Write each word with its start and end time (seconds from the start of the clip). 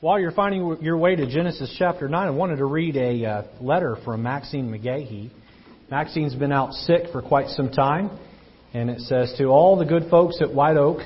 While 0.00 0.20
you're 0.20 0.30
finding 0.30 0.80
your 0.80 0.96
way 0.96 1.16
to 1.16 1.26
Genesis 1.26 1.74
chapter 1.76 2.08
9, 2.08 2.28
I 2.28 2.30
wanted 2.30 2.58
to 2.58 2.66
read 2.66 2.96
a 2.96 3.24
uh, 3.24 3.42
letter 3.60 3.96
from 4.04 4.22
Maxine 4.22 4.70
McGahee. 4.70 5.28
Maxine's 5.90 6.36
been 6.36 6.52
out 6.52 6.72
sick 6.72 7.10
for 7.10 7.20
quite 7.20 7.48
some 7.48 7.72
time, 7.72 8.16
and 8.72 8.90
it 8.90 9.00
says, 9.00 9.34
To 9.38 9.46
all 9.46 9.76
the 9.76 9.84
good 9.84 10.08
folks 10.08 10.36
at 10.40 10.54
White 10.54 10.76
Oak, 10.76 11.00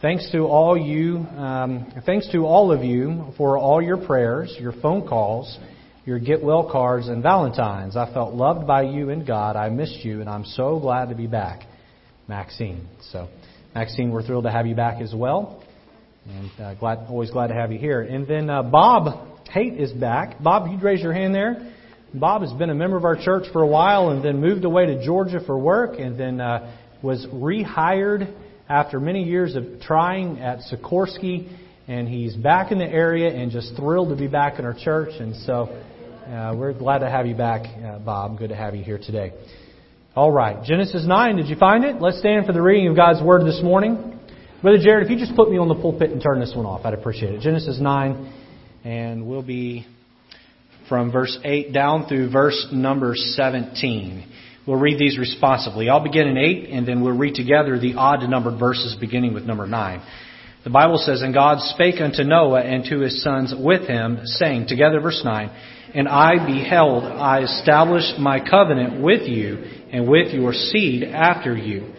thanks 0.00 0.30
to 0.30 0.44
all 0.44 0.78
you, 0.78 1.16
um, 1.36 1.92
thanks 2.06 2.30
to 2.30 2.46
all 2.46 2.70
of 2.70 2.84
you 2.84 3.32
for 3.36 3.58
all 3.58 3.82
your 3.82 3.96
prayers, 3.96 4.56
your 4.60 4.72
phone 4.80 5.08
calls, 5.08 5.58
your 6.04 6.20
get 6.20 6.44
well 6.44 6.70
cards, 6.70 7.08
and 7.08 7.24
Valentines. 7.24 7.96
I 7.96 8.14
felt 8.14 8.34
loved 8.34 8.68
by 8.68 8.82
you 8.82 9.10
and 9.10 9.26
God. 9.26 9.56
I 9.56 9.68
missed 9.68 10.04
you, 10.04 10.20
and 10.20 10.30
I'm 10.30 10.44
so 10.44 10.78
glad 10.78 11.08
to 11.08 11.16
be 11.16 11.26
back. 11.26 11.62
Maxine. 12.28 12.86
So, 13.10 13.26
Maxine, 13.74 14.12
we're 14.12 14.22
thrilled 14.22 14.44
to 14.44 14.52
have 14.52 14.68
you 14.68 14.76
back 14.76 15.02
as 15.02 15.12
well. 15.12 15.64
And 16.28 16.50
uh, 16.60 16.74
glad, 16.74 16.98
always 17.08 17.30
glad 17.30 17.48
to 17.48 17.54
have 17.54 17.72
you 17.72 17.78
here. 17.78 18.00
And 18.00 18.26
then 18.26 18.48
uh, 18.48 18.62
Bob 18.62 19.46
Haight 19.50 19.74
is 19.78 19.92
back. 19.92 20.42
Bob, 20.42 20.70
you'd 20.70 20.82
raise 20.82 21.02
your 21.02 21.12
hand 21.12 21.34
there. 21.34 21.74
Bob 22.14 22.42
has 22.42 22.52
been 22.52 22.70
a 22.70 22.74
member 22.74 22.96
of 22.96 23.04
our 23.04 23.16
church 23.16 23.44
for 23.52 23.62
a 23.62 23.66
while 23.66 24.10
and 24.10 24.24
then 24.24 24.40
moved 24.40 24.64
away 24.64 24.86
to 24.86 25.04
Georgia 25.04 25.40
for 25.44 25.58
work 25.58 25.98
and 25.98 26.18
then 26.18 26.40
uh, 26.40 26.74
was 27.02 27.26
rehired 27.32 28.32
after 28.68 29.00
many 29.00 29.24
years 29.24 29.56
of 29.56 29.80
trying 29.80 30.38
at 30.38 30.60
Sikorsky. 30.70 31.56
And 31.88 32.06
he's 32.06 32.36
back 32.36 32.70
in 32.70 32.78
the 32.78 32.86
area 32.86 33.34
and 33.34 33.50
just 33.50 33.74
thrilled 33.76 34.10
to 34.10 34.16
be 34.16 34.28
back 34.28 34.58
in 34.58 34.64
our 34.64 34.76
church. 34.78 35.10
And 35.18 35.34
so 35.44 35.64
uh, 36.26 36.54
we're 36.56 36.72
glad 36.72 36.98
to 36.98 37.10
have 37.10 37.26
you 37.26 37.34
back, 37.34 37.66
uh, 37.66 37.98
Bob. 37.98 38.38
Good 38.38 38.50
to 38.50 38.56
have 38.56 38.76
you 38.76 38.84
here 38.84 38.98
today. 38.98 39.32
All 40.14 40.30
right, 40.30 40.62
Genesis 40.62 41.04
9, 41.06 41.36
did 41.36 41.48
you 41.48 41.56
find 41.56 41.84
it? 41.84 42.00
Let's 42.00 42.18
stand 42.20 42.46
for 42.46 42.52
the 42.52 42.62
reading 42.62 42.88
of 42.88 42.96
God's 42.96 43.22
Word 43.22 43.46
this 43.46 43.60
morning. 43.62 44.11
Brother 44.62 44.78
Jared, 44.78 45.04
if 45.04 45.10
you 45.10 45.18
just 45.18 45.34
put 45.34 45.50
me 45.50 45.58
on 45.58 45.66
the 45.66 45.74
pulpit 45.74 46.12
and 46.12 46.22
turn 46.22 46.38
this 46.38 46.52
one 46.54 46.66
off, 46.66 46.82
I'd 46.84 46.94
appreciate 46.94 47.34
it. 47.34 47.40
Genesis 47.40 47.80
9, 47.80 48.32
and 48.84 49.26
we'll 49.26 49.42
be 49.42 49.84
from 50.88 51.10
verse 51.10 51.36
8 51.42 51.72
down 51.72 52.06
through 52.06 52.30
verse 52.30 52.68
number 52.70 53.14
17. 53.16 54.24
We'll 54.64 54.78
read 54.78 55.00
these 55.00 55.18
responsively. 55.18 55.88
I'll 55.88 56.04
begin 56.04 56.28
in 56.28 56.38
8, 56.38 56.68
and 56.70 56.86
then 56.86 57.02
we'll 57.02 57.18
read 57.18 57.34
together 57.34 57.76
the 57.76 57.94
odd 57.94 58.20
numbered 58.30 58.60
verses 58.60 58.94
beginning 59.00 59.34
with 59.34 59.42
number 59.42 59.66
9. 59.66 60.02
The 60.62 60.70
Bible 60.70 60.98
says, 60.98 61.22
And 61.22 61.34
God 61.34 61.58
spake 61.74 62.00
unto 62.00 62.22
Noah 62.22 62.62
and 62.62 62.84
to 62.84 63.00
his 63.00 63.20
sons 63.20 63.52
with 63.58 63.88
him, 63.88 64.20
saying, 64.24 64.68
together 64.68 65.00
verse 65.00 65.22
9, 65.24 65.50
And 65.92 66.06
I 66.06 66.34
beheld, 66.46 67.02
I 67.02 67.42
established 67.42 68.16
my 68.20 68.38
covenant 68.48 69.02
with 69.02 69.22
you 69.28 69.56
and 69.90 70.06
with 70.06 70.32
your 70.32 70.52
seed 70.52 71.02
after 71.02 71.56
you 71.56 71.92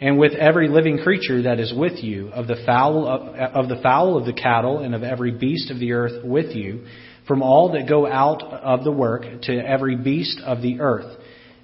and 0.00 0.18
with 0.18 0.32
every 0.32 0.68
living 0.68 0.98
creature 0.98 1.42
that 1.42 1.58
is 1.58 1.72
with 1.74 2.02
you, 2.04 2.28
of 2.28 2.46
the 2.46 2.62
fowl 2.64 3.06
of, 3.06 3.34
of, 3.34 3.68
the 3.68 3.82
fowl 3.82 4.16
of 4.16 4.26
the 4.26 4.32
cattle, 4.32 4.78
and 4.78 4.94
of 4.94 5.02
every 5.02 5.32
beast 5.32 5.70
of 5.70 5.80
the 5.80 5.92
earth 5.92 6.24
with 6.24 6.54
you, 6.54 6.84
from 7.26 7.42
all 7.42 7.72
that 7.72 7.88
go 7.88 8.06
out 8.06 8.42
of 8.42 8.84
the 8.84 8.92
ark 8.92 9.22
to 9.42 9.52
every 9.52 9.96
beast 9.96 10.40
of 10.44 10.62
the 10.62 10.80
earth. 10.80 11.20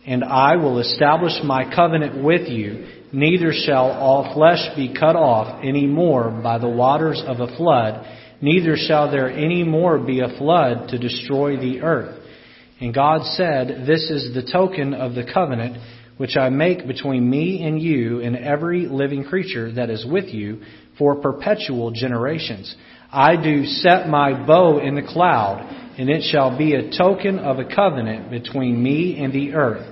And 0.07 0.25
I 0.25 0.57
will 0.57 0.81
establish 0.81 1.33
my 1.45 1.73
covenant 1.75 2.23
with 2.23 2.49
you, 2.49 2.87
neither 3.13 3.53
shall 3.53 3.93
all 3.93 4.35
flesh 4.35 4.75
be 4.77 4.93
cut 4.93 5.17
off 5.17 5.63
any 5.63 5.87
more 5.87 6.31
by 6.31 6.59
the 6.59 6.69
waters 6.69 7.23
of 7.25 7.39
a 7.39 7.57
flood, 7.57 8.05
neither 8.41 8.77
shall 8.77 9.11
there 9.11 9.31
any 9.31 9.63
more 9.63 9.99
be 9.99 10.21
a 10.21 10.37
flood 10.37 10.89
to 10.89 10.99
destroy 10.99 11.57
the 11.57 11.81
earth. 11.81 12.21
And 12.81 12.93
God 12.93 13.23
said, 13.37 13.87
This 13.87 14.11
is 14.11 14.35
the 14.35 14.51
token 14.51 14.93
of 14.93 15.15
the 15.15 15.25
covenant 15.33 15.79
which 16.17 16.37
I 16.37 16.49
make 16.49 16.87
between 16.87 17.29
me 17.29 17.65
and 17.67 17.81
you 17.81 18.21
and 18.21 18.37
every 18.37 18.87
living 18.87 19.25
creature 19.25 19.73
that 19.73 19.91
is 19.91 20.07
with 20.09 20.27
you 20.27 20.63
for 20.97 21.17
perpetual 21.17 21.91
generations. 21.91 22.75
I 23.11 23.37
do 23.37 23.65
set 23.65 24.09
my 24.09 24.47
bow 24.47 24.79
in 24.79 24.95
the 24.95 25.03
cloud, 25.03 25.61
and 25.99 26.09
it 26.09 26.23
shall 26.31 26.57
be 26.57 26.75
a 26.75 26.97
token 26.97 27.39
of 27.39 27.59
a 27.59 27.75
covenant 27.75 28.31
between 28.31 28.83
me 28.83 29.23
and 29.23 29.33
the 29.33 29.55
earth. 29.55 29.87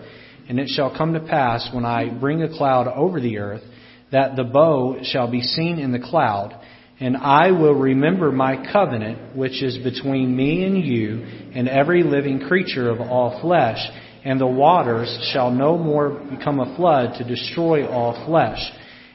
And 0.48 0.58
it 0.58 0.68
shall 0.68 0.96
come 0.96 1.14
to 1.14 1.20
pass 1.20 1.68
when 1.72 1.84
I 1.84 2.08
bring 2.08 2.42
a 2.42 2.56
cloud 2.56 2.88
over 2.88 3.20
the 3.20 3.38
earth, 3.38 3.62
that 4.10 4.36
the 4.36 4.44
bow 4.44 4.98
shall 5.02 5.30
be 5.30 5.40
seen 5.40 5.78
in 5.78 5.92
the 5.92 5.98
cloud, 5.98 6.60
and 7.00 7.16
I 7.16 7.50
will 7.50 7.74
remember 7.74 8.30
my 8.30 8.70
covenant 8.72 9.34
which 9.36 9.62
is 9.62 9.78
between 9.78 10.36
me 10.36 10.64
and 10.64 10.84
you 10.84 11.24
and 11.54 11.68
every 11.68 12.04
living 12.04 12.46
creature 12.46 12.90
of 12.90 13.00
all 13.00 13.40
flesh 13.40 13.78
and 14.24 14.40
the 14.40 14.46
waters 14.46 15.08
shall 15.32 15.50
no 15.50 15.76
more 15.76 16.10
become 16.10 16.60
a 16.60 16.76
flood 16.76 17.18
to 17.18 17.24
destroy 17.24 17.86
all 17.86 18.24
flesh. 18.26 18.60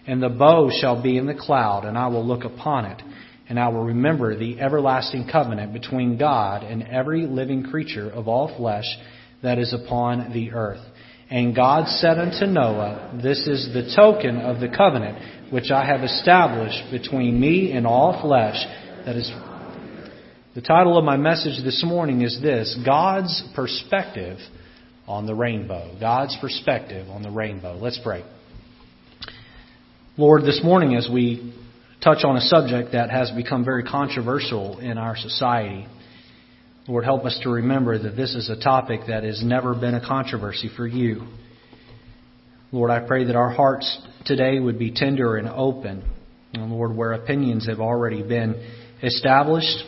And 0.05 0.21
the 0.21 0.29
bow 0.29 0.69
shall 0.69 1.01
be 1.01 1.17
in 1.17 1.25
the 1.25 1.35
cloud, 1.35 1.85
and 1.85 1.97
I 1.97 2.07
will 2.07 2.25
look 2.25 2.43
upon 2.43 2.85
it, 2.85 3.01
and 3.49 3.59
I 3.59 3.67
will 3.69 3.85
remember 3.85 4.37
the 4.37 4.59
everlasting 4.59 5.27
covenant 5.29 5.73
between 5.73 6.17
God 6.17 6.63
and 6.63 6.83
every 6.83 7.25
living 7.25 7.63
creature 7.63 8.09
of 8.09 8.27
all 8.27 8.55
flesh 8.55 8.85
that 9.43 9.59
is 9.59 9.73
upon 9.73 10.31
the 10.33 10.51
earth. 10.51 10.83
And 11.29 11.53
God 11.53 11.87
said 11.87 12.17
unto 12.17 12.45
Noah, 12.45 13.19
This 13.21 13.47
is 13.47 13.73
the 13.73 13.93
token 13.95 14.37
of 14.37 14.61
the 14.61 14.69
covenant 14.69 15.51
which 15.51 15.71
I 15.71 15.85
have 15.85 16.03
established 16.03 16.89
between 16.89 17.39
me 17.39 17.71
and 17.73 17.85
all 17.85 18.21
flesh 18.21 18.57
that 19.05 19.15
is 19.15 19.31
the 20.55 20.61
title 20.61 20.97
of 20.97 21.05
my 21.05 21.17
message 21.17 21.63
this 21.63 21.83
morning 21.85 22.23
is 22.23 22.41
this 22.41 22.77
God's 22.83 23.43
perspective 23.55 24.39
on 25.07 25.25
the 25.25 25.33
rainbow. 25.33 25.95
God's 25.99 26.35
perspective 26.41 27.09
on 27.09 27.23
the 27.23 27.31
rainbow. 27.31 27.77
Let's 27.77 27.99
pray. 28.03 28.25
Lord, 30.17 30.43
this 30.43 30.61
morning 30.63 30.95
as 30.95 31.07
we 31.11 31.53
touch 32.03 32.23
on 32.23 32.35
a 32.35 32.41
subject 32.41 32.91
that 32.91 33.09
has 33.09 33.31
become 33.31 33.63
very 33.63 33.83
controversial 33.83 34.79
in 34.79 34.97
our 34.97 35.15
society, 35.15 35.87
Lord, 36.87 37.05
help 37.05 37.25
us 37.25 37.39
to 37.43 37.49
remember 37.49 37.97
that 37.97 38.15
this 38.15 38.35
is 38.35 38.49
a 38.49 38.61
topic 38.61 39.01
that 39.07 39.23
has 39.23 39.43
never 39.43 39.73
been 39.73 39.93
a 39.93 40.05
controversy 40.05 40.69
for 40.75 40.85
you. 40.85 41.27
Lord, 42.71 42.91
I 42.91 43.05
pray 43.05 43.25
that 43.25 43.35
our 43.35 43.49
hearts 43.49 43.99
today 44.25 44.59
would 44.59 44.77
be 44.77 44.91
tender 44.93 45.37
and 45.37 45.47
open. 45.47 46.03
And 46.53 46.71
Lord, 46.71 46.95
where 46.95 47.13
opinions 47.13 47.67
have 47.67 47.79
already 47.79 48.23
been 48.23 48.55
established, 49.03 49.83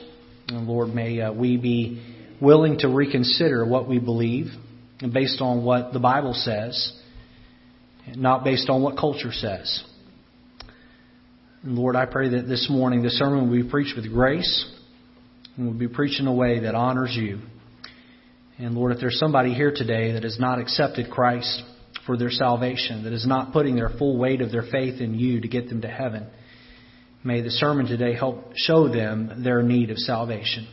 and 0.47 0.67
Lord, 0.67 0.89
may 0.93 1.19
uh, 1.21 1.33
we 1.33 1.57
be 1.57 2.01
willing 2.41 2.79
to 2.79 2.87
reconsider 2.87 3.65
what 3.65 3.87
we 3.87 3.99
believe 3.99 4.47
based 5.07 5.41
on 5.41 5.63
what 5.63 5.93
the 5.93 5.99
Bible 5.99 6.33
says, 6.33 6.93
not 8.15 8.43
based 8.43 8.69
on 8.69 8.81
what 8.81 8.97
culture 8.97 9.31
says. 9.31 9.83
And 11.63 11.77
Lord, 11.77 11.95
I 11.95 12.05
pray 12.05 12.29
that 12.29 12.47
this 12.47 12.67
morning 12.69 13.03
the 13.03 13.09
sermon 13.09 13.49
will 13.49 13.63
be 13.63 13.69
preached 13.69 13.95
with 13.95 14.11
grace 14.11 14.65
and 15.55 15.67
will 15.67 15.73
be 15.73 15.87
preached 15.87 16.19
in 16.19 16.27
a 16.27 16.33
way 16.33 16.59
that 16.61 16.75
honors 16.75 17.15
you. 17.15 17.39
And 18.57 18.75
Lord, 18.75 18.93
if 18.93 18.99
there's 18.99 19.19
somebody 19.19 19.53
here 19.53 19.71
today 19.73 20.13
that 20.13 20.23
has 20.23 20.39
not 20.39 20.59
accepted 20.59 21.09
Christ 21.09 21.63
for 22.05 22.17
their 22.17 22.29
salvation, 22.29 23.03
that 23.03 23.13
is 23.13 23.25
not 23.25 23.53
putting 23.53 23.75
their 23.75 23.89
full 23.89 24.17
weight 24.17 24.41
of 24.41 24.51
their 24.51 24.63
faith 24.63 24.99
in 24.99 25.15
you 25.15 25.41
to 25.41 25.47
get 25.47 25.69
them 25.69 25.81
to 25.81 25.87
heaven, 25.87 26.27
may 27.23 27.41
the 27.41 27.51
sermon 27.51 27.85
today 27.85 28.13
help 28.13 28.53
show 28.55 28.89
them 28.89 29.43
their 29.43 29.63
need 29.63 29.91
of 29.91 29.97
salvation. 29.97 30.67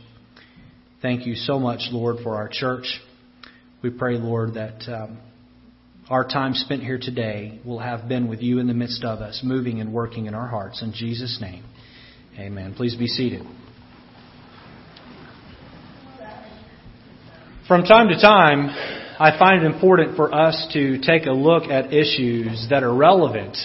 Thank 1.01 1.25
you 1.25 1.35
so 1.35 1.59
much, 1.59 1.81
Lord, 1.91 2.17
for 2.23 2.35
our 2.35 2.49
church. 2.49 2.99
We 3.87 3.97
pray, 3.97 4.17
Lord, 4.17 4.55
that 4.55 4.85
um, 4.93 5.17
our 6.09 6.27
time 6.27 6.53
spent 6.53 6.83
here 6.83 6.99
today 7.01 7.61
will 7.63 7.79
have 7.79 8.09
been 8.09 8.27
with 8.27 8.41
you 8.41 8.59
in 8.59 8.67
the 8.67 8.73
midst 8.73 9.05
of 9.05 9.19
us, 9.19 9.39
moving 9.41 9.79
and 9.79 9.93
working 9.93 10.25
in 10.25 10.33
our 10.33 10.45
hearts. 10.45 10.81
In 10.81 10.91
Jesus' 10.91 11.37
name, 11.39 11.63
amen. 12.37 12.73
Please 12.75 12.97
be 12.97 13.07
seated. 13.07 13.43
From 17.65 17.83
time 17.83 18.09
to 18.09 18.19
time, 18.21 18.67
I 19.21 19.39
find 19.39 19.63
it 19.63 19.73
important 19.73 20.17
for 20.17 20.35
us 20.35 20.67
to 20.73 20.99
take 20.99 21.25
a 21.25 21.31
look 21.31 21.71
at 21.71 21.93
issues 21.93 22.67
that 22.69 22.83
are 22.83 22.93
relevant 22.93 23.55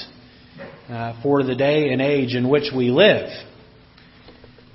uh, 0.89 1.21
for 1.21 1.43
the 1.43 1.57
day 1.57 1.89
and 1.93 2.01
age 2.01 2.37
in 2.37 2.49
which 2.49 2.71
we 2.73 2.93
live. 2.93 3.29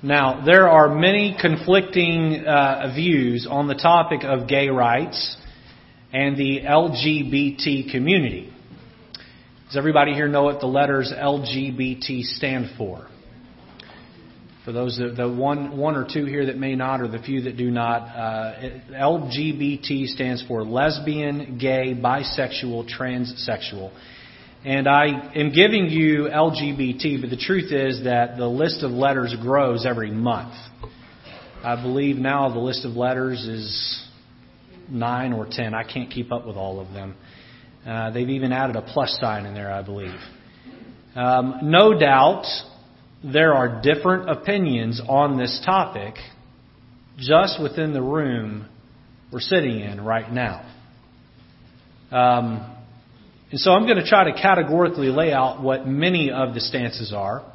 Now, 0.02 0.44
there 0.44 0.68
are 0.68 0.94
many 0.94 1.36
conflicting 1.40 2.44
uh, 2.46 2.92
views 2.94 3.48
on 3.50 3.66
the 3.66 3.74
topic 3.74 4.20
of 4.22 4.46
gay 4.46 4.68
rights 4.68 5.36
and 6.12 6.36
the 6.36 6.60
LGBT 6.60 7.90
community. 7.90 8.52
Does 9.66 9.76
everybody 9.76 10.14
here 10.14 10.28
know 10.28 10.44
what 10.44 10.60
the 10.60 10.68
letters 10.68 11.12
LGBT 11.12 12.22
stand 12.22 12.76
for? 12.78 13.08
For 14.64 14.70
those 14.70 14.98
that, 14.98 15.16
the 15.16 15.28
one 15.28 15.76
one 15.76 15.96
or 15.96 16.06
two 16.08 16.26
here 16.26 16.46
that 16.46 16.56
may 16.56 16.76
not, 16.76 17.00
or 17.00 17.08
the 17.08 17.18
few 17.18 17.42
that 17.42 17.56
do 17.56 17.68
not, 17.68 18.02
uh, 18.02 18.54
LGBT 18.92 20.06
stands 20.06 20.44
for 20.46 20.62
lesbian, 20.62 21.58
gay, 21.58 21.92
bisexual, 22.00 22.88
transsexual. 22.88 23.90
And 24.64 24.88
I 24.88 25.32
am 25.36 25.52
giving 25.52 25.86
you 25.86 26.24
LGBT, 26.24 27.20
but 27.20 27.30
the 27.30 27.36
truth 27.36 27.70
is 27.72 28.02
that 28.04 28.36
the 28.36 28.48
list 28.48 28.82
of 28.82 28.90
letters 28.90 29.34
grows 29.40 29.86
every 29.86 30.10
month. 30.10 30.52
I 31.62 31.80
believe 31.80 32.16
now 32.16 32.52
the 32.52 32.58
list 32.58 32.84
of 32.84 32.92
letters 32.92 33.46
is 33.46 34.04
nine 34.90 35.32
or 35.32 35.46
ten. 35.48 35.74
I 35.74 35.84
can't 35.84 36.10
keep 36.10 36.32
up 36.32 36.44
with 36.44 36.56
all 36.56 36.80
of 36.80 36.92
them. 36.92 37.14
Uh, 37.86 38.10
they've 38.10 38.28
even 38.28 38.52
added 38.52 38.74
a 38.74 38.82
plus 38.82 39.16
sign 39.20 39.46
in 39.46 39.54
there, 39.54 39.72
I 39.72 39.82
believe. 39.82 40.18
Um, 41.14 41.60
no 41.62 41.98
doubt 41.98 42.44
there 43.22 43.54
are 43.54 43.80
different 43.80 44.28
opinions 44.28 45.00
on 45.08 45.38
this 45.38 45.60
topic 45.64 46.14
just 47.16 47.62
within 47.62 47.92
the 47.92 48.02
room 48.02 48.66
we're 49.32 49.40
sitting 49.40 49.80
in 49.80 50.00
right 50.00 50.32
now. 50.32 50.64
Um, 52.10 52.77
and 53.50 53.58
so 53.58 53.72
I'm 53.72 53.84
going 53.86 53.96
to 53.96 54.06
try 54.06 54.30
to 54.30 54.32
categorically 54.32 55.08
lay 55.08 55.32
out 55.32 55.62
what 55.62 55.86
many 55.86 56.30
of 56.30 56.54
the 56.54 56.60
stances 56.60 57.12
are. 57.14 57.50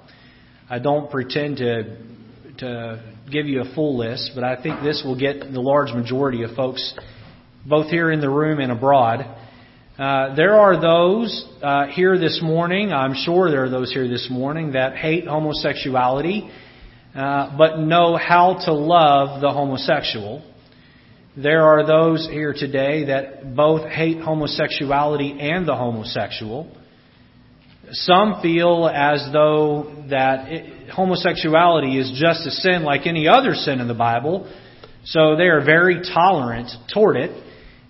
I 0.69 0.79
don't 0.79 1.11
pretend 1.11 1.57
to 1.57 1.97
to 2.57 3.03
give 3.31 3.47
you 3.47 3.61
a 3.61 3.75
full 3.75 3.97
list, 3.97 4.31
but 4.35 4.43
I 4.43 4.61
think 4.61 4.81
this 4.83 5.01
will 5.05 5.17
get 5.17 5.39
the 5.39 5.59
large 5.59 5.91
majority 5.93 6.43
of 6.43 6.51
folks, 6.55 6.93
both 7.65 7.89
here 7.89 8.11
in 8.11 8.21
the 8.21 8.29
room 8.29 8.59
and 8.59 8.71
abroad. 8.71 9.25
Uh, 9.97 10.35
there 10.35 10.55
are 10.55 10.79
those 10.79 11.45
uh, 11.61 11.87
here 11.87 12.17
this 12.17 12.39
morning, 12.41 12.91
I'm 12.91 13.13
sure 13.15 13.49
there 13.49 13.63
are 13.63 13.69
those 13.69 13.93
here 13.93 14.07
this 14.07 14.27
morning, 14.29 14.73
that 14.73 14.95
hate 14.95 15.27
homosexuality, 15.27 16.49
uh, 17.15 17.55
but 17.57 17.79
know 17.79 18.17
how 18.17 18.59
to 18.65 18.73
love 18.73 19.41
the 19.41 19.51
homosexual. 19.51 20.43
There 21.35 21.63
are 21.63 21.83
those 21.83 22.29
here 22.29 22.53
today 22.53 23.05
that 23.05 23.55
both 23.55 23.89
hate 23.89 24.19
homosexuality 24.21 25.39
and 25.39 25.67
the 25.67 25.75
homosexual. 25.75 26.71
Some 27.91 28.39
feel 28.43 28.87
as 28.87 29.27
though 29.33 30.05
that 30.11 30.51
it, 30.51 30.89
homosexuality 30.91 31.97
is 31.97 32.11
just 32.21 32.45
a 32.45 32.51
sin 32.51 32.83
like 32.83 33.07
any 33.07 33.27
other 33.27 33.55
sin 33.55 33.79
in 33.79 33.87
the 33.87 33.95
Bible, 33.95 34.47
so 35.05 35.35
they 35.35 35.45
are 35.45 35.65
very 35.65 36.01
tolerant 36.13 36.69
toward 36.93 37.15
it, 37.15 37.31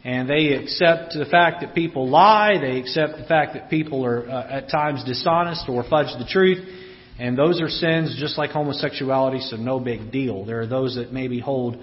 and 0.05 0.29
they 0.29 0.53
accept 0.53 1.11
the 1.13 1.25
fact 1.29 1.61
that 1.61 1.75
people 1.75 2.09
lie, 2.09 2.57
they 2.61 2.79
accept 2.79 3.17
the 3.17 3.25
fact 3.25 3.55
that 3.55 3.69
people 3.69 4.05
are 4.05 4.25
uh, 4.25 4.47
at 4.57 4.69
times 4.69 5.03
dishonest 5.03 5.67
or 5.67 5.83
fudge 5.83 6.17
the 6.17 6.27
truth, 6.29 6.65
and 7.19 7.37
those 7.37 7.59
are 7.59 7.67
sins 7.67 8.15
just 8.17 8.37
like 8.37 8.51
homosexuality, 8.51 9.41
so 9.41 9.57
no 9.57 9.81
big 9.81 10.13
deal. 10.13 10.45
There 10.45 10.61
are 10.61 10.67
those 10.67 10.95
that 10.95 11.11
maybe 11.11 11.41
hold 11.41 11.77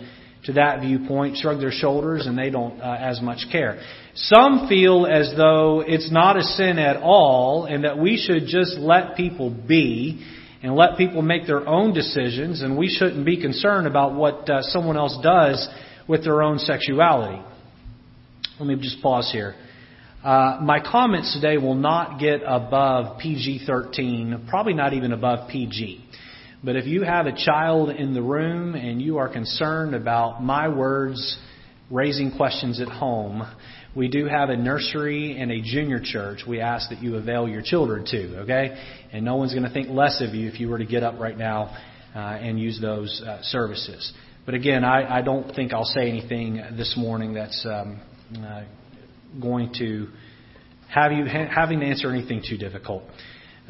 to 0.44 0.52
that 0.54 0.81
viewpoint, 0.81 1.37
shrug 1.37 1.60
their 1.60 1.72
shoulders, 1.72 2.26
and 2.26 2.38
they 2.38 2.50
don't 2.50 2.81
uh, 2.81 2.96
as 2.98 3.20
much 3.20 3.46
care. 3.52 3.81
Some 4.14 4.66
feel 4.69 5.06
as 5.06 5.32
though 5.37 5.82
it's 5.87 6.10
not 6.10 6.37
a 6.37 6.42
sin 6.42 6.78
at 6.78 6.96
all, 6.96 7.66
and 7.66 7.84
that 7.84 7.98
we 7.98 8.16
should 8.16 8.46
just 8.46 8.78
let 8.78 9.16
people 9.16 9.50
be 9.50 10.25
and 10.62 10.75
let 10.75 10.98
people 10.98 11.22
make 11.22 11.46
their 11.46 11.66
own 11.66 11.94
decisions, 11.94 12.60
and 12.62 12.76
we 12.76 12.88
shouldn't 12.88 13.25
be 13.25 13.40
concerned 13.40 13.87
about 13.87 14.14
what 14.14 14.48
uh, 14.48 14.62
someone 14.62 14.96
else 14.96 15.19
does 15.22 15.66
with 16.06 16.25
their 16.25 16.42
own 16.42 16.58
sexuality. 16.58 17.42
Let 18.58 18.66
me 18.66 18.76
just 18.76 19.02
pause 19.02 19.31
here. 19.32 19.54
Uh, 20.22 20.58
my 20.60 20.81
comments 20.81 21.32
today 21.32 21.56
will 21.56 21.75
not 21.75 22.20
get 22.20 22.42
above 22.44 23.19
PG 23.19 23.64
13, 23.66 24.48
probably 24.50 24.75
not 24.75 24.92
even 24.92 25.12
above 25.12 25.48
PG. 25.48 26.04
But 26.62 26.76
if 26.76 26.86
you 26.86 27.02
have 27.02 27.24
a 27.26 27.32
child 27.32 27.88
in 27.88 28.12
the 28.12 28.20
room 28.20 28.74
and 28.74 29.00
you 29.00 29.16
are 29.16 29.30
concerned 29.30 29.94
about 29.94 30.42
my 30.42 30.68
words 30.68 31.38
raising 31.90 32.36
questions 32.36 32.80
at 32.80 32.88
home, 32.88 33.42
we 33.96 34.08
do 34.08 34.26
have 34.26 34.50
a 34.50 34.56
nursery 34.56 35.38
and 35.38 35.50
a 35.50 35.62
junior 35.62 36.00
church 36.02 36.40
we 36.46 36.60
ask 36.60 36.90
that 36.90 37.02
you 37.02 37.16
avail 37.16 37.48
your 37.48 37.62
children 37.62 38.04
to, 38.06 38.40
okay? 38.40 38.76
And 39.10 39.24
no 39.24 39.36
one's 39.36 39.54
going 39.54 39.64
to 39.64 39.72
think 39.72 39.88
less 39.88 40.20
of 40.20 40.34
you 40.34 40.48
if 40.48 40.60
you 40.60 40.68
were 40.68 40.78
to 40.78 40.84
get 40.84 41.02
up 41.02 41.18
right 41.18 41.36
now 41.36 41.76
uh, 42.14 42.18
and 42.18 42.60
use 42.60 42.78
those 42.78 43.22
uh, 43.26 43.38
services. 43.42 44.12
But 44.44 44.54
again, 44.54 44.84
I, 44.84 45.18
I 45.18 45.22
don't 45.22 45.54
think 45.54 45.72
I'll 45.72 45.84
say 45.84 46.10
anything 46.10 46.62
this 46.76 46.94
morning 46.96 47.34
that's 47.34 47.66
um, 47.66 48.00
uh, 48.36 48.64
going 49.40 49.72
to 49.78 50.08
have 50.88 51.12
you 51.12 51.24
ha- 51.24 51.48
having 51.52 51.80
to 51.80 51.86
answer 51.86 52.10
anything 52.10 52.42
too 52.46 52.58
difficult. 52.58 53.02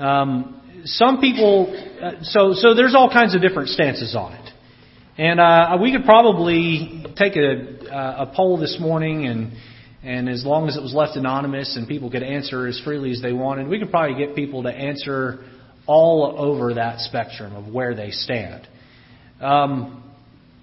Um, 0.01 0.83
some 0.85 1.21
people, 1.21 1.77
uh, 2.01 2.23
so 2.23 2.55
so 2.55 2.75
there's 2.75 2.95
all 2.95 3.11
kinds 3.11 3.35
of 3.35 3.43
different 3.43 3.69
stances 3.69 4.17
on 4.17 4.33
it, 4.33 4.51
and 5.19 5.39
uh, 5.39 5.77
we 5.81 5.93
could 5.93 6.07
probably 6.07 7.05
take 7.17 7.37
a, 7.37 7.95
uh, 7.95 8.27
a 8.27 8.35
poll 8.35 8.57
this 8.57 8.79
morning, 8.81 9.27
and 9.27 9.53
and 10.03 10.29
as 10.29 10.45
long 10.45 10.69
as 10.69 10.77
it 10.77 10.83
was 10.83 10.95
left 10.95 11.17
anonymous 11.17 11.77
and 11.77 11.87
people 11.87 12.11
could 12.11 12.23
answer 12.23 12.67
as 12.67 12.81
freely 12.83 13.11
as 13.11 13.21
they 13.21 13.35
wanted, 13.35 13.69
we 13.69 13.79
could 13.79 13.91
probably 13.91 14.17
get 14.17 14.35
people 14.35 14.63
to 14.63 14.71
answer 14.71 15.45
all 15.87 16.35
over 16.39 16.75
that 16.75 17.01
spectrum 17.01 17.55
of 17.55 17.71
where 17.71 17.95
they 17.95 18.11
stand. 18.11 18.67
Um, 19.41 20.11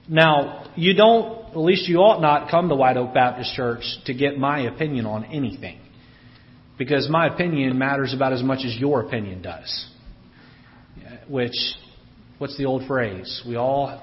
now, 0.10 0.72
you 0.76 0.96
don't, 0.96 1.50
at 1.50 1.58
least 1.58 1.88
you 1.88 1.98
ought 1.98 2.22
not 2.22 2.50
come 2.50 2.70
to 2.70 2.76
White 2.76 2.98
Oak 2.98 3.14
Baptist 3.14 3.54
Church 3.54 3.84
to 4.06 4.14
get 4.14 4.38
my 4.40 4.62
opinion 4.62 5.06
on 5.06 5.26
anything. 5.26 5.80
Because 6.78 7.10
my 7.10 7.28
opinion 7.28 7.78
matters 7.78 8.14
about 8.14 8.34
as 8.34 8.44
much 8.44 8.60
as 8.66 8.76
your 8.76 9.02
opinion 9.02 9.42
does 9.42 9.88
which, 11.30 11.56
what's 12.38 12.58
the 12.58 12.66
old 12.66 12.88
phrase? 12.88 13.42
We 13.48 13.56
all, 13.56 14.02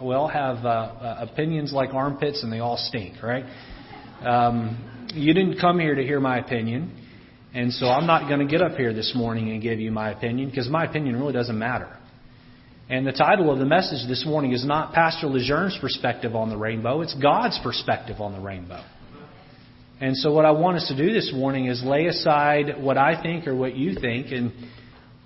we 0.00 0.14
all 0.14 0.28
have 0.28 0.64
uh, 0.64 1.26
opinions 1.30 1.72
like 1.72 1.94
armpits 1.94 2.42
and 2.42 2.52
they 2.52 2.60
all 2.60 2.76
stink, 2.76 3.22
right? 3.22 3.44
Um, 4.22 5.06
you 5.14 5.34
didn't 5.34 5.58
come 5.60 5.78
here 5.78 5.94
to 5.94 6.02
hear 6.02 6.20
my 6.20 6.38
opinion, 6.38 6.94
and 7.54 7.72
so 7.72 7.86
I'm 7.86 8.06
not 8.06 8.28
going 8.28 8.40
to 8.40 8.50
get 8.50 8.62
up 8.62 8.76
here 8.76 8.92
this 8.92 9.12
morning 9.14 9.50
and 9.50 9.62
give 9.62 9.80
you 9.80 9.90
my 9.90 10.10
opinion 10.10 10.50
because 10.50 10.68
my 10.68 10.84
opinion 10.84 11.16
really 11.16 11.32
doesn't 11.32 11.58
matter. 11.58 11.88
And 12.90 13.06
the 13.06 13.12
title 13.12 13.52
of 13.52 13.58
the 13.58 13.66
message 13.66 14.08
this 14.08 14.24
morning 14.26 14.52
is 14.52 14.64
not 14.64 14.94
Pastor 14.94 15.26
Lejeune's 15.26 15.76
perspective 15.80 16.34
on 16.34 16.50
the 16.50 16.56
rainbow, 16.56 17.00
it's 17.02 17.14
God's 17.14 17.58
perspective 17.62 18.20
on 18.20 18.32
the 18.32 18.40
rainbow. 18.40 18.82
And 20.00 20.16
so, 20.16 20.32
what 20.32 20.44
I 20.44 20.52
want 20.52 20.76
us 20.76 20.88
to 20.88 20.96
do 20.96 21.12
this 21.12 21.32
morning 21.34 21.66
is 21.66 21.82
lay 21.82 22.06
aside 22.06 22.80
what 22.80 22.96
I 22.96 23.20
think 23.20 23.46
or 23.46 23.54
what 23.54 23.76
you 23.76 23.98
think 24.00 24.30
and 24.30 24.52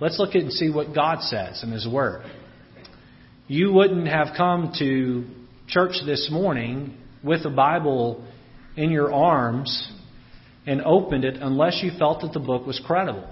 Let's 0.03 0.19
look 0.19 0.31
at 0.31 0.43
and 0.43 0.53
see 0.53 0.69
what 0.69 0.97
God 0.97 1.23
says 1.23 1.63
in 1.63 1.71
His 1.71 1.87
Word. 1.87 2.25
You 3.47 3.73
wouldn't 3.73 4.09
have 4.09 4.35
come 4.37 4.73
to 4.81 5.25
church 5.69 5.93
this 6.05 6.29
morning 6.29 6.97
with 7.23 7.47
a 7.47 7.51
Bible 7.51 8.27
in 8.77 8.91
your 8.91 9.15
arms 9.15 9.93
and 10.67 10.83
opened 10.83 11.25
it 11.25 11.37
unless 11.37 11.85
you 11.85 11.93
felt 12.01 12.23
that 12.23 12.33
the 12.33 12.41
book 12.41 12.67
was 12.67 12.83
credible. 12.85 13.31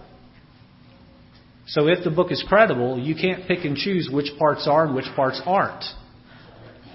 So 1.66 1.88
if 1.88 2.04
the 2.04 2.10
book 2.10 2.30
is 2.30 2.44
credible, 2.46 3.00
you 3.00 3.16
can't 3.16 3.48
pick 3.48 3.64
and 3.64 3.76
choose 3.76 4.08
which 4.08 4.30
parts 4.38 4.68
are 4.70 4.86
and 4.86 4.94
which 4.94 5.08
parts 5.16 5.42
aren't. 5.44 5.82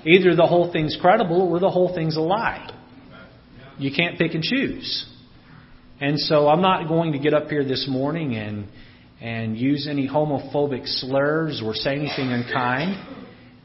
Either 0.06 0.38
the 0.38 0.48
whole 0.48 0.72
thing's 0.72 0.98
credible 1.02 1.42
or 1.42 1.60
the 1.60 1.70
whole 1.70 1.94
thing's 1.94 2.16
a 2.16 2.22
lie. 2.22 2.72
You 3.78 3.92
can't 3.96 4.18
pick 4.18 4.34
and 4.34 4.44
choose. 4.44 5.06
And 6.00 6.20
so 6.20 6.48
I'm 6.48 6.62
not 6.62 6.88
going 6.88 7.14
to 7.14 7.20
get 7.20 7.34
up 7.34 7.48
here 7.48 7.64
this 7.64 7.88
morning 7.90 8.36
and 8.36 8.68
and 9.22 9.58
use 9.58 9.88
any 9.90 10.08
homophobic 10.08 10.86
slurs 10.86 11.62
or 11.64 11.74
say 11.74 11.94
anything 11.94 12.32
unkind. 12.32 13.24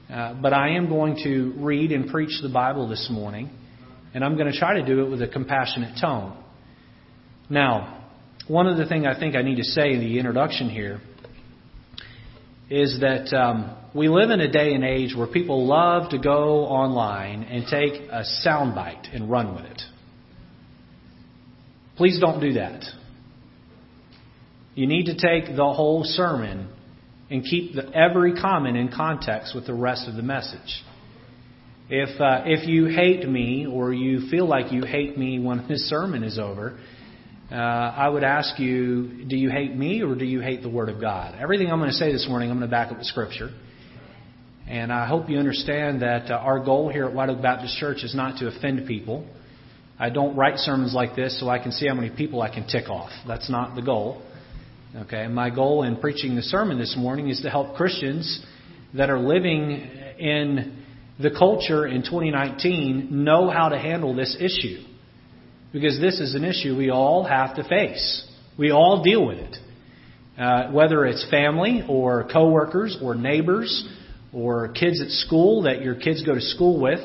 Uh, 0.09 0.35
but 0.41 0.53
I 0.53 0.71
am 0.71 0.89
going 0.89 1.17
to 1.25 1.55
read 1.59 1.93
and 1.93 2.09
preach 2.09 2.41
the 2.43 2.49
Bible 2.49 2.89
this 2.89 3.09
morning, 3.11 3.51
and 4.15 4.25
I'm 4.25 4.37
going 4.37 4.51
to 4.51 4.59
try 4.59 4.75
to 4.75 4.85
do 4.85 5.05
it 5.05 5.11
with 5.11 5.23
a 5.23 5.29
compassionate 5.29 5.99
tone. 6.01 6.37
Now, 7.49 8.09
one 8.49 8.67
of 8.67 8.77
the 8.77 8.87
things 8.87 9.07
I 9.07 9.19
think 9.19 9.37
I 9.37 9.43
need 9.43 9.57
to 9.57 9.65
say 9.65 9.93
in 9.93 10.01
the 10.01 10.19
introduction 10.19 10.69
here 10.69 11.01
is 12.69 12.99
that 13.01 13.33
um, 13.37 13.77
we 13.95 14.09
live 14.09 14.31
in 14.31 14.41
a 14.41 14.51
day 14.51 14.75
and 14.75 14.85
age 14.85 15.15
where 15.17 15.27
people 15.27 15.67
love 15.67 16.11
to 16.11 16.19
go 16.19 16.65
online 16.65 17.43
and 17.43 17.65
take 17.65 18.01
a 18.11 18.25
soundbite 18.45 19.15
and 19.15 19.31
run 19.31 19.55
with 19.55 19.65
it. 19.65 19.83
Please 22.01 22.19
don't 22.19 22.41
do 22.41 22.55
that. 22.55 22.83
You 24.75 24.87
need 24.87 25.05
to 25.05 25.13
take 25.17 25.55
the 25.55 25.71
whole 25.71 26.03
sermon 26.03 26.71
and 27.29 27.45
keep 27.45 27.75
the, 27.75 27.95
every 27.95 28.41
comment 28.41 28.79
in 28.79 28.89
context 28.91 29.55
with 29.55 29.67
the 29.67 29.75
rest 29.75 30.09
of 30.09 30.15
the 30.15 30.23
message. 30.23 30.83
If, 31.91 32.19
uh, 32.19 32.45
if 32.47 32.67
you 32.67 32.87
hate 32.87 33.29
me 33.29 33.67
or 33.67 33.93
you 33.93 34.31
feel 34.31 34.49
like 34.49 34.73
you 34.73 34.87
hate 34.87 35.19
me 35.19 35.41
when 35.41 35.69
this 35.69 35.91
sermon 35.91 36.23
is 36.23 36.39
over, 36.39 36.81
uh, 37.53 37.55
I 37.55 38.09
would 38.09 38.25
ask 38.25 38.59
you, 38.59 39.27
do 39.29 39.37
you 39.37 39.51
hate 39.51 39.77
me 39.77 40.03
or 40.03 40.15
do 40.15 40.25
you 40.25 40.41
hate 40.41 40.63
the 40.63 40.71
Word 40.71 40.89
of 40.89 41.03
God? 41.03 41.39
Everything 41.39 41.71
I'm 41.71 41.81
going 41.81 41.91
to 41.91 41.97
say 41.97 42.13
this 42.13 42.27
morning, 42.27 42.51
I'm 42.51 42.57
going 42.57 42.67
to 42.67 42.75
back 42.75 42.91
up 42.91 42.97
with 42.97 43.09
Scripture. 43.09 43.51
And 44.67 44.91
I 44.91 45.07
hope 45.07 45.29
you 45.29 45.37
understand 45.37 46.01
that 46.01 46.31
uh, 46.31 46.37
our 46.37 46.65
goal 46.65 46.89
here 46.89 47.05
at 47.05 47.13
White 47.13 47.29
Oak 47.29 47.43
Baptist 47.43 47.77
Church 47.77 48.05
is 48.05 48.15
not 48.15 48.39
to 48.39 48.49
offend 48.49 48.89
people. 48.89 49.27
I 50.01 50.09
don't 50.09 50.35
write 50.35 50.57
sermons 50.57 50.95
like 50.95 51.15
this 51.15 51.39
so 51.39 51.51
I 51.51 51.59
can 51.59 51.73
see 51.73 51.87
how 51.87 51.93
many 51.93 52.09
people 52.09 52.41
I 52.41 52.49
can 52.49 52.67
tick 52.67 52.89
off. 52.89 53.11
That's 53.29 53.51
not 53.51 53.77
the 53.77 53.83
goal. 53.83 54.23
Okay, 54.97 55.27
my 55.27 55.51
goal 55.51 55.83
in 55.83 55.99
preaching 55.99 56.37
the 56.37 56.43
sermon 56.43 56.79
this 56.79 56.97
morning 56.97 57.29
is 57.29 57.43
to 57.43 57.51
help 57.51 57.77
Christians 57.77 58.43
that 58.95 59.11
are 59.11 59.19
living 59.19 59.73
in 60.19 60.85
the 61.21 61.31
culture 61.31 61.87
in 61.87 62.03
2019 62.03 63.09
know 63.11 63.51
how 63.51 63.69
to 63.69 63.79
handle 63.79 64.15
this 64.17 64.35
issue. 64.41 64.83
Because 65.71 66.01
this 66.01 66.19
is 66.19 66.35
an 66.35 66.45
issue 66.45 66.79
we 66.79 66.89
all 66.89 67.25
have 67.25 67.57
to 67.57 67.69
face. 67.69 68.27
We 68.59 68.71
all 68.71 69.03
deal 69.05 69.27
with 69.27 69.37
it. 69.37 69.57
Uh, 70.39 70.71
whether 70.73 71.05
it's 71.05 71.29
family 71.31 71.85
or 71.87 72.27
coworkers 72.33 72.97
or 73.03 73.15
neighbors 73.15 73.87
or 74.33 74.69
kids 74.69 75.03
at 75.03 75.11
school 75.11 75.65
that 75.65 75.83
your 75.83 75.95
kids 75.95 76.25
go 76.25 76.35
to 76.35 76.41
school 76.41 76.81
with, 76.81 77.01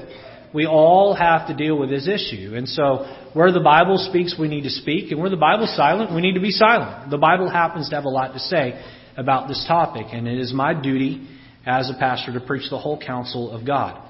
we 0.53 0.65
all 0.65 1.13
have 1.13 1.47
to 1.47 1.55
deal 1.55 1.77
with 1.77 1.89
this 1.89 2.07
issue. 2.07 2.53
And 2.55 2.67
so, 2.67 3.05
where 3.33 3.51
the 3.51 3.59
Bible 3.59 3.97
speaks, 3.97 4.35
we 4.39 4.47
need 4.47 4.63
to 4.63 4.69
speak, 4.69 5.11
and 5.11 5.19
where 5.19 5.29
the 5.29 5.37
Bible's 5.37 5.75
silent, 5.75 6.13
we 6.13 6.21
need 6.21 6.33
to 6.35 6.41
be 6.41 6.51
silent. 6.51 7.09
The 7.11 7.17
Bible 7.17 7.49
happens 7.49 7.89
to 7.89 7.95
have 7.95 8.05
a 8.05 8.09
lot 8.09 8.33
to 8.33 8.39
say 8.39 8.81
about 9.17 9.47
this 9.47 9.63
topic, 9.67 10.07
and 10.11 10.27
it 10.27 10.39
is 10.39 10.53
my 10.53 10.73
duty 10.73 11.27
as 11.65 11.89
a 11.89 11.93
pastor 11.93 12.33
to 12.33 12.39
preach 12.39 12.69
the 12.69 12.77
whole 12.77 12.99
counsel 12.99 13.51
of 13.51 13.65
God. 13.65 14.01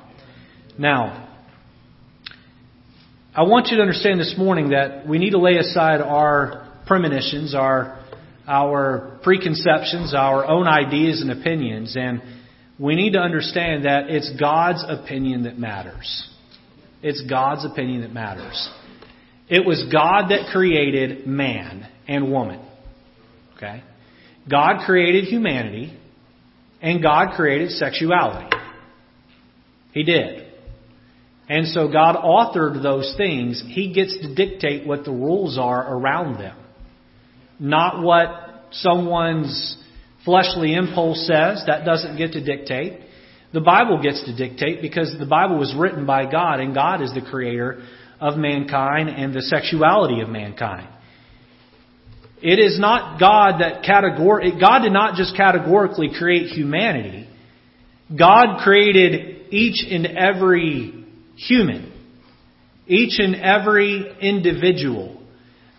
Now, 0.77 1.30
I 3.34 3.44
want 3.44 3.68
you 3.68 3.77
to 3.77 3.82
understand 3.82 4.20
this 4.20 4.36
morning 4.38 4.70
that 4.70 5.08
we 5.08 5.18
need 5.18 5.32
to 5.32 5.39
lay 5.39 5.58
aside 5.58 6.01
our 6.01 6.72
premonitions, 6.88 7.56
our, 7.56 8.04
our 8.48 9.20
preconceptions, 9.24 10.13
our 10.13 10.46
own 10.46 10.68
ideas 10.68 11.22
and 11.22 11.32
opinions, 11.32 11.96
and 11.98 12.22
we 12.79 12.96
need 12.96 13.13
to 13.13 13.20
understand 13.20 13.86
that 13.86 14.10
it's 14.10 14.32
God's 14.39 14.84
opinion 14.88 15.44
that 15.44 15.58
matters. 15.58 16.29
It's 17.01 17.22
God's 17.29 17.65
opinion 17.65 18.01
that 18.01 18.12
matters. 18.12 18.70
It 19.48 19.65
was 19.65 19.86
God 19.91 20.29
that 20.29 20.50
created 20.51 21.27
man 21.27 21.88
and 22.08 22.32
woman. 22.32 22.60
Okay? 23.55 23.84
God 24.50 24.86
created 24.86 25.25
humanity 25.25 25.98
and 26.82 27.01
God 27.01 27.36
created 27.36 27.72
sexuality. 27.72 28.55
He 29.94 30.03
did. 30.03 30.46
And 31.48 31.67
so 31.67 31.91
God 31.91 32.15
authored 32.15 32.82
those 32.82 33.13
things. 33.17 33.63
He 33.67 33.94
gets 33.94 34.17
to 34.22 34.34
dictate 34.34 34.86
what 34.86 35.05
the 35.05 35.12
rules 35.12 35.58
are 35.60 35.96
around 35.96 36.39
them. 36.39 36.58
Not 37.60 38.01
what 38.01 38.65
someone's 38.72 39.77
fleshly 40.25 40.74
impulse 40.74 41.25
says. 41.27 41.63
That 41.67 41.86
doesn't 41.86 42.17
get 42.17 42.34
to 42.34 42.44
dictate. 42.44 43.00
The 43.53 43.62
Bible 43.62 44.01
gets 44.01 44.24
to 44.25 44.36
dictate 44.36 44.82
because 44.82 45.15
the 45.17 45.25
Bible 45.25 45.58
was 45.58 45.74
written 45.77 46.05
by 46.05 46.29
God 46.29 46.60
and 46.60 46.74
God 46.74 47.01
is 47.01 47.13
the 47.13 47.22
creator 47.22 47.84
of 48.20 48.36
mankind 48.38 49.10
and 49.10 49.34
the 49.34 49.41
sexuality 49.41 50.20
of 50.22 50.27
mankind. 50.27 50.89
It 52.41 52.60
is 52.60 52.77
not 52.79 53.20
God 53.20 53.62
that 53.62 53.84
categor- 53.84 54.60
God 54.60 54.79
did 54.79 54.91
not 54.91 55.15
just 55.15 55.38
categorically 55.38 56.10
create 56.17 56.48
humanity. 56.48 57.27
God 58.13 58.60
created 58.60 59.46
each 59.51 59.86
and 59.89 60.05
every 60.05 60.94
human, 61.38 61.91
each 62.88 63.20
and 63.20 63.36
every 63.36 64.15
individual. 64.20 65.22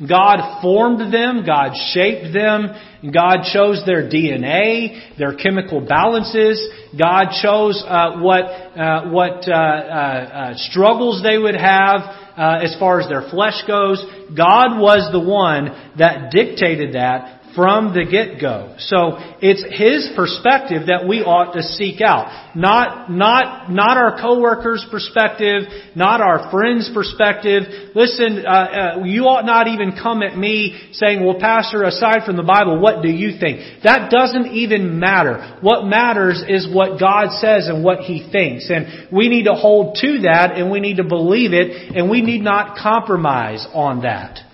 God 0.00 0.60
formed 0.60 1.12
them, 1.12 1.44
God 1.46 1.72
shaped 1.92 2.34
them, 2.34 2.68
God 3.14 3.44
chose 3.50 3.82
their 3.86 4.02
DNA, 4.10 5.16
their 5.16 5.34
chemical 5.34 5.80
balances, 5.80 6.68
God 7.00 7.28
chose 7.42 7.82
uh, 7.86 8.18
what 8.18 8.44
uh, 8.44 9.08
what 9.08 9.48
uh, 9.48 9.52
uh, 9.52 9.54
uh 9.54 10.54
struggles 10.56 11.22
they 11.22 11.38
would 11.38 11.54
have 11.54 12.00
uh, 12.36 12.60
as 12.62 12.76
far 12.78 13.00
as 13.00 13.08
their 13.08 13.26
flesh 13.30 13.62
goes. 13.66 14.04
God 14.36 14.78
was 14.78 15.10
the 15.12 15.20
one 15.20 15.68
that 15.96 16.30
dictated 16.30 16.94
that 16.94 17.35
from 17.56 17.94
the 17.94 18.04
get-go. 18.04 18.76
So 18.78 19.16
it's 19.40 19.64
His 19.64 20.12
perspective 20.14 20.86
that 20.86 21.08
we 21.08 21.22
ought 21.22 21.54
to 21.54 21.62
seek 21.62 22.02
out. 22.02 22.52
Not, 22.54 23.10
not, 23.10 23.72
not 23.72 23.96
our 23.96 24.20
coworkers' 24.20 24.86
perspective, 24.90 25.62
not 25.96 26.20
our 26.20 26.50
friends' 26.50 26.90
perspective. 26.92 27.96
Listen, 27.96 28.44
uh, 28.46 29.00
uh, 29.00 29.04
you 29.04 29.24
ought 29.24 29.46
not 29.46 29.68
even 29.68 29.96
come 29.96 30.22
at 30.22 30.36
me 30.36 30.90
saying, 30.92 31.24
well, 31.24 31.40
Pastor, 31.40 31.82
aside 31.82 32.24
from 32.26 32.36
the 32.36 32.44
Bible, 32.44 32.78
what 32.78 33.02
do 33.02 33.08
you 33.08 33.40
think? 33.40 33.82
That 33.82 34.10
doesn't 34.10 34.52
even 34.52 35.00
matter. 35.00 35.58
What 35.62 35.86
matters 35.86 36.44
is 36.46 36.68
what 36.70 37.00
God 37.00 37.32
says 37.40 37.68
and 37.68 37.82
what 37.82 38.00
He 38.00 38.28
thinks. 38.30 38.68
And 38.68 39.08
we 39.10 39.28
need 39.28 39.44
to 39.44 39.54
hold 39.54 39.96
to 40.02 40.28
that 40.28 40.52
and 40.52 40.70
we 40.70 40.80
need 40.80 40.98
to 40.98 41.04
believe 41.04 41.54
it 41.54 41.96
and 41.96 42.10
we 42.10 42.20
need 42.20 42.42
not 42.42 42.76
compromise 42.76 43.66
on 43.72 44.02
that. 44.02 44.45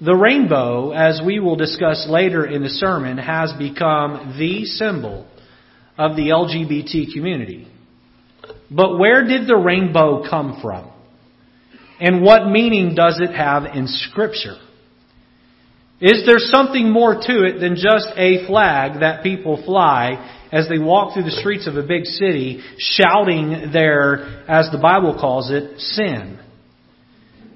The 0.00 0.14
rainbow, 0.14 0.92
as 0.92 1.20
we 1.24 1.40
will 1.40 1.56
discuss 1.56 2.06
later 2.08 2.46
in 2.46 2.62
the 2.62 2.68
sermon, 2.68 3.18
has 3.18 3.52
become 3.58 4.36
the 4.38 4.64
symbol 4.64 5.26
of 5.96 6.14
the 6.14 6.28
LGBT 6.28 7.12
community. 7.12 7.66
But 8.70 8.96
where 8.96 9.26
did 9.26 9.48
the 9.48 9.56
rainbow 9.56 10.28
come 10.28 10.60
from? 10.62 10.90
And 12.00 12.22
what 12.22 12.46
meaning 12.46 12.94
does 12.94 13.18
it 13.20 13.34
have 13.34 13.64
in 13.64 13.88
Scripture? 13.88 14.56
Is 16.00 16.24
there 16.26 16.38
something 16.38 16.92
more 16.92 17.14
to 17.14 17.44
it 17.44 17.58
than 17.58 17.74
just 17.74 18.08
a 18.16 18.46
flag 18.46 19.00
that 19.00 19.24
people 19.24 19.60
fly 19.64 20.46
as 20.52 20.68
they 20.68 20.78
walk 20.78 21.12
through 21.12 21.24
the 21.24 21.32
streets 21.32 21.66
of 21.66 21.74
a 21.74 21.82
big 21.82 22.04
city 22.04 22.62
shouting 22.78 23.72
their, 23.72 24.44
as 24.48 24.70
the 24.70 24.78
Bible 24.78 25.18
calls 25.18 25.50
it, 25.50 25.80
sin? 25.80 26.38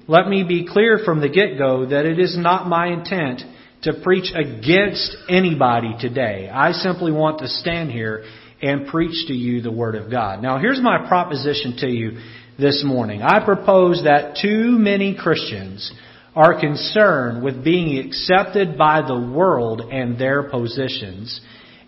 Let 0.07 0.27
me 0.27 0.43
be 0.43 0.67
clear 0.67 0.99
from 1.05 1.21
the 1.21 1.29
get-go 1.29 1.87
that 1.87 2.05
it 2.05 2.19
is 2.19 2.37
not 2.37 2.67
my 2.67 2.87
intent 2.87 3.41
to 3.83 4.01
preach 4.03 4.33
against 4.35 5.15
anybody 5.29 5.95
today. 5.97 6.49
I 6.53 6.73
simply 6.73 7.13
want 7.13 7.39
to 7.39 7.47
stand 7.47 7.89
here 7.89 8.25
and 8.61 8.87
preach 8.87 9.27
to 9.27 9.33
you 9.33 9.61
the 9.61 9.71
Word 9.71 9.95
of 9.95 10.11
God. 10.11 10.41
Now 10.41 10.57
here's 10.57 10.81
my 10.81 11.07
proposition 11.07 11.77
to 11.77 11.87
you 11.87 12.19
this 12.59 12.83
morning. 12.85 13.21
I 13.21 13.45
propose 13.45 14.03
that 14.03 14.37
too 14.41 14.77
many 14.77 15.15
Christians 15.15 15.91
are 16.35 16.59
concerned 16.59 17.41
with 17.41 17.63
being 17.63 18.05
accepted 18.05 18.77
by 18.77 19.07
the 19.07 19.17
world 19.17 19.81
and 19.89 20.19
their 20.19 20.49
positions 20.49 21.39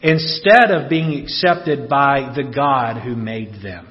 instead 0.02 0.72
of 0.72 0.90
being 0.90 1.22
accepted 1.22 1.90
by 1.90 2.34
the 2.34 2.50
God 2.56 3.02
who 3.02 3.16
made 3.16 3.62
them. 3.62 3.88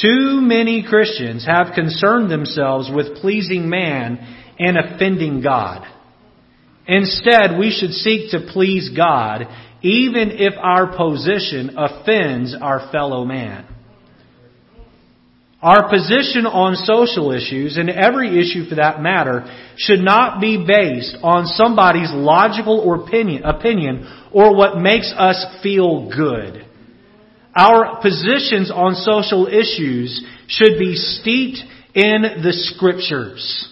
Too 0.00 0.40
many 0.40 0.84
Christians 0.88 1.46
have 1.46 1.74
concerned 1.74 2.30
themselves 2.30 2.90
with 2.92 3.16
pleasing 3.16 3.68
man 3.68 4.18
and 4.58 4.76
offending 4.76 5.40
God. 5.40 5.86
Instead, 6.86 7.58
we 7.58 7.70
should 7.70 7.92
seek 7.92 8.30
to 8.32 8.50
please 8.52 8.90
God 8.94 9.46
even 9.82 10.30
if 10.32 10.54
our 10.58 10.96
position 10.96 11.76
offends 11.76 12.56
our 12.58 12.90
fellow 12.90 13.24
man. 13.24 13.66
Our 15.60 15.88
position 15.88 16.44
on 16.44 16.76
social 16.76 17.32
issues, 17.32 17.78
and 17.78 17.88
every 17.88 18.38
issue 18.38 18.68
for 18.68 18.74
that 18.74 19.00
matter, 19.00 19.46
should 19.76 20.00
not 20.00 20.40
be 20.40 20.62
based 20.66 21.16
on 21.22 21.46
somebody's 21.46 22.10
logical 22.12 23.02
opinion, 23.02 23.44
opinion 23.44 24.06
or 24.30 24.54
what 24.54 24.76
makes 24.78 25.12
us 25.16 25.42
feel 25.62 26.10
good. 26.14 26.63
Our 27.56 28.00
positions 28.02 28.70
on 28.70 28.94
social 28.94 29.46
issues 29.46 30.24
should 30.48 30.78
be 30.78 30.96
steeped 30.96 31.58
in 31.94 32.22
the 32.42 32.52
scriptures. 32.52 33.70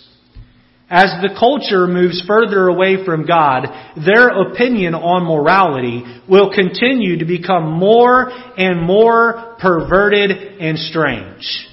As 0.89 1.11
the 1.23 1.35
culture 1.39 1.87
moves 1.87 2.23
further 2.27 2.69
away 2.69 3.03
from 3.05 3.27
God, 3.27 3.67
their 4.05 4.29
opinion 4.29 4.95
on 4.95 5.25
morality 5.25 6.05
will 6.29 6.53
continue 6.55 7.19
to 7.19 7.25
become 7.25 7.73
more 7.73 8.31
and 8.31 8.83
more 8.83 9.57
perverted 9.59 10.31
and 10.31 10.79
strange. 10.79 11.67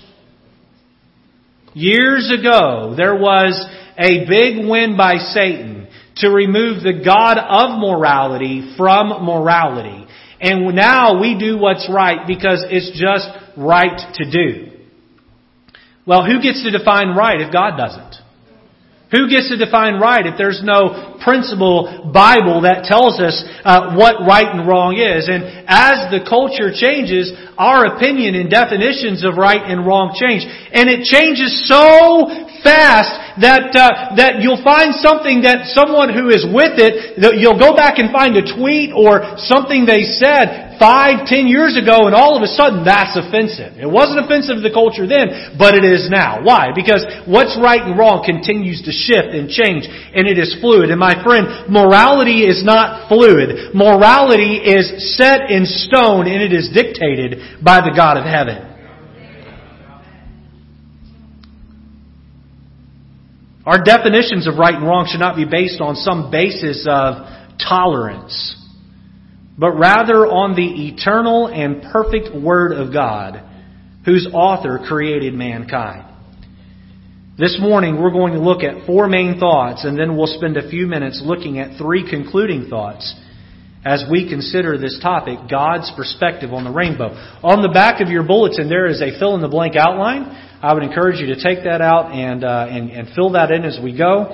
Years 1.74 2.32
ago, 2.32 2.96
there 2.96 3.16
was 3.16 3.62
a 3.98 4.25
big 4.25 4.68
win 4.68 4.96
by 4.98 5.18
Satan 5.18 5.88
to 6.18 6.30
remove 6.30 6.82
the 6.82 7.01
God 7.06 7.38
of 7.38 7.78
morality 7.78 8.74
from 8.78 9.10
morality. 9.25 10.08
And 10.41 10.75
now 10.75 11.19
we 11.19 11.38
do 11.38 11.58
what's 11.58 11.89
right 11.91 12.25
because 12.25 12.65
it's 12.69 12.91
just 13.00 13.27
right 13.58 14.00
to 14.15 14.31
do. 14.31 14.72
Well, 16.05 16.25
who 16.25 16.41
gets 16.41 16.63
to 16.63 16.72
define 16.72 17.15
right 17.15 17.41
if 17.41 17.51
God 17.51 17.77
doesn't? 17.77 18.15
Who 19.12 19.27
gets 19.27 19.50
to 19.50 19.58
define 19.58 19.98
right 19.98 20.22
if 20.25 20.38
there's 20.38 20.62
no 20.62 21.17
principle 21.25 22.13
Bible 22.13 22.62
that 22.62 22.86
tells 22.86 23.17
us 23.17 23.41
uh, 23.65 23.98
what 23.98 24.22
right 24.22 24.46
and 24.53 24.69
wrong 24.69 25.01
is? 25.01 25.25
And 25.25 25.65
as 25.65 26.13
the 26.13 26.22
culture 26.22 26.69
changes, 26.69 27.34
our 27.58 27.98
opinion 27.98 28.38
and 28.38 28.53
definitions 28.53 29.25
of 29.25 29.34
right 29.34 29.65
and 29.65 29.81
wrong 29.81 30.13
change. 30.13 30.46
And 30.46 30.86
it 30.93 31.10
changes 31.10 31.65
so 31.65 32.49
fast 32.63 33.39
that 33.39 33.72
uh, 33.75 34.16
that 34.20 34.44
you'll 34.44 34.63
find 34.63 34.96
something 34.96 35.48
that 35.48 35.72
someone 35.72 36.12
who 36.12 36.30
is 36.30 36.44
with 36.44 36.75
it, 36.75 37.16
you'll 37.39 37.60
go 37.60 37.75
back 37.75 38.00
and 38.00 38.12
find 38.12 38.36
a 38.36 38.44
tweet 38.44 38.92
or 38.92 39.39
something 39.39 39.86
they 39.88 40.04
said 40.04 40.70
five, 40.80 41.28
ten 41.28 41.46
years 41.46 41.75
ago, 41.75 42.08
and 42.08 42.16
all 42.16 42.39
of 42.39 42.42
a 42.42 42.51
sudden 42.51 42.88
that's 42.88 43.16
offensive. 43.20 43.75
It 43.75 43.88
wasn't 43.88 44.24
offensive 44.24 44.60
to 44.60 44.63
the 44.63 44.74
culture 44.74 45.04
then, 45.06 45.56
but 45.60 45.75
it 45.75 45.84
is 45.84 46.08
now. 46.08 46.39
Why? 46.42 46.72
Because 46.72 47.04
what's 47.28 47.60
right 47.60 47.84
and 47.84 48.00
wrong 48.00 48.24
continues 48.24 48.82
to 48.88 48.92
shift 48.96 49.36
and 49.36 49.51
change, 49.51 49.86
and 49.88 50.25
it 50.25 50.39
is 50.39 50.56
fluid. 50.63 50.89
And 50.89 51.00
my 51.00 51.20
friend, 51.22 51.68
morality 51.68 52.48
is 52.48 52.63
not 52.63 53.12
fluid. 53.12 53.75
Morality 53.75 54.60
is 54.60 55.16
set 55.20 55.51
in 55.51 55.68
stone, 55.68 56.28
and 56.28 56.39
it 56.39 56.56
is 56.56 56.72
dictated 56.72 57.63
by 57.63 57.84
the 57.84 57.92
God 57.96 58.16
of 58.16 58.24
heaven. 58.24 58.69
Our 63.70 63.84
definitions 63.84 64.48
of 64.48 64.58
right 64.58 64.74
and 64.74 64.84
wrong 64.84 65.06
should 65.08 65.20
not 65.20 65.36
be 65.36 65.46
based 65.46 65.80
on 65.80 65.94
some 65.94 66.32
basis 66.32 66.88
of 66.90 67.30
tolerance 67.62 68.56
but 69.60 69.72
rather 69.72 70.26
on 70.26 70.56
the 70.56 70.88
eternal 70.88 71.48
and 71.48 71.84
perfect 71.92 72.34
Word 72.34 72.72
of 72.72 72.94
God, 72.94 73.44
whose 74.06 74.26
author 74.34 74.80
created 74.88 75.34
mankind. 75.34 76.06
This 77.38 77.58
morning 77.60 78.02
we're 78.02 78.12
going 78.12 78.34
to 78.34 78.40
look 78.40 78.64
at 78.64 78.88
four 78.88 79.10
main 79.10 79.38
thoughts 79.38 79.84
and 79.84 80.00
then 80.00 80.16
we'll 80.16 80.34
spend 80.34 80.56
a 80.56 80.70
few 80.70 80.88
minutes 80.88 81.22
looking 81.24 81.60
at 81.60 81.78
three 81.78 82.10
concluding 82.10 82.70
thoughts 82.70 83.14
as 83.86 84.04
we 84.10 84.30
consider 84.30 84.78
this 84.78 84.98
topic, 85.02 85.38
God's 85.52 85.92
perspective 85.96 86.54
on 86.54 86.64
the 86.64 86.72
rainbow. 86.72 87.10
On 87.44 87.62
the 87.62 87.70
back 87.70 88.02
of 88.02 88.08
your 88.08 88.24
bulletin 88.24 88.70
there 88.70 88.88
is 88.88 89.02
a 89.02 89.20
fill 89.20 89.36
in 89.36 89.42
the 89.42 89.48
blank 89.48 89.76
outline. 89.76 90.49
I 90.62 90.74
would 90.74 90.84
encourage 90.84 91.20
you 91.20 91.28
to 91.28 91.42
take 91.42 91.63
that 91.63 91.80
out 91.82 92.12
and, 92.12 92.44
uh, 92.44 92.68
and, 92.70 92.89
and 92.89 93.16
fill 93.16 93.32
that 93.32 93.50
in 93.51 93.63
as 93.63 93.80
we 93.82 93.98
go. 93.98 94.28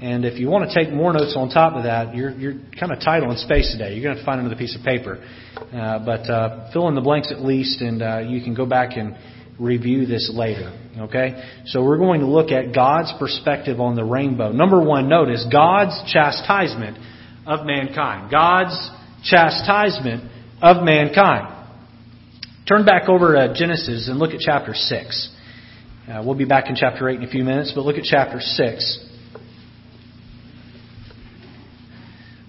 And 0.00 0.24
if 0.24 0.38
you 0.38 0.48
want 0.48 0.70
to 0.70 0.74
take 0.74 0.92
more 0.92 1.12
notes 1.12 1.34
on 1.36 1.50
top 1.50 1.74
of 1.74 1.84
that, 1.84 2.16
you're, 2.16 2.30
you're 2.30 2.54
kind 2.78 2.92
of 2.92 3.00
tight 3.00 3.22
on 3.22 3.36
space 3.36 3.70
today. 3.72 3.94
You're 3.94 4.02
going 4.02 4.16
to 4.16 4.20
have 4.20 4.24
to 4.24 4.26
find 4.26 4.40
another 4.40 4.56
piece 4.56 4.76
of 4.76 4.84
paper. 4.84 5.22
Uh, 5.56 6.04
but 6.04 6.28
uh, 6.30 6.70
fill 6.72 6.88
in 6.88 6.94
the 6.94 7.00
blanks 7.00 7.30
at 7.30 7.40
least, 7.40 7.80
and 7.80 8.02
uh, 8.02 8.18
you 8.18 8.42
can 8.42 8.54
go 8.54 8.66
back 8.66 8.96
and 8.96 9.16
review 9.58 10.06
this 10.06 10.30
later. 10.34 10.72
Okay? 10.98 11.42
So 11.66 11.84
we're 11.84 11.98
going 11.98 12.20
to 12.20 12.26
look 12.26 12.50
at 12.50 12.74
God's 12.74 13.12
perspective 13.18 13.80
on 13.80 13.94
the 13.94 14.04
rainbow. 14.04 14.50
Number 14.52 14.82
one, 14.82 15.08
notice 15.08 15.46
God's 15.50 16.00
chastisement 16.12 16.98
of 17.46 17.66
mankind. 17.66 18.30
God's 18.30 18.90
chastisement 19.24 20.30
of 20.60 20.84
mankind. 20.84 21.54
Turn 22.68 22.84
back 22.84 23.08
over 23.08 23.34
to 23.34 23.54
Genesis 23.56 24.08
and 24.08 24.18
look 24.18 24.32
at 24.32 24.40
chapter 24.40 24.74
6. 24.74 25.34
Uh, 26.08 26.22
we'll 26.24 26.34
be 26.34 26.46
back 26.46 26.70
in 26.70 26.74
chapter 26.74 27.06
8 27.06 27.18
in 27.18 27.24
a 27.24 27.30
few 27.30 27.44
minutes, 27.44 27.72
but 27.74 27.84
look 27.84 27.96
at 27.96 28.02
chapter 28.02 28.40
6. 28.40 29.08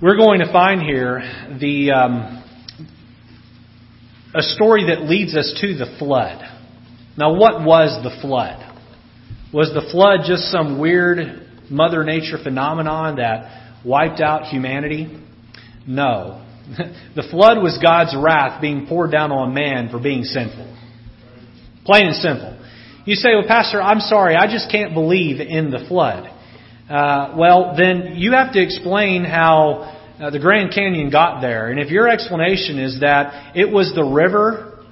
We're 0.01 0.15
going 0.15 0.39
to 0.39 0.49
find 0.49 0.81
here 0.81 1.19
the 1.59 1.91
um, 1.91 2.43
a 4.33 4.41
story 4.43 4.85
that 4.87 5.01
leads 5.09 5.35
us 5.35 5.59
to 5.59 5.75
the 5.75 5.93
flood. 5.99 6.41
Now, 7.17 7.33
what 7.33 7.65
was 7.65 8.01
the 8.01 8.17
flood? 8.21 8.65
Was 9.53 9.73
the 9.73 9.89
flood 9.91 10.21
just 10.25 10.43
some 10.43 10.79
weird 10.79 11.45
Mother 11.69 12.05
Nature 12.05 12.37
phenomenon 12.41 13.17
that 13.17 13.83
wiped 13.85 14.21
out 14.21 14.45
humanity? 14.45 15.21
No. 15.85 16.45
the 17.13 17.27
flood 17.29 17.61
was 17.61 17.77
God's 17.83 18.15
wrath 18.17 18.61
being 18.61 18.87
poured 18.87 19.11
down 19.11 19.33
on 19.33 19.53
man 19.53 19.89
for 19.89 19.99
being 20.01 20.23
sinful. 20.23 20.77
Plain 21.83 22.07
and 22.07 22.15
simple. 22.15 22.58
You 23.05 23.15
say, 23.15 23.29
well, 23.33 23.47
Pastor, 23.47 23.81
I'm 23.81 23.99
sorry, 23.99 24.35
I 24.35 24.47
just 24.51 24.71
can't 24.71 24.93
believe 24.93 25.39
in 25.39 25.71
the 25.71 25.85
flood. 25.87 26.29
Uh, 26.89 27.35
well, 27.37 27.75
then 27.77 28.15
you 28.15 28.33
have 28.33 28.53
to 28.53 28.61
explain 28.61 29.23
how 29.23 29.95
uh, 30.19 30.29
the 30.31 30.39
Grand 30.39 30.73
Canyon 30.73 31.09
got 31.09 31.39
there. 31.39 31.69
And 31.69 31.79
if 31.79 31.89
your 31.89 32.09
explanation 32.09 32.79
is 32.79 32.99
that 33.01 33.55
it 33.55 33.71
was 33.71 33.93
the 33.95 34.03
river 34.03 34.83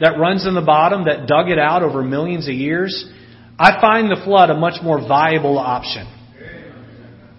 that 0.00 0.18
runs 0.18 0.46
in 0.46 0.54
the 0.54 0.62
bottom 0.62 1.06
that 1.06 1.26
dug 1.26 1.48
it 1.48 1.58
out 1.58 1.82
over 1.82 2.02
millions 2.02 2.46
of 2.46 2.54
years, 2.54 3.10
I 3.58 3.80
find 3.80 4.10
the 4.10 4.20
flood 4.24 4.50
a 4.50 4.56
much 4.56 4.82
more 4.82 4.98
viable 4.98 5.58
option. 5.58 6.06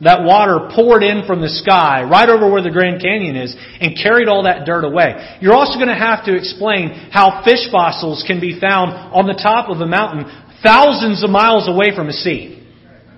That 0.01 0.23
water 0.23 0.69
poured 0.75 1.03
in 1.03 1.23
from 1.25 1.39
the 1.39 1.47
sky 1.47 2.03
right 2.03 2.27
over 2.27 2.51
where 2.51 2.61
the 2.61 2.71
Grand 2.71 3.01
Canyon 3.01 3.37
is 3.37 3.55
and 3.55 3.95
carried 3.95 4.27
all 4.27 4.43
that 4.43 4.65
dirt 4.65 4.83
away. 4.83 5.39
You're 5.39 5.55
also 5.55 5.79
going 5.79 5.87
to 5.87 5.95
have 5.95 6.25
to 6.25 6.35
explain 6.35 6.89
how 7.11 7.43
fish 7.45 7.71
fossils 7.71 8.23
can 8.27 8.41
be 8.41 8.59
found 8.59 8.91
on 8.91 9.25
the 9.25 9.39
top 9.39 9.69
of 9.69 9.79
a 9.79 9.87
mountain 9.87 10.27
thousands 10.61 11.23
of 11.23 11.29
miles 11.29 11.69
away 11.69 11.95
from 11.95 12.09
a 12.09 12.13
sea. 12.13 12.55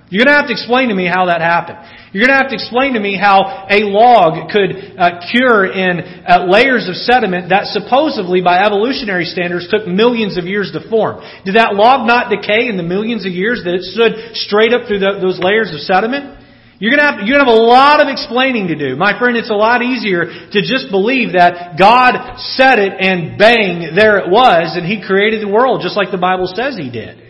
You're 0.10 0.24
going 0.24 0.38
to 0.38 0.40
have 0.40 0.48
to 0.48 0.56
explain 0.56 0.88
to 0.88 0.96
me 0.96 1.04
how 1.04 1.26
that 1.28 1.42
happened. 1.42 1.84
You're 2.14 2.24
going 2.24 2.38
to 2.38 2.40
have 2.40 2.54
to 2.54 2.56
explain 2.56 2.94
to 2.94 3.00
me 3.02 3.18
how 3.20 3.68
a 3.68 3.84
log 3.84 4.48
could 4.48 4.96
uh, 4.96 5.20
cure 5.34 5.68
in 5.68 6.00
uh, 6.24 6.48
layers 6.48 6.88
of 6.88 6.96
sediment 6.96 7.50
that 7.50 7.68
supposedly, 7.76 8.40
by 8.40 8.64
evolutionary 8.64 9.26
standards, 9.26 9.68
took 9.68 9.84
millions 9.84 10.38
of 10.38 10.46
years 10.46 10.72
to 10.72 10.88
form. 10.90 11.20
Did 11.44 11.56
that 11.60 11.76
log 11.76 12.08
not 12.08 12.32
decay 12.32 12.70
in 12.70 12.78
the 12.78 12.88
millions 12.88 13.26
of 13.26 13.34
years 13.34 13.66
that 13.66 13.76
it 13.76 13.84
stood 13.84 14.38
straight 14.38 14.72
up 14.72 14.88
through 14.88 15.04
the, 15.04 15.20
those 15.20 15.44
layers 15.44 15.74
of 15.76 15.84
sediment? 15.84 16.37
You're 16.80 16.96
gonna, 16.96 17.12
have, 17.12 17.28
you're 17.28 17.38
gonna 17.38 17.50
have 17.50 17.58
a 17.58 17.64
lot 17.66 18.02
of 18.02 18.08
explaining 18.08 18.68
to 18.68 18.76
do. 18.76 18.96
My 18.96 19.18
friend, 19.18 19.36
it's 19.36 19.50
a 19.50 19.58
lot 19.58 19.82
easier 19.82 20.26
to 20.26 20.60
just 20.62 20.92
believe 20.92 21.34
that 21.34 21.78
God 21.78 22.38
said 22.56 22.78
it 22.78 22.94
and 23.00 23.38
bang, 23.38 23.96
there 23.96 24.20
it 24.20 24.30
was, 24.30 24.78
and 24.78 24.86
He 24.86 25.02
created 25.02 25.42
the 25.42 25.52
world 25.52 25.82
just 25.82 25.98
like 25.98 26.12
the 26.12 26.22
Bible 26.22 26.46
says 26.46 26.78
He 26.78 26.92
did. 26.92 27.27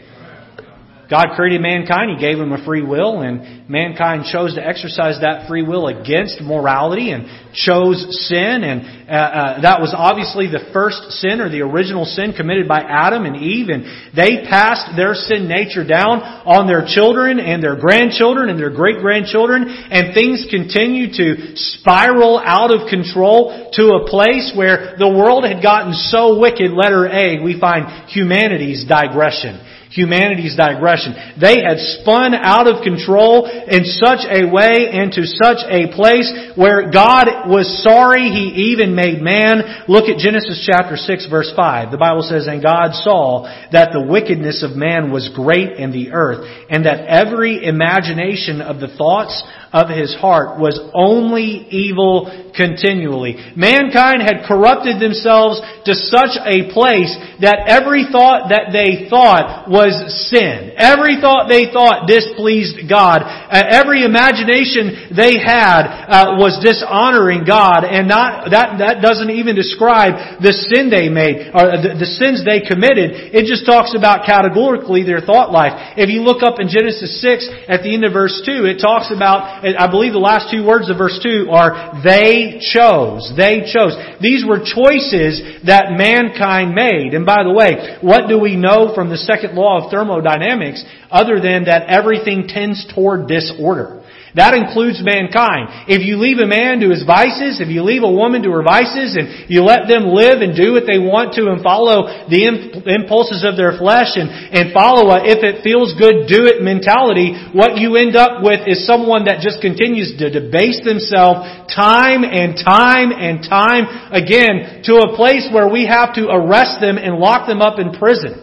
God 1.10 1.36
created 1.36 1.62
mankind. 1.62 2.12
He 2.12 2.20
gave 2.20 2.38
him 2.38 2.52
a 2.52 2.63
free 2.65 2.84
will, 2.84 3.22
and 3.22 3.70
mankind 3.70 4.26
chose 4.32 4.56
to 4.56 4.65
exercise 4.65 5.20
that 5.22 5.48
free 5.48 5.63
will 5.63 5.88
against 5.88 6.41
morality 6.41 7.12
and 7.12 7.26
chose 7.56 8.28
sin. 8.28 8.67
And 8.67 9.08
uh, 9.08 9.15
uh, 9.15 9.62
that 9.62 9.80
was 9.80 9.96
obviously 9.96 10.52
the 10.52 10.67
first 10.74 11.00
sin 11.24 11.39
or 11.39 11.48
the 11.48 11.63
original 11.63 12.04
sin 12.04 12.34
committed 12.36 12.67
by 12.67 12.84
Adam 12.84 13.24
and 13.24 13.38
Eve. 13.38 13.70
And 13.72 13.88
they 14.12 14.43
passed 14.52 15.00
their 15.00 15.15
sin 15.15 15.48
nature 15.48 15.88
down 15.88 16.20
on 16.43 16.67
their 16.67 16.84
children 16.84 17.39
and 17.39 17.63
their 17.63 17.80
grandchildren 17.80 18.50
and 18.50 18.60
their 18.60 18.76
great 18.76 19.00
grandchildren. 19.00 19.63
And 19.63 20.13
things 20.13 20.46
continue 20.52 21.08
to 21.15 21.56
spiral 21.56 22.36
out 22.43 22.76
of 22.76 22.91
control 22.91 23.72
to 23.80 23.96
a 23.96 24.12
place 24.12 24.52
where 24.56 25.00
the 25.00 25.08
world 25.08 25.48
had 25.48 25.63
gotten 25.63 25.96
so 25.96 26.36
wicked, 26.36 26.76
letter 26.76 27.08
A, 27.08 27.39
we 27.39 27.56
find 27.60 28.12
humanity's 28.12 28.84
digression 28.84 29.63
humanity's 29.91 30.56
digression. 30.56 31.15
They 31.39 31.62
had 31.63 31.80
spun 32.02 32.36
out 32.36 32.67
of 32.67 32.84
control 32.84 33.45
in 33.45 33.86
such 33.86 34.26
a 34.28 34.45
way 34.50 34.91
and 34.91 35.12
to 35.13 35.23
such 35.26 35.63
a 35.67 35.93
place 35.95 36.30
where 36.56 36.91
God 36.91 37.47
was 37.47 37.67
sorry 37.84 38.30
He 38.30 38.73
even 38.73 38.95
made 38.95 39.21
man. 39.21 39.86
Look 39.88 40.10
at 40.10 40.17
Genesis 40.17 40.67
chapter 40.67 40.97
6 40.97 41.28
verse 41.30 41.52
5. 41.56 41.91
The 41.91 41.97
Bible 41.97 42.23
says, 42.23 42.47
And 42.47 42.63
God 42.63 42.93
saw 42.93 43.47
that 43.71 43.91
the 43.93 44.04
wickedness 44.04 44.63
of 44.63 44.76
man 44.76 45.12
was 45.12 45.30
great 45.34 45.78
in 45.78 45.91
the 45.91 46.12
earth, 46.12 46.45
and 46.69 46.86
that 46.86 47.08
every 47.08 47.63
imagination 47.63 48.62
of 48.62 48.80
the 48.80 48.89
thoughts 48.97 49.43
of 49.78 49.90
his 49.90 50.16
heart 50.16 50.60
was 50.60 50.80
only 50.94 51.68
evil 51.70 52.52
continually. 52.58 53.38
Mankind 53.54 54.26
had 54.26 54.50
corrupted 54.50 54.98
themselves 54.98 55.62
to 55.86 55.94
such 55.94 56.34
a 56.42 56.74
place 56.74 57.13
that 57.40 57.70
every 57.70 58.10
thought 58.10 58.50
that 58.50 58.74
they 58.74 59.06
thought 59.06 59.70
was 59.70 59.94
sin. 60.34 60.74
Every 60.74 61.22
thought 61.22 61.46
they 61.46 61.70
thought 61.70 62.10
displeased 62.10 62.90
God. 62.90 63.22
Uh, 63.22 63.62
every 63.62 64.02
imagination 64.02 65.13
they 65.13 65.38
had 65.38 65.86
uh, 65.86 66.42
was 66.42 66.58
dishonoring 66.66 67.46
God, 67.46 67.86
and 67.86 68.10
not 68.10 68.50
that 68.50 68.82
that 68.82 69.06
doesn't 69.06 69.30
even 69.30 69.54
describe 69.54 70.42
the 70.42 70.54
sin 70.54 70.90
they 70.90 71.13
made 71.13 71.54
or 71.54 71.78
the, 71.78 71.94
the 71.94 72.10
sins 72.18 72.42
they 72.42 72.66
committed. 72.66 73.38
It 73.38 73.46
just 73.46 73.70
talks 73.70 73.94
about 73.94 74.26
categorically 74.26 75.06
their 75.06 75.22
thought 75.22 75.54
life. 75.54 75.94
If 75.94 76.10
you 76.10 76.26
look 76.26 76.42
up 76.42 76.58
in 76.58 76.74
Genesis 76.74 77.22
six 77.22 77.46
at 77.70 77.86
the 77.86 77.94
end 77.94 78.02
of 78.02 78.18
verse 78.18 78.42
two, 78.42 78.66
it 78.66 78.82
talks 78.82 79.13
about 79.13 79.62
I 79.76 79.90
believe 79.90 80.14
the 80.14 80.20
last 80.20 80.52
two 80.52 80.66
words 80.66 80.90
of 80.90 80.98
verse 80.98 81.20
2 81.22 81.50
are, 81.50 82.00
they 82.04 82.62
chose. 82.62 83.34
They 83.36 83.66
chose. 83.66 83.98
These 84.22 84.46
were 84.46 84.60
choices 84.62 85.66
that 85.66 85.98
mankind 85.98 86.76
made. 86.76 87.14
And 87.14 87.26
by 87.26 87.44
the 87.44 87.52
way, 87.52 87.98
what 88.02 88.30
do 88.30 88.40
we 88.40 88.56
know 88.56 88.94
from 88.94 89.10
the 89.10 89.18
second 89.18 89.56
law 89.56 89.84
of 89.84 89.92
thermodynamics 89.92 90.84
other 91.10 91.42
than 91.42 91.66
that 91.66 91.90
everything 91.90 92.48
tends 92.48 92.86
toward 92.94 93.28
disorder? 93.28 94.04
That 94.38 94.54
includes 94.54 95.02
mankind. 95.02 95.89
If 95.89 96.06
you 96.06 96.21
leave 96.21 96.38
a 96.38 96.45
man 96.45 96.78
to 96.86 96.93
his 96.93 97.02
vices, 97.02 97.58
if 97.58 97.73
you 97.73 97.82
leave 97.82 98.06
a 98.06 98.13
woman 98.13 98.45
to 98.45 98.54
her 98.54 98.62
vices, 98.62 99.17
and 99.17 99.50
you 99.50 99.65
let 99.65 99.89
them 99.89 100.13
live 100.13 100.45
and 100.45 100.54
do 100.54 100.78
what 100.78 100.86
they 100.86 101.02
want 101.02 101.34
to 101.41 101.50
and 101.50 101.65
follow 101.65 102.06
the 102.30 102.45
impulses 102.86 103.41
of 103.41 103.58
their 103.58 103.82
flesh 103.82 104.13
and, 104.13 104.30
and 104.30 104.78
follow 104.78 105.10
a 105.10 105.26
if 105.26 105.41
it 105.41 105.65
feels 105.65 105.97
good, 105.97 106.30
do 106.30 106.45
it 106.45 106.62
mentality, 106.62 107.34
what 107.50 107.82
you 107.82 107.97
end 107.97 108.13
up 108.13 108.45
with 108.45 108.62
is 108.69 108.86
someone 108.86 109.26
that 109.26 109.41
just 109.41 109.58
continues 109.58 110.13
to 110.21 110.30
debase 110.30 110.86
themselves 110.86 111.41
time 111.73 112.21
and 112.21 112.62
time 112.62 113.10
and 113.10 113.41
time 113.41 113.89
again 114.13 114.86
to 114.86 115.02
a 115.02 115.17
place 115.17 115.50
where 115.50 115.65
we 115.65 115.89
have 115.89 116.13
to 116.13 116.30
arrest 116.30 116.78
them 116.78 117.02
and 117.02 117.17
lock 117.17 117.50
them 117.50 117.65
up 117.65 117.82
in 117.82 117.89
prison. 117.97 118.38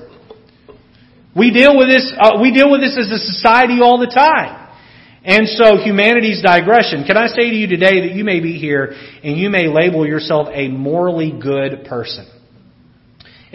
We 1.39 1.55
deal 1.55 1.79
with 1.79 1.87
this, 1.87 2.11
uh, 2.19 2.43
we 2.43 2.51
deal 2.51 2.67
with 2.67 2.83
this 2.83 2.99
as 2.99 3.15
a 3.15 3.23
society 3.23 3.79
all 3.79 4.03
the 4.03 4.11
time. 4.11 4.64
And 5.25 5.49
so 5.49 5.79
humanity's 5.79 6.43
digression. 6.43 7.05
Can 7.05 7.17
I 7.17 7.29
say 7.29 7.49
to 7.49 7.57
you 7.57 7.67
today 7.67 8.09
that 8.09 8.15
you 8.15 8.25
may 8.25 8.41
be 8.41 8.59
here 8.59 8.95
and 9.23 9.39
you 9.39 9.49
may 9.49 9.69
label 9.69 10.07
yourself 10.07 10.49
a 10.53 10.69
morally 10.69 11.33
good 11.33 11.87
person? 11.87 12.27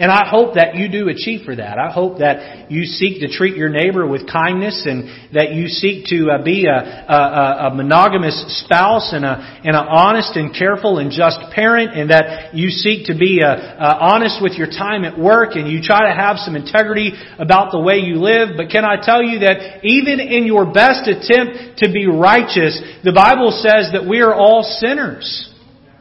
And 0.00 0.10
I 0.10 0.26
hope 0.26 0.54
that 0.54 0.76
you 0.76 0.88
do 0.88 1.10
achieve 1.10 1.44
for 1.44 1.54
that. 1.54 1.76
I 1.76 1.92
hope 1.92 2.20
that 2.20 2.70
you 2.72 2.84
seek 2.84 3.20
to 3.20 3.28
treat 3.28 3.54
your 3.54 3.68
neighbor 3.68 4.08
with 4.08 4.24
kindness 4.24 4.88
and 4.88 5.04
that 5.36 5.52
you 5.52 5.68
seek 5.68 6.06
to 6.06 6.30
uh, 6.30 6.42
be 6.42 6.64
a, 6.64 6.72
a, 6.72 7.68
a 7.68 7.74
monogamous 7.74 8.64
spouse 8.64 9.12
and, 9.12 9.26
a, 9.26 9.36
and 9.60 9.76
an 9.76 9.86
honest 9.92 10.36
and 10.36 10.56
careful 10.56 10.96
and 10.96 11.12
just 11.12 11.36
parent 11.52 11.92
and 11.92 12.08
that 12.08 12.54
you 12.54 12.70
seek 12.70 13.12
to 13.12 13.14
be 13.14 13.42
uh, 13.44 13.52
uh, 13.52 13.98
honest 14.00 14.40
with 14.40 14.54
your 14.54 14.68
time 14.68 15.04
at 15.04 15.20
work 15.20 15.50
and 15.52 15.70
you 15.70 15.82
try 15.82 16.08
to 16.08 16.16
have 16.16 16.38
some 16.38 16.56
integrity 16.56 17.12
about 17.38 17.70
the 17.70 17.78
way 17.78 17.96
you 17.96 18.16
live. 18.16 18.56
But 18.56 18.70
can 18.70 18.86
I 18.86 18.96
tell 19.04 19.22
you 19.22 19.40
that 19.40 19.84
even 19.84 20.18
in 20.18 20.46
your 20.46 20.72
best 20.72 21.12
attempt 21.12 21.84
to 21.84 21.92
be 21.92 22.06
righteous, 22.08 22.80
the 23.04 23.12
Bible 23.12 23.52
says 23.52 23.92
that 23.92 24.08
we 24.08 24.22
are 24.22 24.32
all 24.32 24.62
sinners. 24.80 25.49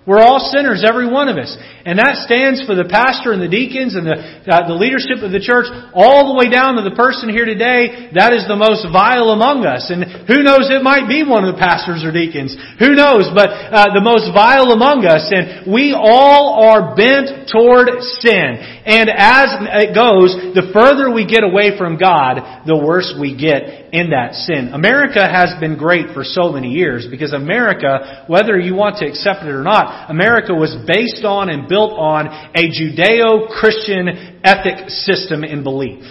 We're 0.10 0.26
all 0.26 0.42
sinners, 0.50 0.82
every 0.82 1.06
one 1.06 1.30
of 1.30 1.38
us. 1.38 1.54
And 1.86 2.02
that 2.02 2.26
stands 2.26 2.66
for 2.66 2.74
the 2.74 2.90
pastor 2.90 3.30
and 3.30 3.38
the 3.38 3.48
deacons 3.48 3.94
and 3.94 4.10
the, 4.10 4.18
uh, 4.50 4.66
the 4.66 4.74
leadership 4.74 5.22
of 5.22 5.30
the 5.30 5.38
church 5.38 5.70
all 5.94 6.34
the 6.34 6.38
way 6.38 6.50
down 6.50 6.82
to 6.82 6.84
the 6.84 6.98
person 6.98 7.30
here 7.30 7.46
today 7.46 8.10
that 8.18 8.34
is 8.34 8.50
the 8.50 8.58
most 8.58 8.90
vile 8.90 9.30
among 9.30 9.70
us. 9.70 9.94
And 9.94 10.26
who 10.26 10.42
knows, 10.42 10.74
it 10.74 10.82
might 10.82 11.06
be 11.06 11.22
one 11.22 11.46
of 11.46 11.54
the 11.54 11.62
pastors 11.62 12.02
or 12.02 12.10
deacons. 12.10 12.58
Who 12.82 12.98
knows, 12.98 13.30
but 13.38 13.54
uh, 13.54 13.94
the 13.94 14.02
most 14.02 14.34
vile 14.34 14.74
among 14.74 15.06
us. 15.06 15.30
And 15.30 15.70
we 15.70 15.94
all 15.94 16.58
are 16.58 16.98
bent 16.98 17.46
toward 17.46 18.02
sin. 18.26 18.58
And 18.90 19.14
as 19.14 19.62
it 19.86 19.94
goes, 19.94 20.34
the 20.58 20.74
further 20.74 21.14
we 21.14 21.30
get 21.30 21.46
away 21.46 21.78
from 21.78 22.02
God, 22.02 22.66
the 22.66 22.78
worse 22.78 23.14
we 23.14 23.38
get 23.38 23.94
in 23.94 24.10
that 24.10 24.34
sin. 24.34 24.74
America 24.74 25.22
has 25.22 25.54
been 25.60 25.78
great 25.78 26.14
for 26.14 26.24
so 26.24 26.52
many 26.52 26.70
years 26.70 27.06
because 27.10 27.34
America, 27.34 28.26
whether 28.28 28.58
you 28.58 28.74
want 28.76 28.98
to 29.02 29.06
accept 29.06 29.44
it 29.44 29.50
or 29.50 29.64
not, 29.64 29.99
America 30.08 30.54
was 30.54 30.76
based 30.88 31.26
on 31.26 31.50
and 31.50 31.68
built 31.68 31.92
on 31.92 32.28
a 32.28 32.70
Judeo-Christian 32.70 34.40
ethic 34.44 34.90
system 34.90 35.44
and 35.44 35.64
belief. 35.64 36.04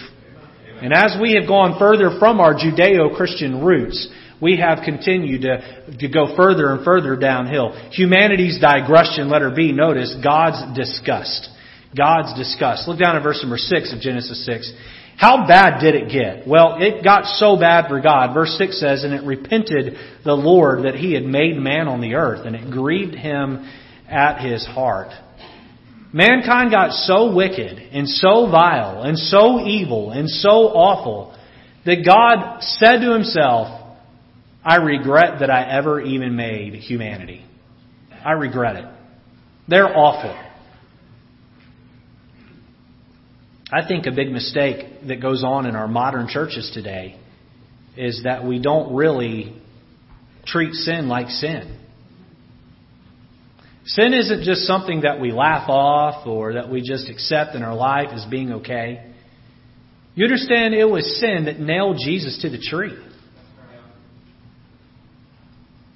And 0.83 0.93
as 0.93 1.17
we 1.21 1.35
have 1.35 1.49
gone 1.49 1.79
further 1.79 2.19
from 2.19 2.41
our 2.41 2.55
Judeo-Christian 2.55 3.65
roots, 3.65 4.09
we 4.41 4.59
have 4.59 4.85
continued 4.85 5.43
to, 5.43 5.97
to 5.99 6.09
go 6.09 6.37
further 6.37 6.73
and 6.73 6.85
further 6.85 7.17
downhill. 7.17 7.73
Humanity's 7.91 8.61
digression, 8.61 9.29
letter 9.29 9.51
B, 9.55 9.73
notice 9.73 10.17
God's 10.23 10.79
disgust. 10.79 11.51
God's 11.97 12.39
disgust. 12.39 12.87
Look 12.87 13.01
down 13.01 13.17
at 13.17 13.23
verse 13.23 13.41
number 13.43 13.57
6 13.57 13.93
of 13.93 14.01
Genesis 14.01 14.45
6. 14.47 14.73
How 15.19 15.49
bad 15.49 15.81
did 15.81 15.97
it 15.97 16.13
get? 16.13 16.47
Well, 16.47 16.77
it 16.79 17.03
got 17.03 17.25
so 17.25 17.59
bad 17.59 17.89
for 17.89 18.01
God. 18.01 18.35
Verse 18.35 18.57
6 18.57 18.79
says, 18.79 19.03
And 19.03 19.13
it 19.13 19.25
repented 19.25 19.97
the 20.25 20.35
Lord 20.35 20.85
that 20.85 20.95
he 20.95 21.13
had 21.13 21.25
made 21.25 21.57
man 21.57 21.89
on 21.89 22.01
the 22.01 22.15
earth, 22.15 22.47
and 22.47 22.55
it 22.55 22.71
grieved 22.71 23.17
him 23.17 23.69
at 24.09 24.41
his 24.41 24.65
heart. 24.65 25.09
Mankind 26.13 26.71
got 26.71 26.93
so 26.93 27.35
wicked 27.35 27.79
and 27.79 28.09
so 28.09 28.49
vile 28.49 29.03
and 29.03 29.19
so 29.19 29.67
evil 29.67 30.13
and 30.13 30.31
so 30.31 30.51
awful 30.51 31.37
that 31.85 32.05
God 32.07 32.61
said 32.61 33.01
to 33.01 33.13
himself, 33.13 33.97
I 34.65 34.77
regret 34.77 35.41
that 35.41 35.51
I 35.51 35.69
ever 35.69 36.01
even 36.01 36.37
made 36.37 36.75
humanity. 36.75 37.45
I 38.25 38.33
regret 38.33 38.77
it. 38.77 38.85
They're 39.67 39.89
awful. 39.89 40.48
I 43.71 43.87
think 43.87 44.07
a 44.07 44.13
big 44.13 44.31
mistake 44.31 45.07
that 45.09 45.21
goes 45.21 45.45
on 45.45 45.67
in 45.67 45.77
our 45.77 45.89
modern 45.89 46.29
churches 46.29 46.71
today 46.73 47.21
is 47.97 48.23
that 48.25 48.45
we 48.45 48.61
don't 48.61 48.95
really 48.95 49.61
treat 50.47 50.73
sin 50.73 51.09
like 51.09 51.29
sin. 51.29 51.79
Sin 53.85 54.15
isn't 54.15 54.43
just 54.45 54.63
something 54.63 55.03
that 55.03 55.21
we 55.21 55.33
laugh 55.33 55.69
off 55.69 56.27
or 56.27 56.55
that 56.55 56.71
we 56.71 56.81
just 56.81 57.11
accept 57.11 57.55
in 57.55 57.63
our 57.63 57.75
life 57.75 58.09
as 58.13 58.25
being 58.31 58.53
okay. 58.53 59.13
You 60.15 60.25
understand 60.25 60.75
it 60.75 60.85
was 60.85 61.21
sin 61.21 61.45
that 61.45 61.61
nailed 61.61 61.99
Jesus 62.03 62.39
to 62.43 62.51
the 62.51 62.59
tree. 62.59 62.97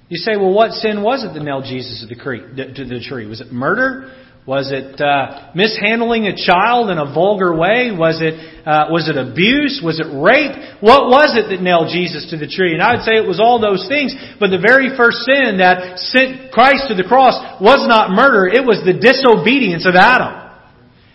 You 0.09 0.17
say, 0.17 0.37
well, 0.37 0.53
what 0.53 0.71
sin 0.71 1.01
was 1.01 1.23
it 1.23 1.33
that 1.33 1.43
nailed 1.43 1.65
Jesus 1.65 2.01
to 2.01 2.07
the 2.07 3.03
tree? 3.09 3.25
Was 3.25 3.41
it 3.41 3.51
murder? 3.51 4.13
Was 4.45 4.75
it 4.75 4.99
uh, 4.99 5.55
mishandling 5.55 6.27
a 6.27 6.35
child 6.35 6.91
in 6.91 6.97
a 6.99 7.07
vulgar 7.07 7.55
way? 7.55 7.95
Was 7.95 8.19
it 8.19 8.35
uh, 8.67 8.91
was 8.91 9.07
it 9.07 9.15
abuse? 9.15 9.79
Was 9.79 10.03
it 10.03 10.07
rape? 10.11 10.83
What 10.83 11.07
was 11.07 11.31
it 11.39 11.47
that 11.47 11.63
nailed 11.63 11.87
Jesus 11.87 12.27
to 12.31 12.35
the 12.35 12.47
tree? 12.47 12.75
And 12.75 12.83
I 12.83 12.95
would 12.95 13.07
say 13.07 13.15
it 13.15 13.23
was 13.23 13.39
all 13.39 13.63
those 13.63 13.87
things. 13.87 14.11
But 14.43 14.51
the 14.51 14.59
very 14.59 14.91
first 14.99 15.23
sin 15.23 15.63
that 15.63 15.95
sent 15.95 16.51
Christ 16.51 16.91
to 16.91 16.95
the 16.95 17.07
cross 17.07 17.39
was 17.63 17.87
not 17.87 18.11
murder. 18.11 18.43
It 18.51 18.67
was 18.67 18.83
the 18.83 18.91
disobedience 18.91 19.87
of 19.87 19.95
Adam. 19.95 20.42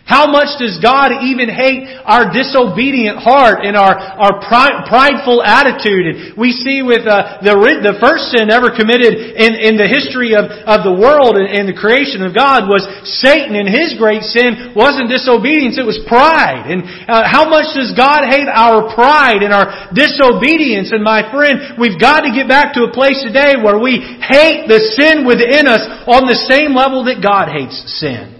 How 0.09 0.25
much 0.25 0.57
does 0.57 0.81
God 0.81 1.21
even 1.21 1.53
hate 1.53 1.85
our 2.01 2.33
disobedient 2.33 3.21
heart 3.21 3.61
and 3.61 3.77
our, 3.77 3.93
our 3.93 4.41
prideful 4.41 5.45
attitude? 5.45 6.09
And 6.09 6.17
we 6.33 6.49
see 6.49 6.81
with 6.81 7.05
uh, 7.05 7.37
the, 7.45 7.53
the 7.85 8.01
first 8.01 8.33
sin 8.33 8.49
ever 8.49 8.73
committed 8.73 9.13
in, 9.13 9.53
in 9.53 9.77
the 9.77 9.85
history 9.85 10.33
of, 10.33 10.49
of 10.65 10.81
the 10.81 10.97
world 10.97 11.37
and, 11.37 11.45
and 11.45 11.69
the 11.69 11.77
creation 11.77 12.25
of 12.25 12.33
God 12.33 12.65
was 12.65 12.89
Satan 13.21 13.53
and 13.53 13.69
his 13.69 14.01
great 14.01 14.25
sin 14.25 14.73
wasn't 14.73 15.13
disobedience, 15.13 15.77
it 15.77 15.85
was 15.85 16.01
pride. 16.09 16.65
And 16.65 16.81
uh, 17.05 17.29
how 17.29 17.45
much 17.45 17.69
does 17.77 17.93
God 17.93 18.25
hate 18.25 18.49
our 18.49 18.89
pride 18.89 19.45
and 19.45 19.53
our 19.53 19.93
disobedience? 19.93 20.89
And 20.89 21.05
my 21.05 21.21
friend, 21.29 21.77
we've 21.77 22.01
got 22.01 22.25
to 22.25 22.33
get 22.33 22.49
back 22.49 22.73
to 22.81 22.89
a 22.89 22.91
place 22.91 23.21
today 23.21 23.61
where 23.61 23.77
we 23.77 24.01
hate 24.01 24.65
the 24.65 24.81
sin 24.97 25.21
within 25.21 25.69
us 25.69 25.85
on 26.09 26.25
the 26.25 26.39
same 26.49 26.73
level 26.73 27.05
that 27.05 27.21
God 27.21 27.53
hates 27.53 27.77
sin. 28.01 28.38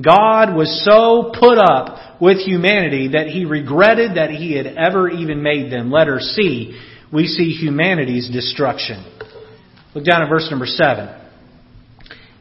God 0.00 0.54
was 0.54 0.84
so 0.84 1.32
put 1.38 1.58
up 1.58 2.20
with 2.20 2.38
humanity 2.38 3.08
that 3.08 3.26
he 3.26 3.44
regretted 3.44 4.16
that 4.16 4.30
he 4.30 4.56
had 4.56 4.66
ever 4.66 5.10
even 5.10 5.42
made 5.42 5.70
them. 5.70 5.90
Letter 5.90 6.18
C, 6.18 6.80
we 7.12 7.26
see 7.26 7.50
humanity's 7.50 8.30
destruction. 8.30 9.04
Look 9.94 10.04
down 10.04 10.22
at 10.22 10.30
verse 10.30 10.48
number 10.50 10.66
7. 10.66 11.20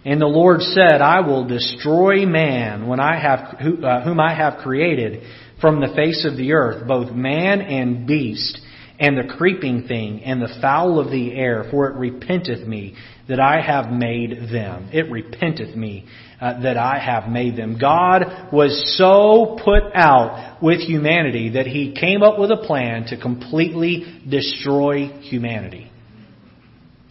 And 0.06 0.22
the 0.22 0.28
Lord 0.28 0.62
said, 0.62 1.02
I 1.02 1.20
will 1.20 1.46
destroy 1.46 2.26
man 2.26 2.88
when 2.88 3.00
I 3.00 3.20
have, 3.20 3.40
uh, 3.84 4.02
whom 4.02 4.20
I 4.20 4.34
have 4.34 4.64
created 4.64 5.24
from 5.60 5.80
the 5.80 5.94
face 5.96 6.26
of 6.26 6.38
the 6.38 6.54
earth, 6.54 6.88
both 6.88 7.12
man 7.12 7.62
and 7.62 8.08
beast, 8.08 8.60
and 9.00 9.18
the 9.18 9.34
creeping 9.36 9.88
thing, 9.88 10.24
and 10.24 10.42
the 10.42 10.58
fowl 10.62 11.00
of 11.00 11.12
the 11.12 11.34
air, 11.34 11.66
for 11.70 11.88
it 11.90 11.96
repenteth 11.98 12.66
me 12.68 12.96
that 13.28 13.40
I 13.40 13.62
have 13.62 13.92
made 13.92 14.32
them. 14.52 14.90
It 14.92 15.12
repenteth 15.12 15.76
me 15.76 16.08
uh, 16.42 16.60
that 16.64 16.76
I 16.76 16.98
have 16.98 17.32
made 17.32 17.56
them. 17.56 17.78
God 17.80 18.52
was 18.52 18.98
so 18.98 19.60
put 19.64 19.94
out 19.94 20.58
with 20.60 20.80
humanity 20.80 21.52
that 21.52 21.68
He 21.68 21.94
came 21.94 22.24
up 22.24 22.40
with 22.40 22.50
a 22.50 22.58
plan 22.58 23.06
to 23.10 23.22
completely 23.22 24.22
destroy 24.28 25.06
humanity. 25.22 25.92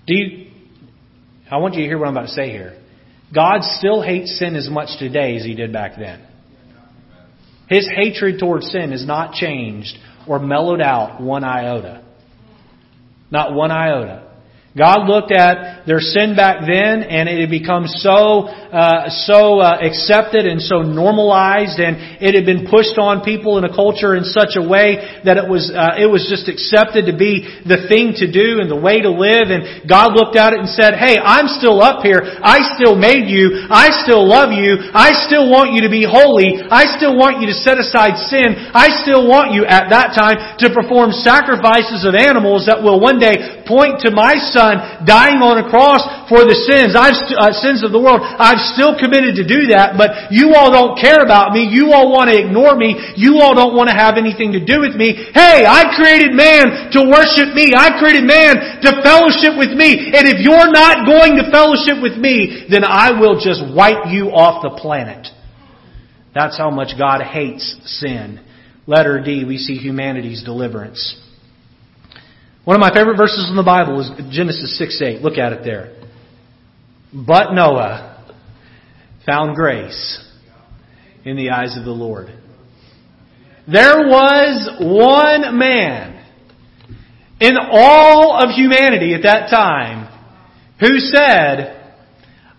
Do 0.09 0.14
you, 0.16 0.51
I 1.49 1.59
want 1.59 1.75
you 1.75 1.83
to 1.83 1.87
hear 1.87 1.97
what 1.97 2.09
I'm 2.09 2.16
about 2.16 2.27
to 2.27 2.33
say 2.33 2.51
here. 2.51 2.77
God 3.33 3.62
still 3.62 4.03
hates 4.03 4.37
sin 4.37 4.57
as 4.57 4.69
much 4.69 4.99
today 4.99 5.37
as 5.37 5.45
He 5.45 5.55
did 5.55 5.73
back 5.73 5.93
then. 5.97 6.27
His 7.69 7.88
hatred 7.88 8.40
towards 8.40 8.69
sin 8.73 8.90
has 8.90 9.07
not 9.07 9.35
changed 9.35 9.97
or 10.27 10.40
mellowed 10.40 10.81
out 10.81 11.23
one 11.23 11.45
iota. 11.45 12.05
Not 13.31 13.55
one 13.55 13.71
iota. 13.71 14.27
God 14.77 15.09
looked 15.09 15.33
at 15.33 15.87
their 15.87 16.01
sin 16.01 16.37
back 16.37 16.61
then, 16.61 17.03
and 17.03 17.29
it 17.29 17.40
had 17.40 17.51
become 17.51 17.87
so 17.87 18.49
uh, 18.70 19.11
so 19.26 19.59
uh, 19.59 19.83
accepted 19.83 20.46
and 20.46 20.62
so 20.62 20.87
normalized, 20.87 21.83
and 21.83 22.22
it 22.22 22.38
had 22.38 22.46
been 22.46 22.70
pushed 22.70 23.02
on 23.02 23.26
people 23.26 23.59
in 23.59 23.66
a 23.66 23.72
culture 23.74 24.14
in 24.14 24.22
such 24.22 24.54
a 24.54 24.62
way 24.62 25.20
that 25.26 25.35
it 25.35 25.46
was 25.50 25.74
uh, 25.74 25.98
it 25.98 26.06
was 26.06 26.30
just 26.30 26.46
accepted 26.46 27.11
to 27.11 27.14
be 27.18 27.42
the 27.66 27.90
thing 27.90 28.14
to 28.22 28.30
do 28.30 28.62
and 28.62 28.70
the 28.70 28.78
way 28.78 29.02
to 29.02 29.11
live. 29.11 29.50
And 29.50 29.90
God 29.90 30.14
looked 30.14 30.38
at 30.38 30.54
it 30.54 30.62
and 30.62 30.70
said, 30.70 30.94
"Hey, 30.94 31.18
I'm 31.18 31.50
still 31.50 31.83
up 31.83 32.06
here. 32.06 32.22
I 32.22 32.78
still 32.78 32.94
made 32.94 33.26
you. 33.26 33.66
I 33.66 33.90
still 34.06 34.22
love 34.22 34.54
you. 34.54 34.78
I 34.94 35.18
still 35.26 35.50
want 35.50 35.74
you 35.74 35.83
to 35.83 35.90
be 35.90 36.06
holy. 36.06 36.62
I 36.62 36.87
still 36.94 37.18
want 37.18 37.42
you 37.42 37.50
to 37.50 37.56
set 37.59 37.83
aside 37.83 38.22
sin. 38.30 38.54
I 38.70 39.02
still 39.02 39.26
want 39.26 39.50
you 39.50 39.66
at 39.66 39.90
that 39.90 40.14
time 40.14 40.38
to 40.62 40.70
perform 40.70 41.11
sacrifices 41.11 42.06
of 42.06 42.14
animals 42.14 42.70
that 42.70 42.78
will 42.78 43.02
one 43.02 43.18
day 43.18 43.66
point 43.66 44.06
to 44.06 44.14
my 44.14 44.38
son." 44.54 45.02
Dying 45.02 45.42
on 45.42 45.59
a 45.59 45.66
cross 45.66 46.06
for 46.30 46.46
the 46.46 46.54
sins, 46.54 46.94
I've 46.94 47.18
uh, 47.35 47.50
sins 47.50 47.83
of 47.83 47.90
the 47.90 47.98
world. 47.98 48.22
I've 48.22 48.60
still 48.75 48.99
committed 48.99 49.37
to 49.40 49.44
do 49.46 49.73
that, 49.73 49.96
but 49.96 50.33
you 50.33 50.53
all 50.55 50.70
don't 50.70 51.01
care 51.01 51.25
about 51.25 51.53
me. 51.53 51.64
You 51.64 51.92
all 51.92 52.12
want 52.12 52.29
to 52.29 52.37
ignore 52.37 52.77
me. 52.77 52.96
You 53.16 53.40
all 53.40 53.55
don't 53.55 53.75
want 53.75 53.88
to 53.88 53.96
have 53.96 54.20
anything 54.20 54.53
to 54.53 54.62
do 54.62 54.81
with 54.81 54.94
me. 54.94 55.16
Hey, 55.33 55.64
I 55.64 55.94
created 55.96 56.37
man 56.37 56.92
to 56.92 57.01
worship 57.09 57.55
me. 57.57 57.73
I 57.73 57.96
created 57.96 58.25
man 58.25 58.83
to 58.85 58.90
fellowship 59.01 59.57
with 59.57 59.73
me. 59.73 60.12
And 60.12 60.29
if 60.29 60.44
you're 60.44 60.70
not 60.70 61.07
going 61.07 61.40
to 61.40 61.51
fellowship 61.51 62.03
with 62.03 62.18
me, 62.20 62.66
then 62.68 62.85
I 62.85 63.16
will 63.16 63.40
just 63.40 63.64
wipe 63.64 64.09
you 64.12 64.31
off 64.31 64.62
the 64.62 64.77
planet. 64.77 65.29
That's 66.35 66.57
how 66.57 66.70
much 66.70 66.99
God 66.99 67.23
hates 67.23 67.77
sin. 67.85 68.40
Letter 68.87 69.23
D, 69.23 69.44
we 69.44 69.59
see 69.59 69.77
humanity's 69.77 70.42
deliverance. 70.42 71.18
One 72.64 72.77
of 72.77 72.81
my 72.81 72.92
favorite 72.94 73.16
verses 73.16 73.49
in 73.49 73.57
the 73.57 73.62
Bible 73.62 74.01
is 74.01 74.11
Genesis 74.31 74.79
6 74.79 75.01
8. 75.01 75.23
Look 75.23 75.38
at 75.38 75.53
it 75.53 75.64
there. 75.64 75.96
But 77.12 77.53
Noah 77.53 78.10
found 79.31 79.55
grace 79.55 80.29
in 81.25 81.37
the 81.37 81.51
eyes 81.51 81.77
of 81.79 81.85
the 81.85 81.93
Lord. 81.93 82.27
There 83.71 83.99
was 84.09 84.69
one 84.81 85.57
man 85.57 86.16
in 87.40 87.53
all 87.57 88.37
of 88.43 88.51
humanity 88.51 89.14
at 89.14 89.23
that 89.23 89.49
time 89.49 90.09
who 90.81 90.99
said, 90.99 91.95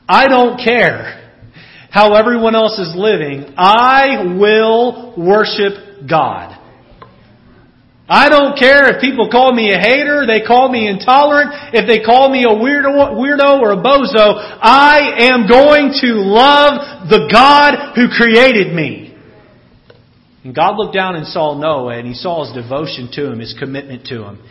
I 0.08 0.30
don't 0.30 0.64
care 0.64 1.30
how 1.90 2.14
everyone 2.14 2.56
else 2.56 2.80
is 2.80 2.94
living. 2.96 3.54
I 3.58 4.38
will 4.40 5.14
worship 5.18 6.08
God. 6.10 6.58
I 8.12 8.28
don't 8.28 8.60
care 8.60 8.93
if 8.93 9.00
people 9.00 9.30
call 9.32 9.54
me 9.54 9.71
a 9.71 9.80
hater, 9.80 10.28
they 10.28 10.41
call 10.45 10.69
me 10.69 10.89
intolerant, 10.89 11.71
if 11.71 11.88
they 11.88 12.04
call 12.04 12.30
me 12.30 12.43
a 12.43 12.52
weirdo, 12.52 13.15
weirdo 13.15 13.62
or 13.62 13.71
a 13.71 13.78
bozo, 13.78 14.36
I 14.62 15.32
am 15.32 15.47
going 15.47 15.93
to 16.02 16.19
love 16.19 17.08
the 17.08 17.30
God 17.32 17.95
who 17.95 18.10
created 18.10 18.76
me. 18.76 19.15
And 20.43 20.54
God 20.54 20.76
looked 20.76 20.93
down 20.93 21.15
and 21.15 21.26
saw 21.26 21.58
Noah 21.58 22.00
and 22.00 22.06
he 22.06 22.13
saw 22.13 22.43
his 22.43 22.54
devotion 22.54 23.10
to 23.13 23.32
him, 23.32 23.39
his 23.39 23.56
commitment 23.58 24.06
to 24.08 24.26
him. 24.26 24.43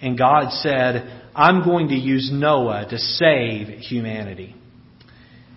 And 0.00 0.16
God 0.16 0.52
said, 0.52 1.30
I'm 1.34 1.64
going 1.64 1.88
to 1.88 1.96
use 1.96 2.30
Noah 2.32 2.86
to 2.88 2.98
save 2.98 3.80
humanity. 3.80 4.54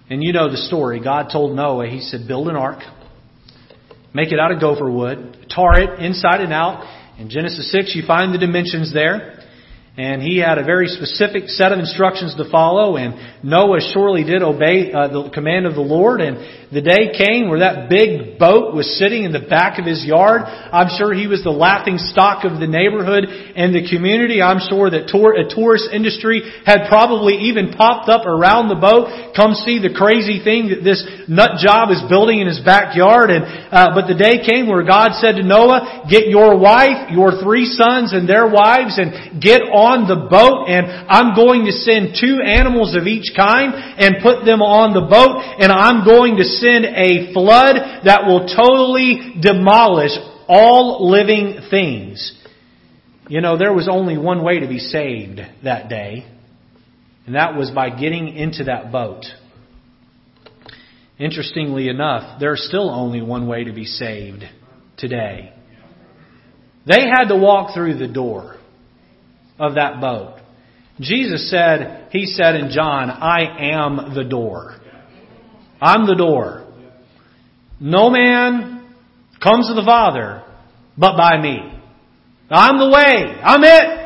And 0.09 0.23
you 0.23 0.33
know 0.33 0.49
the 0.49 0.57
story. 0.57 0.99
God 0.99 1.29
told 1.31 1.55
Noah, 1.55 1.87
He 1.87 1.99
said, 1.99 2.27
build 2.27 2.47
an 2.47 2.55
ark, 2.55 2.79
make 4.15 4.31
it 4.31 4.39
out 4.39 4.51
of 4.51 4.59
gopher 4.59 4.89
wood, 4.89 5.45
tar 5.53 5.79
it 5.79 5.99
inside 5.99 6.41
and 6.41 6.51
out, 6.51 7.00
in 7.21 7.29
Genesis 7.29 7.71
6, 7.71 7.95
you 7.95 8.03
find 8.05 8.33
the 8.33 8.39
dimensions 8.39 8.91
there. 8.91 9.37
And 9.97 10.21
he 10.21 10.39
had 10.39 10.57
a 10.57 10.63
very 10.63 10.87
specific 10.87 11.49
set 11.49 11.73
of 11.73 11.79
instructions 11.79 12.33
to 12.35 12.49
follow, 12.49 12.95
and 12.95 13.43
Noah 13.43 13.81
surely 13.91 14.23
did 14.23 14.41
obey 14.41 14.87
uh, 14.87 15.11
the 15.11 15.29
command 15.33 15.65
of 15.65 15.75
the 15.75 15.83
Lord. 15.83 16.21
And 16.21 16.71
the 16.71 16.79
day 16.79 17.11
came 17.11 17.51
where 17.51 17.59
that 17.59 17.91
big 17.91 18.39
boat 18.39 18.71
was 18.71 18.87
sitting 18.95 19.27
in 19.27 19.35
the 19.35 19.43
back 19.43 19.83
of 19.83 19.85
his 19.85 20.07
yard. 20.07 20.47
I'm 20.47 20.87
sure 20.95 21.11
he 21.11 21.27
was 21.27 21.43
the 21.43 21.51
laughing 21.51 21.99
stock 21.99 22.47
of 22.47 22.63
the 22.63 22.71
neighborhood 22.71 23.27
and 23.27 23.75
the 23.75 23.83
community. 23.91 24.39
I'm 24.39 24.63
sure 24.63 24.87
that 24.87 25.11
tour, 25.11 25.35
a 25.35 25.51
tourist 25.51 25.91
industry 25.91 26.39
had 26.63 26.87
probably 26.87 27.51
even 27.51 27.75
popped 27.75 28.07
up 28.07 28.23
around 28.23 28.71
the 28.71 28.79
boat. 28.79 29.35
Come 29.35 29.59
see 29.59 29.83
the 29.83 29.91
crazy 29.91 30.39
thing 30.39 30.71
that 30.71 30.87
this 30.87 31.03
nut 31.27 31.59
job 31.59 31.91
is 31.91 31.99
building 32.07 32.39
in 32.39 32.47
his 32.47 32.63
backyard. 32.63 33.27
And 33.27 33.43
uh, 33.43 33.91
but 33.91 34.07
the 34.07 34.15
day 34.15 34.39
came 34.39 34.71
where 34.71 34.87
God 34.87 35.19
said 35.19 35.35
to 35.35 35.43
Noah, 35.43 36.07
"Get 36.07 36.31
your 36.31 36.55
wife, 36.55 37.11
your 37.11 37.43
three 37.43 37.67
sons, 37.67 38.15
and 38.15 38.23
their 38.23 38.47
wives, 38.47 38.95
and 38.95 39.43
get 39.43 39.67
on 39.67 39.80
the 40.07 40.29
boat. 40.29 40.69
And 40.69 40.85
I'm 41.09 41.33
going 41.33 41.65
to 41.65 41.73
send 41.73 42.13
two 42.13 42.39
animals 42.45 42.95
of 42.95 43.07
each 43.07 43.33
kind 43.35 43.73
and 43.73 44.21
put 44.21 44.45
them 44.45 44.61
on 44.61 44.93
the 44.93 45.09
boat, 45.09 45.41
and 45.57 45.71
I'm 45.71 46.05
going 46.05 46.37
to." 46.37 46.51
send 46.61 46.85
a 46.85 47.33
flood 47.33 47.75
that 48.05 48.25
will 48.25 48.47
totally 48.47 49.35
demolish 49.41 50.11
all 50.47 51.09
living 51.09 51.59
things. 51.69 52.37
You 53.27 53.41
know, 53.41 53.57
there 53.57 53.73
was 53.73 53.87
only 53.89 54.17
one 54.17 54.43
way 54.43 54.59
to 54.59 54.67
be 54.67 54.79
saved 54.79 55.39
that 55.63 55.89
day, 55.89 56.25
and 57.25 57.35
that 57.35 57.55
was 57.55 57.71
by 57.71 57.89
getting 57.89 58.35
into 58.35 58.65
that 58.65 58.91
boat. 58.91 59.25
Interestingly 61.17 61.87
enough, 61.87 62.39
there's 62.39 62.63
still 62.67 62.89
only 62.89 63.21
one 63.21 63.47
way 63.47 63.63
to 63.63 63.71
be 63.71 63.85
saved 63.85 64.43
today. 64.97 65.53
They 66.85 67.01
had 67.01 67.25
to 67.25 67.37
walk 67.37 67.73
through 67.73 67.97
the 67.97 68.07
door 68.07 68.57
of 69.61 69.75
that 69.75 70.01
boat. 70.01 70.39
Jesus 70.99 71.49
said, 71.49 72.09
He 72.11 72.25
said 72.25 72.55
in 72.55 72.71
John, 72.71 73.09
I 73.09 73.73
am 73.73 74.13
the 74.13 74.23
door. 74.23 74.75
I'm 75.81 76.05
the 76.05 76.15
door. 76.15 76.67
No 77.79 78.09
man 78.09 78.93
comes 79.41 79.67
to 79.67 79.73
the 79.73 79.83
Father 79.83 80.43
but 80.97 81.15
by 81.17 81.41
me. 81.41 81.57
I'm 82.49 82.77
the 82.77 82.89
way. 82.89 83.39
I'm 83.41 83.63
it. 83.63 84.01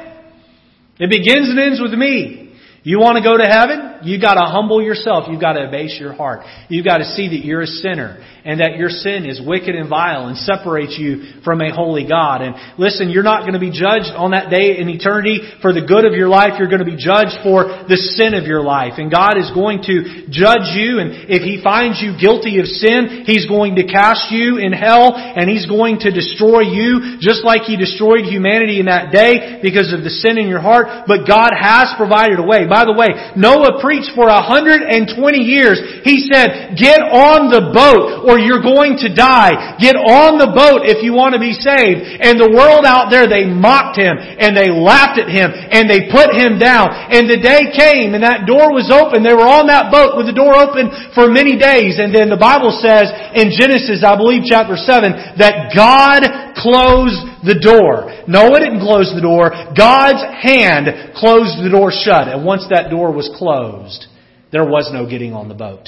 It 0.99 1.09
begins 1.09 1.49
and 1.49 1.59
ends 1.59 1.81
with 1.81 1.93
me. 1.93 2.55
You 2.83 2.99
want 2.99 3.17
to 3.17 3.23
go 3.23 3.35
to 3.35 3.43
heaven? 3.43 3.94
You 4.05 4.21
got 4.21 4.35
to 4.35 4.45
humble 4.45 4.81
yourself. 4.81 5.25
You've 5.29 5.41
got 5.41 5.53
to 5.53 5.67
abase 5.67 5.97
your 5.99 6.13
heart. 6.13 6.45
You've 6.69 6.85
got 6.85 6.99
to 6.99 7.05
see 7.05 7.29
that 7.29 7.43
you're 7.43 7.61
a 7.61 7.67
sinner 7.67 8.23
and 8.45 8.61
that 8.61 8.77
your 8.77 8.89
sin 8.89 9.25
is 9.25 9.41
wicked 9.41 9.73
and 9.73 9.89
vile 9.89 10.29
and 10.29 10.37
separates 10.37 10.95
you 11.01 11.41
from 11.43 11.61
a 11.61 11.73
holy 11.73 12.07
God. 12.07 12.45
And 12.45 12.53
listen, 12.77 13.09
you're 13.09 13.25
not 13.25 13.41
going 13.41 13.57
to 13.57 13.63
be 13.63 13.73
judged 13.73 14.13
on 14.13 14.37
that 14.37 14.53
day 14.53 14.77
in 14.77 14.87
eternity 14.87 15.41
for 15.65 15.73
the 15.73 15.81
good 15.81 16.05
of 16.05 16.13
your 16.13 16.29
life. 16.29 16.61
You're 16.61 16.69
going 16.69 16.85
to 16.85 16.87
be 16.87 16.95
judged 16.95 17.41
for 17.41 17.65
the 17.89 17.97
sin 17.97 18.37
of 18.37 18.45
your 18.45 18.61
life. 18.61 19.01
And 19.01 19.09
God 19.09 19.41
is 19.41 19.49
going 19.49 19.81
to 19.89 20.29
judge 20.29 20.77
you. 20.77 21.01
And 21.01 21.25
if 21.25 21.41
He 21.41 21.57
finds 21.65 21.97
you 21.97 22.13
guilty 22.21 22.61
of 22.61 22.69
sin, 22.69 23.25
He's 23.25 23.49
going 23.49 23.81
to 23.81 23.89
cast 23.89 24.29
you 24.29 24.61
in 24.61 24.69
hell 24.69 25.17
and 25.17 25.49
He's 25.49 25.65
going 25.65 26.05
to 26.05 26.13
destroy 26.13 26.69
you 26.69 27.17
just 27.17 27.41
like 27.41 27.65
He 27.65 27.81
destroyed 27.81 28.29
humanity 28.29 28.77
in 28.77 28.85
that 28.85 29.09
day 29.09 29.57
because 29.65 29.89
of 29.89 30.05
the 30.05 30.13
sin 30.13 30.37
in 30.37 30.45
your 30.45 30.61
heart. 30.61 31.09
But 31.09 31.25
God 31.25 31.49
has 31.57 31.97
provided 31.97 32.37
a 32.37 32.45
way. 32.45 32.69
By 32.69 32.85
the 32.85 32.93
way, 32.93 33.33
Noah 33.33 33.81
preached 33.95 34.11
for 34.11 34.27
120 34.27 34.91
years. 35.39 35.79
He 36.03 36.27
said, 36.27 36.75
get 36.75 36.99
on 36.99 37.47
the 37.47 37.71
boat 37.71 38.27
or 38.27 38.35
you're 38.35 38.59
going 38.59 38.99
to 39.07 39.09
die. 39.15 39.79
Get 39.79 39.95
on 39.95 40.35
the 40.35 40.51
boat 40.51 40.83
if 40.83 40.99
you 40.99 41.15
want 41.15 41.31
to 41.31 41.39
be 41.39 41.55
saved. 41.55 42.03
And 42.19 42.35
the 42.35 42.51
world 42.51 42.83
out 42.83 43.07
there, 43.07 43.23
they 43.23 43.47
mocked 43.47 43.95
him 43.95 44.19
and 44.19 44.51
they 44.51 44.67
laughed 44.67 45.15
at 45.15 45.31
him 45.31 45.47
and 45.47 45.87
they 45.87 46.11
put 46.11 46.35
him 46.35 46.59
down. 46.59 46.91
And 46.91 47.31
the 47.31 47.39
day 47.39 47.71
came 47.71 48.11
and 48.11 48.23
that 48.27 48.43
door 48.43 48.75
was 48.75 48.91
open. 48.91 49.23
They 49.23 49.35
were 49.35 49.47
on 49.47 49.71
that 49.71 49.87
boat 49.87 50.19
with 50.19 50.27
the 50.27 50.35
door 50.35 50.51
open 50.59 50.91
for 51.15 51.31
many 51.31 51.55
days. 51.55 51.95
And 51.95 52.11
then 52.11 52.27
the 52.27 52.39
Bible 52.39 52.75
says 52.75 53.07
in 53.31 53.55
Genesis, 53.55 54.03
I 54.03 54.19
believe 54.19 54.43
chapter 54.43 54.75
7, 54.75 55.39
that 55.39 55.71
God 55.71 56.27
closed 56.59 57.34
the 57.45 57.59
door. 57.59 58.11
Noah 58.27 58.59
didn't 58.59 58.81
close 58.81 59.11
the 59.13 59.21
door. 59.21 59.51
God's 59.77 60.23
hand 60.41 61.13
closed 61.15 61.63
the 61.63 61.69
door 61.69 61.91
shut. 61.91 62.27
And 62.27 62.45
once 62.45 62.65
that 62.69 62.89
door 62.89 63.11
was 63.11 63.29
closed, 63.37 64.07
there 64.51 64.65
was 64.65 64.89
no 64.91 65.09
getting 65.09 65.33
on 65.33 65.47
the 65.47 65.55
boat. 65.55 65.87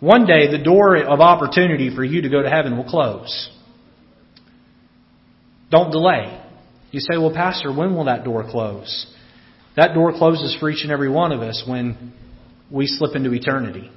One 0.00 0.26
day, 0.26 0.50
the 0.50 0.62
door 0.62 0.96
of 0.96 1.20
opportunity 1.20 1.94
for 1.94 2.04
you 2.04 2.22
to 2.22 2.28
go 2.28 2.42
to 2.42 2.50
heaven 2.50 2.76
will 2.76 2.88
close. 2.88 3.50
Don't 5.70 5.90
delay. 5.90 6.40
You 6.90 7.00
say, 7.00 7.16
well, 7.16 7.32
Pastor, 7.34 7.74
when 7.74 7.94
will 7.96 8.04
that 8.04 8.22
door 8.22 8.48
close? 8.48 9.06
That 9.76 9.94
door 9.94 10.12
closes 10.12 10.56
for 10.60 10.70
each 10.70 10.82
and 10.82 10.92
every 10.92 11.08
one 11.08 11.32
of 11.32 11.40
us 11.40 11.64
when 11.66 12.12
we 12.70 12.86
slip 12.86 13.16
into 13.16 13.32
eternity. 13.32 13.90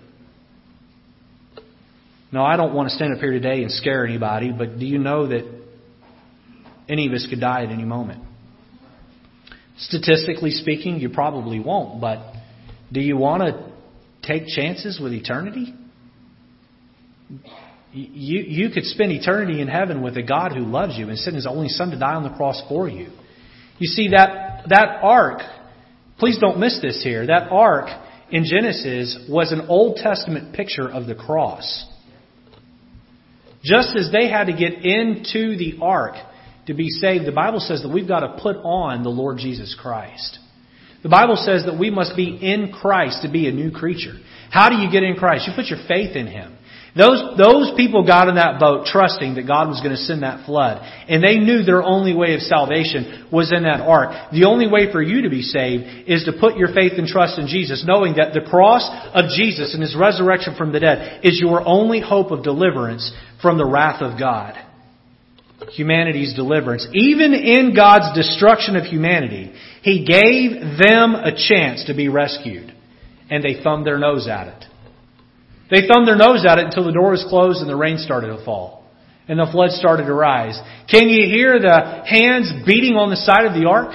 No, 2.31 2.43
I 2.43 2.57
don't 2.57 2.73
want 2.73 2.89
to 2.89 2.95
stand 2.95 3.13
up 3.13 3.19
here 3.19 3.31
today 3.31 3.61
and 3.61 3.71
scare 3.71 4.05
anybody, 4.05 4.51
but 4.51 4.79
do 4.79 4.85
you 4.85 4.97
know 4.97 5.27
that 5.27 5.56
any 6.89 7.07
of 7.07 7.13
us 7.13 7.27
could 7.29 7.39
die 7.39 7.63
at 7.63 7.69
any 7.69 7.85
moment? 7.85 8.23
Statistically 9.77 10.51
speaking, 10.51 10.99
you 10.99 11.09
probably 11.09 11.59
won't, 11.59 12.01
but 12.01 12.33
do 12.91 12.99
you 12.99 13.17
want 13.17 13.43
to 13.43 13.71
take 14.23 14.47
chances 14.47 14.99
with 14.99 15.13
eternity? 15.13 15.73
You, 17.91 18.39
you 18.41 18.69
could 18.69 18.85
spend 18.85 19.11
eternity 19.11 19.61
in 19.61 19.67
heaven 19.67 20.01
with 20.01 20.17
a 20.17 20.23
God 20.23 20.53
who 20.53 20.63
loves 20.63 20.97
you 20.97 21.09
and 21.09 21.17
sent 21.17 21.35
his 21.35 21.45
only 21.45 21.69
son 21.69 21.91
to 21.91 21.99
die 21.99 22.15
on 22.15 22.23
the 22.23 22.35
cross 22.35 22.61
for 22.67 22.87
you. 22.87 23.09
You 23.79 23.87
see, 23.87 24.09
that, 24.09 24.63
that 24.69 24.99
ark, 25.03 25.41
please 26.17 26.39
don't 26.39 26.59
miss 26.59 26.81
this 26.81 27.03
here, 27.03 27.27
that 27.27 27.51
ark 27.51 27.87
in 28.31 28.45
Genesis 28.45 29.25
was 29.29 29.51
an 29.51 29.67
Old 29.69 29.97
Testament 29.97 30.55
picture 30.55 30.89
of 30.89 31.05
the 31.05 31.15
cross. 31.15 31.85
Just 33.63 33.95
as 33.95 34.11
they 34.11 34.29
had 34.29 34.45
to 34.45 34.53
get 34.53 34.85
into 34.85 35.57
the 35.57 35.77
ark 35.81 36.15
to 36.67 36.73
be 36.73 36.89
saved, 36.89 37.25
the 37.25 37.31
Bible 37.31 37.59
says 37.59 37.81
that 37.81 37.89
we've 37.89 38.07
got 38.07 38.19
to 38.21 38.41
put 38.41 38.57
on 38.57 39.03
the 39.03 39.09
Lord 39.09 39.37
Jesus 39.37 39.75
Christ. 39.79 40.39
The 41.01 41.09
Bible 41.09 41.37
says 41.37 41.65
that 41.65 41.79
we 41.79 41.89
must 41.89 42.15
be 42.15 42.37
in 42.41 42.71
Christ 42.71 43.21
to 43.23 43.31
be 43.31 43.47
a 43.47 43.51
new 43.51 43.71
creature. 43.71 44.13
How 44.49 44.69
do 44.69 44.75
you 44.75 44.91
get 44.91 45.03
in 45.03 45.15
Christ? 45.15 45.47
You 45.47 45.53
put 45.55 45.67
your 45.67 45.79
faith 45.87 46.15
in 46.15 46.27
Him. 46.27 46.57
Those, 46.97 47.37
those 47.37 47.73
people 47.77 48.05
got 48.05 48.27
in 48.27 48.35
that 48.35 48.59
boat 48.59 48.87
trusting 48.87 49.35
that 49.35 49.45
God 49.45 49.67
was 49.67 49.79
going 49.81 49.95
to 49.95 50.01
send 50.01 50.23
that 50.23 50.47
flood. 50.47 50.81
And 51.07 51.23
they 51.23 51.37
knew 51.37 51.61
their 51.61 51.83
only 51.83 52.15
way 52.15 52.33
of 52.33 52.41
salvation 52.41 53.29
was 53.31 53.53
in 53.53 53.63
that 53.63 53.81
ark. 53.81 54.31
The 54.31 54.45
only 54.45 54.67
way 54.67 54.91
for 54.91 55.01
you 55.01 55.21
to 55.21 55.29
be 55.29 55.43
saved 55.43 56.09
is 56.09 56.25
to 56.25 56.33
put 56.39 56.57
your 56.57 56.73
faith 56.73 56.93
and 56.97 57.07
trust 57.07 57.37
in 57.37 57.47
Jesus, 57.47 57.85
knowing 57.85 58.15
that 58.15 58.33
the 58.33 58.49
cross 58.49 58.89
of 59.13 59.29
Jesus 59.29 59.75
and 59.75 59.83
His 59.83 59.95
resurrection 59.95 60.55
from 60.57 60.71
the 60.71 60.79
dead 60.79 61.21
is 61.23 61.39
your 61.39 61.61
only 61.65 62.01
hope 62.01 62.31
of 62.31 62.43
deliverance 62.43 63.13
from 63.41 63.59
the 63.59 63.67
wrath 63.67 64.01
of 64.01 64.19
God. 64.19 64.57
Humanity's 65.71 66.35
deliverance. 66.35 66.87
Even 66.93 67.33
in 67.33 67.75
God's 67.75 68.15
destruction 68.15 68.75
of 68.75 68.83
humanity, 68.83 69.53
He 69.81 70.05
gave 70.05 70.51
them 70.77 71.15
a 71.15 71.31
chance 71.35 71.85
to 71.85 71.95
be 71.95 72.09
rescued. 72.09 72.73
And 73.29 73.43
they 73.43 73.61
thumbed 73.61 73.85
their 73.85 73.97
nose 73.97 74.27
at 74.27 74.47
it. 74.47 74.65
They 75.69 75.87
thumbed 75.87 76.07
their 76.07 76.15
nose 76.15 76.45
at 76.47 76.59
it 76.59 76.65
until 76.65 76.85
the 76.85 76.93
door 76.93 77.11
was 77.11 77.25
closed 77.27 77.59
and 77.59 77.69
the 77.69 77.75
rain 77.75 77.97
started 77.97 78.27
to 78.27 78.45
fall. 78.45 78.85
And 79.27 79.37
the 79.37 79.49
flood 79.51 79.71
started 79.71 80.05
to 80.05 80.13
rise. 80.13 80.57
Can 80.89 81.09
you 81.09 81.27
hear 81.27 81.59
the 81.59 82.03
hands 82.05 82.51
beating 82.65 82.95
on 82.95 83.09
the 83.09 83.17
side 83.17 83.45
of 83.45 83.53
the 83.53 83.67
ark? 83.67 83.91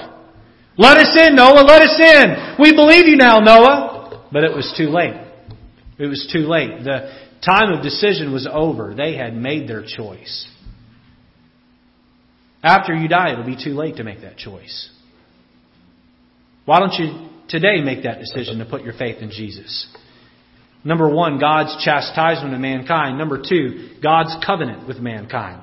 Let 0.77 0.97
us 0.97 1.17
in, 1.17 1.35
Noah, 1.35 1.65
let 1.65 1.81
us 1.81 1.97
in. 1.99 2.55
We 2.59 2.75
believe 2.75 3.07
you 3.07 3.17
now, 3.17 3.39
Noah. 3.39 4.27
But 4.31 4.43
it 4.43 4.55
was 4.55 4.71
too 4.77 4.89
late. 4.89 5.15
It 5.97 6.07
was 6.07 6.29
too 6.31 6.45
late. 6.45 6.83
The 6.83 7.13
time 7.43 7.71
of 7.73 7.83
decision 7.83 8.31
was 8.31 8.47
over. 8.51 8.93
They 8.95 9.15
had 9.15 9.35
made 9.35 9.67
their 9.67 9.83
choice. 9.83 10.47
After 12.63 12.95
you 12.95 13.09
die, 13.09 13.33
it'll 13.33 13.45
be 13.45 13.61
too 13.61 13.73
late 13.73 13.97
to 13.97 14.03
make 14.03 14.21
that 14.21 14.37
choice. 14.37 14.89
Why 16.65 16.79
don't 16.79 16.93
you 16.93 17.29
today 17.49 17.81
make 17.81 18.03
that 18.03 18.19
decision 18.19 18.59
to 18.59 18.65
put 18.65 18.83
your 18.83 18.93
faith 18.93 19.21
in 19.21 19.31
Jesus? 19.31 19.87
Number 20.85 21.09
one, 21.09 21.39
God's 21.39 21.83
chastisement 21.83 22.53
of 22.53 22.59
mankind. 22.61 23.17
Number 23.17 23.37
two, 23.37 23.89
God's 24.01 24.35
covenant 24.45 24.87
with 24.87 24.97
mankind. 24.97 25.61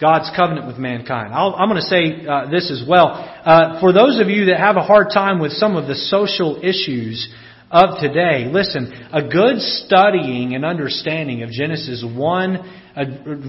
God's 0.00 0.30
covenant 0.34 0.66
with 0.66 0.78
mankind. 0.78 1.34
i 1.34 1.46
am 1.46 1.68
going 1.68 1.80
to 1.80 1.82
say 1.82 2.26
uh, 2.26 2.50
this 2.50 2.70
as 2.70 2.86
well. 2.88 3.08
Uh, 3.08 3.80
for 3.80 3.92
those 3.92 4.18
of 4.18 4.28
you 4.28 4.46
that 4.46 4.58
have 4.58 4.76
a 4.76 4.82
hard 4.82 5.08
time 5.12 5.40
with 5.40 5.52
some 5.52 5.76
of 5.76 5.86
the 5.88 5.94
social 5.94 6.56
issues 6.62 7.28
of 7.70 8.00
today, 8.00 8.50
listen, 8.52 8.92
a 9.12 9.22
good 9.22 9.60
studying 9.60 10.54
and 10.54 10.64
understanding 10.64 11.42
of 11.42 11.50
Genesis 11.50 12.04
1 12.04 12.80
uh, 12.96 13.04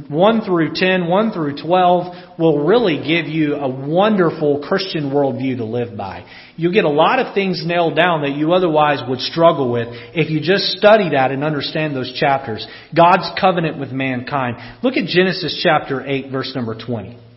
1 0.08 0.42
through 0.42 0.72
10, 0.76 1.08
1 1.08 1.32
through 1.32 1.62
12 1.62 2.40
will 2.40 2.64
really 2.64 2.98
give 2.98 3.26
you 3.26 3.56
a 3.56 3.68
wonderful 3.68 4.64
Christian 4.68 5.10
worldview 5.10 5.58
to 5.58 5.66
live 5.66 5.98
by. 5.98 6.26
You'll 6.58 6.74
get 6.74 6.86
a 6.86 6.90
lot 6.90 7.20
of 7.20 7.34
things 7.34 7.64
nailed 7.66 7.96
down 7.96 8.22
that 8.22 8.36
you 8.36 8.54
otherwise 8.54 9.00
would 9.08 9.20
struggle 9.20 9.72
with 9.72 9.88
if 10.14 10.30
you 10.30 10.40
just 10.40 10.78
study 10.78 11.10
that 11.10 11.32
and 11.32 11.44
understand 11.44 11.96
those 11.96 12.14
chapters. 12.20 12.66
God's 12.96 13.30
covenant 13.40 13.80
with 13.80 13.92
mankind. 13.92 14.58
Look 14.84 14.96
at 14.96 15.08
Genesis 15.08 15.60
chapter 15.64 16.06
8 16.06 16.32
verse 16.32 16.52
number 16.56 16.76
20. 16.76 17.31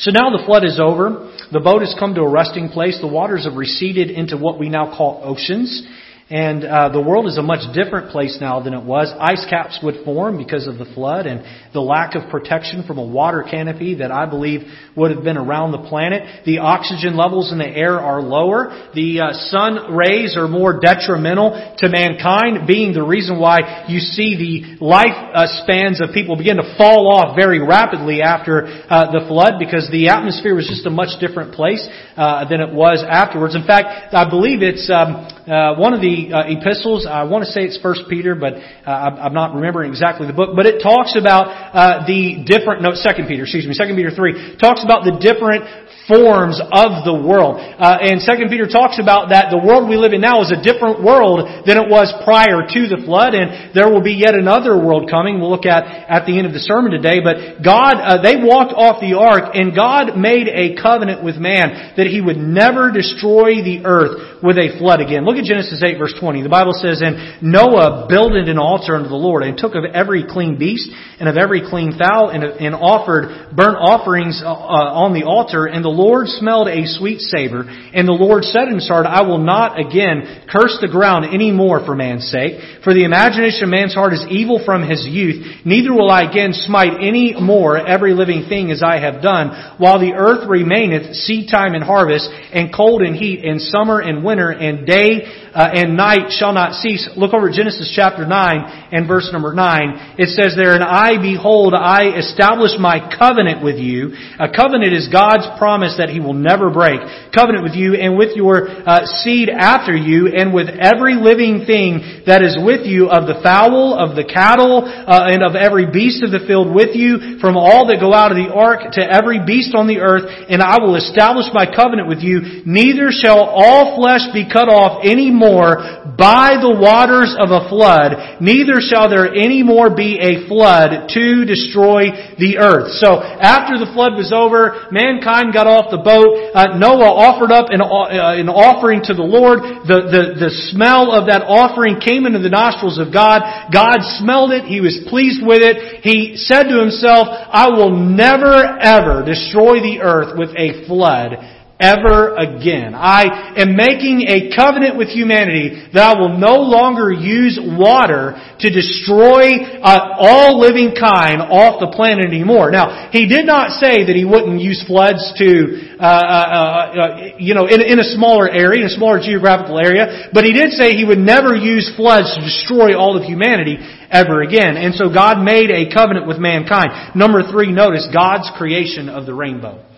So 0.00 0.10
now 0.10 0.30
the 0.30 0.42
flood 0.46 0.64
is 0.64 0.80
over. 0.80 1.30
The 1.52 1.60
boat 1.60 1.82
has 1.82 1.94
come 1.98 2.14
to 2.14 2.22
a 2.22 2.28
resting 2.28 2.70
place. 2.70 2.98
The 3.00 3.06
waters 3.06 3.44
have 3.44 3.54
receded 3.54 4.10
into 4.10 4.38
what 4.38 4.58
we 4.58 4.70
now 4.70 4.96
call 4.96 5.20
oceans. 5.22 5.86
And 6.30 6.62
uh, 6.64 6.90
the 6.90 7.02
world 7.02 7.26
is 7.26 7.38
a 7.38 7.42
much 7.42 7.66
different 7.74 8.12
place 8.12 8.38
now 8.40 8.62
than 8.62 8.72
it 8.72 8.84
was. 8.84 9.12
Ice 9.18 9.44
caps 9.50 9.80
would 9.82 10.04
form 10.04 10.38
because 10.38 10.68
of 10.68 10.78
the 10.78 10.84
flood 10.94 11.26
and 11.26 11.42
the 11.74 11.80
lack 11.80 12.14
of 12.14 12.30
protection 12.30 12.84
from 12.86 12.98
a 12.98 13.04
water 13.04 13.42
canopy 13.42 13.96
that 13.96 14.12
I 14.12 14.26
believe 14.26 14.62
would 14.96 15.10
have 15.10 15.24
been 15.24 15.36
around 15.36 15.72
the 15.72 15.82
planet. 15.90 16.46
The 16.46 16.58
oxygen 16.58 17.16
levels 17.16 17.50
in 17.50 17.58
the 17.58 17.66
air 17.66 17.98
are 17.98 18.22
lower. 18.22 18.90
The 18.94 19.26
uh, 19.26 19.32
sun 19.50 19.90
rays 19.90 20.36
are 20.38 20.46
more 20.46 20.78
detrimental 20.78 21.74
to 21.78 21.88
mankind, 21.88 22.62
being 22.64 22.94
the 22.94 23.02
reason 23.02 23.40
why 23.40 23.86
you 23.88 23.98
see 23.98 24.38
the 24.38 24.84
life 24.84 25.18
uh, 25.34 25.50
spans 25.66 26.00
of 26.00 26.14
people 26.14 26.36
begin 26.36 26.58
to 26.62 26.74
fall 26.78 27.10
off 27.10 27.34
very 27.34 27.58
rapidly 27.58 28.22
after 28.22 28.70
uh, 28.86 29.10
the 29.10 29.26
flood 29.26 29.58
because 29.58 29.90
the 29.90 30.14
atmosphere 30.14 30.54
was 30.54 30.70
just 30.70 30.86
a 30.86 30.94
much 30.94 31.18
different 31.18 31.54
place 31.54 31.82
uh, 32.14 32.48
than 32.48 32.60
it 32.60 32.72
was 32.72 33.02
afterwards. 33.02 33.56
In 33.56 33.66
fact, 33.66 34.14
I 34.14 34.30
believe 34.30 34.62
it's 34.62 34.86
um, 34.86 35.26
uh, 35.50 35.74
one 35.74 35.94
of 35.94 36.00
the 36.00 36.30
uh, 36.30 36.46
epistles. 36.46 37.06
I 37.10 37.24
want 37.24 37.42
to 37.44 37.50
say 37.50 37.66
it's 37.66 37.78
First 37.82 38.02
Peter, 38.08 38.34
but 38.34 38.54
uh, 38.54 38.86
I'm 38.86 39.34
not 39.34 39.54
remembering 39.54 39.90
exactly 39.90 40.26
the 40.26 40.32
book. 40.32 40.54
But 40.54 40.66
it 40.66 40.80
talks 40.80 41.18
about 41.18 41.50
uh, 41.50 42.06
the 42.06 42.46
different. 42.46 42.82
No, 42.82 42.94
Second 42.94 43.26
Peter. 43.26 43.42
Excuse 43.42 43.66
me. 43.66 43.74
Second 43.74 43.96
Peter 43.96 44.14
three 44.14 44.56
talks 44.62 44.84
about 44.84 45.02
the 45.02 45.18
different 45.18 45.89
forms 46.08 46.60
of 46.60 47.04
the 47.04 47.12
world. 47.12 47.58
Uh, 47.58 47.98
and 48.00 48.22
Second 48.22 48.48
Peter 48.48 48.66
talks 48.66 48.98
about 48.98 49.30
that 49.30 49.50
the 49.50 49.60
world 49.60 49.88
we 49.88 49.96
live 49.96 50.12
in 50.12 50.20
now 50.20 50.40
is 50.40 50.52
a 50.52 50.60
different 50.60 51.02
world 51.02 51.44
than 51.66 51.76
it 51.76 51.88
was 51.88 52.08
prior 52.24 52.64
to 52.64 52.80
the 52.88 53.02
flood, 53.04 53.34
and 53.34 53.74
there 53.74 53.88
will 53.90 54.02
be 54.02 54.16
yet 54.16 54.34
another 54.34 54.78
world 54.78 55.10
coming. 55.10 55.40
We'll 55.40 55.50
look 55.50 55.66
at 55.66 55.84
at 55.84 56.26
the 56.26 56.38
end 56.38 56.46
of 56.46 56.52
the 56.52 56.62
sermon 56.62 56.92
today. 56.92 57.20
But 57.20 57.62
God, 57.62 57.98
uh, 57.98 58.22
they 58.22 58.40
walked 58.40 58.72
off 58.72 59.00
the 59.00 59.18
ark, 59.18 59.54
and 59.54 59.74
God 59.74 60.16
made 60.16 60.48
a 60.48 60.78
covenant 60.80 61.22
with 61.22 61.36
man 61.36 61.94
that 61.96 62.06
He 62.06 62.20
would 62.20 62.38
never 62.38 62.90
destroy 62.90 63.62
the 63.62 63.82
earth 63.84 64.42
with 64.42 64.56
a 64.56 64.76
flood 64.78 65.00
again. 65.00 65.24
Look 65.24 65.36
at 65.36 65.44
Genesis 65.44 65.82
eight 65.84 65.98
verse 65.98 66.14
twenty. 66.18 66.42
The 66.42 66.52
Bible 66.52 66.74
says, 66.74 67.02
"And 67.02 67.42
Noah 67.42 68.06
builded 68.08 68.48
an 68.48 68.58
altar 68.58 68.96
unto 68.96 69.08
the 69.08 69.20
Lord, 69.20 69.42
and 69.42 69.56
took 69.56 69.74
of 69.74 69.84
every 69.84 70.24
clean 70.26 70.58
beast 70.58 70.90
and 71.20 71.28
of 71.28 71.36
every 71.36 71.62
clean 71.68 71.92
fowl, 71.96 72.30
and, 72.30 72.42
and 72.42 72.74
offered 72.74 73.54
burnt 73.54 73.76
offerings 73.78 74.42
uh, 74.42 74.48
uh 74.50 75.04
on 75.04 75.12
the 75.14 75.24
altar, 75.24 75.66
and 75.66 75.84
the 75.84 75.89
Lord 75.90 76.28
smelled 76.28 76.68
a 76.68 76.86
sweet 76.86 77.20
savor, 77.20 77.64
and 77.66 78.06
the 78.06 78.16
Lord 78.16 78.44
said 78.44 78.68
in 78.68 78.74
his 78.74 78.88
heart, 78.88 79.06
I 79.06 79.22
will 79.22 79.38
not 79.38 79.78
again 79.78 80.46
curse 80.50 80.78
the 80.80 80.88
ground 80.88 81.26
any 81.32 81.50
more 81.50 81.84
for 81.84 81.94
man's 81.94 82.30
sake, 82.30 82.82
for 82.82 82.94
the 82.94 83.04
imagination 83.04 83.64
of 83.64 83.70
man's 83.70 83.94
heart 83.94 84.12
is 84.12 84.24
evil 84.30 84.62
from 84.64 84.88
his 84.88 85.04
youth, 85.06 85.64
neither 85.64 85.92
will 85.92 86.10
I 86.10 86.22
again 86.30 86.52
smite 86.52 87.00
any 87.00 87.34
more 87.38 87.76
every 87.76 88.14
living 88.14 88.46
thing 88.48 88.70
as 88.70 88.82
I 88.82 89.00
have 89.00 89.22
done, 89.22 89.76
while 89.78 89.98
the 89.98 90.14
earth 90.14 90.48
remaineth 90.48 91.14
seed 91.14 91.50
time 91.50 91.74
and 91.74 91.84
harvest, 91.84 92.28
and 92.52 92.74
cold 92.74 93.02
and 93.02 93.16
heat, 93.16 93.44
and 93.44 93.60
summer 93.60 94.00
and 94.00 94.24
winter, 94.24 94.50
and 94.50 94.86
day 94.86 95.26
uh, 95.54 95.70
and 95.74 95.96
night 95.96 96.30
shall 96.30 96.52
not 96.52 96.74
cease. 96.74 97.08
Look 97.16 97.34
over 97.34 97.50
Genesis 97.50 97.92
chapter 97.94 98.26
9 98.26 98.88
and 98.92 99.08
verse 99.08 99.28
number 99.32 99.52
9. 99.52 100.14
It 100.18 100.30
says 100.30 100.54
there, 100.56 100.74
And 100.74 100.84
I, 100.84 101.20
behold, 101.20 101.74
I 101.74 102.16
establish 102.18 102.72
my 102.78 103.02
covenant 103.18 103.62
with 103.62 103.76
you. 103.76 104.14
A 104.38 104.48
covenant 104.54 104.92
is 104.94 105.08
God's 105.10 105.46
promise 105.80 105.96
that 105.96 106.12
He 106.12 106.20
will 106.20 106.36
never 106.36 106.68
break. 106.68 107.00
Covenant 107.32 107.64
with 107.64 107.72
you 107.72 107.96
and 107.96 108.20
with 108.20 108.36
your 108.36 108.68
uh, 108.68 109.08
seed 109.24 109.48
after 109.48 109.96
you 109.96 110.28
and 110.28 110.52
with 110.52 110.68
every 110.68 111.16
living 111.16 111.64
thing 111.64 112.20
that 112.28 112.44
is 112.44 112.60
with 112.60 112.84
you 112.84 113.08
of 113.08 113.24
the 113.24 113.40
fowl, 113.40 113.96
of 113.96 114.12
the 114.12 114.28
cattle, 114.28 114.84
uh, 114.84 115.32
and 115.32 115.40
of 115.40 115.56
every 115.56 115.88
beast 115.88 116.20
of 116.20 116.36
the 116.36 116.44
field 116.44 116.68
with 116.68 116.92
you, 116.92 117.40
from 117.40 117.56
all 117.56 117.88
that 117.88 117.96
go 117.96 118.12
out 118.12 118.28
of 118.28 118.36
the 118.36 118.52
ark 118.52 118.92
to 118.92 119.00
every 119.00 119.40
beast 119.40 119.72
on 119.72 119.88
the 119.88 120.04
earth, 120.04 120.28
and 120.52 120.60
I 120.60 120.76
will 120.84 121.00
establish 121.00 121.48
my 121.56 121.64
covenant 121.64 122.12
with 122.12 122.20
you. 122.20 122.60
Neither 122.68 123.08
shall 123.08 123.40
all 123.40 123.96
flesh 123.96 124.28
be 124.36 124.44
cut 124.44 124.68
off 124.68 125.00
any 125.00 125.32
more 125.32 126.04
by 126.20 126.60
the 126.60 126.76
waters 126.76 127.32
of 127.40 127.48
a 127.48 127.64
flood, 127.72 128.42
neither 128.44 128.84
shall 128.84 129.08
there 129.08 129.32
any 129.32 129.64
more 129.64 129.88
be 129.88 130.20
a 130.20 130.44
flood 130.44 131.08
to 131.16 131.48
destroy 131.48 132.12
the 132.36 132.60
earth. 132.60 132.92
So 133.00 133.24
after 133.24 133.80
the 133.80 133.88
flood 133.96 134.20
was 134.20 134.28
over, 134.28 134.90
mankind 134.92 135.56
got 135.56 135.69
off 135.70 135.94
the 135.94 136.02
boat. 136.02 136.50
Uh, 136.50 136.76
Noah 136.76 137.14
offered 137.14 137.54
up 137.54 137.70
an, 137.70 137.80
uh, 137.80 138.34
an 138.34 138.50
offering 138.50 139.00
to 139.06 139.14
the 139.14 139.22
Lord. 139.22 139.86
The, 139.86 140.10
the, 140.10 140.22
the 140.36 140.52
smell 140.74 141.14
of 141.14 141.30
that 141.30 141.46
offering 141.46 142.02
came 142.02 142.26
into 142.26 142.42
the 142.42 142.50
nostrils 142.50 142.98
of 142.98 143.14
God. 143.14 143.70
God 143.70 144.02
smelled 144.18 144.50
it. 144.50 144.66
He 144.66 144.82
was 144.82 144.98
pleased 145.06 145.40
with 145.46 145.62
it. 145.62 146.02
He 146.02 146.34
said 146.34 146.66
to 146.66 146.82
himself, 146.82 147.30
I 147.30 147.70
will 147.70 147.94
never 147.94 148.50
ever 148.52 149.22
destroy 149.22 149.78
the 149.78 150.02
earth 150.02 150.34
with 150.34 150.50
a 150.58 150.86
flood 150.90 151.59
ever 151.80 152.36
again. 152.36 152.94
I 152.94 153.56
am 153.56 153.74
making 153.74 154.28
a 154.28 154.54
covenant 154.54 155.00
with 155.00 155.08
humanity 155.08 155.88
that 155.94 156.04
I 156.04 156.20
will 156.20 156.36
no 156.36 156.60
longer 156.60 157.10
use 157.10 157.58
water 157.58 158.36
to 158.60 158.68
destroy 158.68 159.64
uh, 159.80 160.20
all 160.20 160.60
living 160.60 160.92
kind 160.92 161.40
off 161.40 161.80
the 161.80 161.88
planet 161.96 162.26
anymore. 162.26 162.70
Now, 162.70 163.08
he 163.10 163.26
did 163.26 163.46
not 163.46 163.80
say 163.80 164.04
that 164.04 164.14
he 164.14 164.28
wouldn't 164.28 164.60
use 164.60 164.84
floods 164.86 165.24
to, 165.40 165.96
uh, 165.98 166.04
uh, 166.04 166.06
uh, 166.06 167.08
you 167.40 167.54
know, 167.54 167.66
in, 167.66 167.80
in 167.80 167.98
a 167.98 168.04
smaller 168.12 168.48
area, 168.48 168.84
in 168.84 168.86
a 168.86 168.94
smaller 168.94 169.18
geographical 169.18 169.80
area, 169.80 170.28
but 170.34 170.44
he 170.44 170.52
did 170.52 170.72
say 170.72 170.92
he 170.92 171.08
would 171.08 171.18
never 171.18 171.56
use 171.56 171.90
floods 171.96 172.28
to 172.36 172.40
destroy 172.44 172.92
all 172.92 173.16
of 173.16 173.24
humanity 173.24 173.80
ever 174.10 174.42
again. 174.42 174.76
And 174.76 174.94
so 174.94 175.08
God 175.08 175.42
made 175.42 175.70
a 175.70 175.88
covenant 175.88 176.26
with 176.28 176.36
mankind. 176.36 177.16
Number 177.16 177.42
three, 177.50 177.72
notice 177.72 178.06
God's 178.12 178.50
creation 178.58 179.08
of 179.08 179.24
the 179.24 179.32
rainbow. 179.32 179.89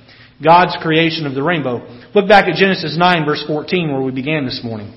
God's 0.42 0.76
creation 0.83 1.26
of 1.26 1.35
the 1.35 1.42
rainbow. 1.42 1.87
Look 2.14 2.28
back 2.28 2.48
at 2.48 2.57
Genesis 2.57 2.96
9 2.98 3.24
verse 3.24 3.44
14 3.46 3.92
where 3.92 4.02
we 4.02 4.12
began 4.12 4.44
this 4.44 4.61
morning. 4.64 4.92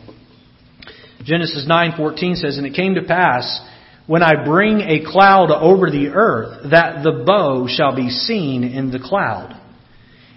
Genesis 1.24 1.66
9:14 1.66 2.36
says, 2.36 2.58
"And 2.58 2.68
it 2.68 2.76
came 2.76 2.96
to 2.96 3.02
pass 3.02 3.62
when 4.08 4.22
I 4.22 4.44
bring 4.44 4.82
a 4.82 5.00
cloud 5.00 5.52
over 5.52 5.90
the 5.90 6.10
earth 6.10 6.70
that 6.70 7.04
the 7.04 7.24
bow 7.26 7.68
shall 7.68 7.96
be 7.96 8.10
seen 8.10 8.64
in 8.64 8.92
the 8.92 9.00
cloud. 9.00 9.56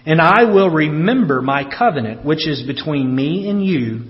And 0.05 0.19
I 0.19 0.45
will 0.45 0.69
remember 0.69 1.41
my 1.41 1.63
covenant 1.63 2.25
which 2.25 2.47
is 2.47 2.63
between 2.63 3.15
me 3.15 3.47
and 3.49 3.63
you 3.63 4.05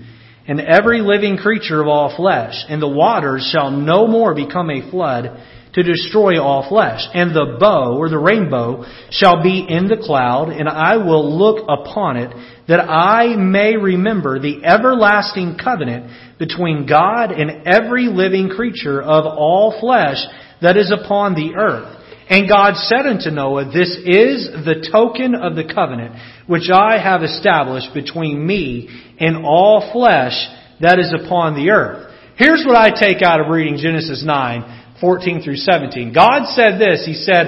and 0.46 0.60
every 0.60 1.02
living 1.02 1.36
creature 1.36 1.80
of 1.80 1.88
all 1.88 2.08
flesh, 2.16 2.64
and 2.68 2.80
the 2.80 2.88
waters 2.88 3.46
shall 3.52 3.70
no 3.70 4.06
more 4.06 4.34
become 4.34 4.70
a 4.70 4.80
flood 4.90 5.30
to 5.74 5.82
destroy 5.82 6.40
all 6.42 6.68
flesh. 6.68 7.00
And 7.14 7.30
the 7.30 7.56
bow, 7.58 7.96
or 7.96 8.08
the 8.08 8.18
rainbow, 8.18 8.84
shall 9.10 9.42
be 9.42 9.64
in 9.68 9.88
the 9.88 9.96
cloud, 9.96 10.48
and 10.48 10.68
I 10.68 10.96
will 10.96 11.38
look 11.38 11.64
upon 11.68 12.16
it, 12.16 12.30
that 12.68 12.80
I 12.80 13.36
may 13.36 13.76
remember 13.76 14.38
the 14.38 14.64
everlasting 14.64 15.58
covenant 15.62 16.38
between 16.38 16.86
God 16.86 17.30
and 17.30 17.66
every 17.66 18.06
living 18.06 18.48
creature 18.48 19.00
of 19.00 19.24
all 19.26 19.78
flesh 19.80 20.18
that 20.62 20.76
is 20.76 20.92
upon 20.92 21.34
the 21.34 21.54
earth. 21.56 21.96
And 22.28 22.48
God 22.48 22.74
said 22.76 23.06
unto 23.06 23.30
Noah, 23.30 23.72
This 23.72 23.90
is 24.04 24.46
the 24.64 24.88
token 24.92 25.34
of 25.34 25.56
the 25.56 25.72
covenant 25.72 26.14
which 26.46 26.70
I 26.72 26.98
have 26.98 27.24
established 27.24 27.92
between 27.92 28.46
me 28.46 28.88
and 29.18 29.44
all 29.44 29.90
flesh 29.92 30.34
that 30.80 31.00
is 31.00 31.12
upon 31.12 31.54
the 31.54 31.70
earth. 31.70 32.06
Here's 32.36 32.64
what 32.64 32.76
I 32.76 32.88
take 32.88 33.20
out 33.20 33.40
of 33.40 33.48
reading 33.48 33.76
Genesis 33.76 34.22
9 34.24 34.79
14 35.00 35.42
through 35.42 35.56
17. 35.56 36.12
God 36.12 36.46
said 36.54 36.78
this. 36.78 37.04
He 37.06 37.14
said, 37.14 37.46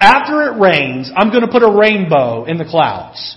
after 0.00 0.42
it 0.42 0.60
rains, 0.60 1.10
I'm 1.14 1.30
going 1.30 1.42
to 1.42 1.50
put 1.50 1.62
a 1.62 1.70
rainbow 1.70 2.44
in 2.44 2.58
the 2.58 2.64
clouds. 2.64 3.36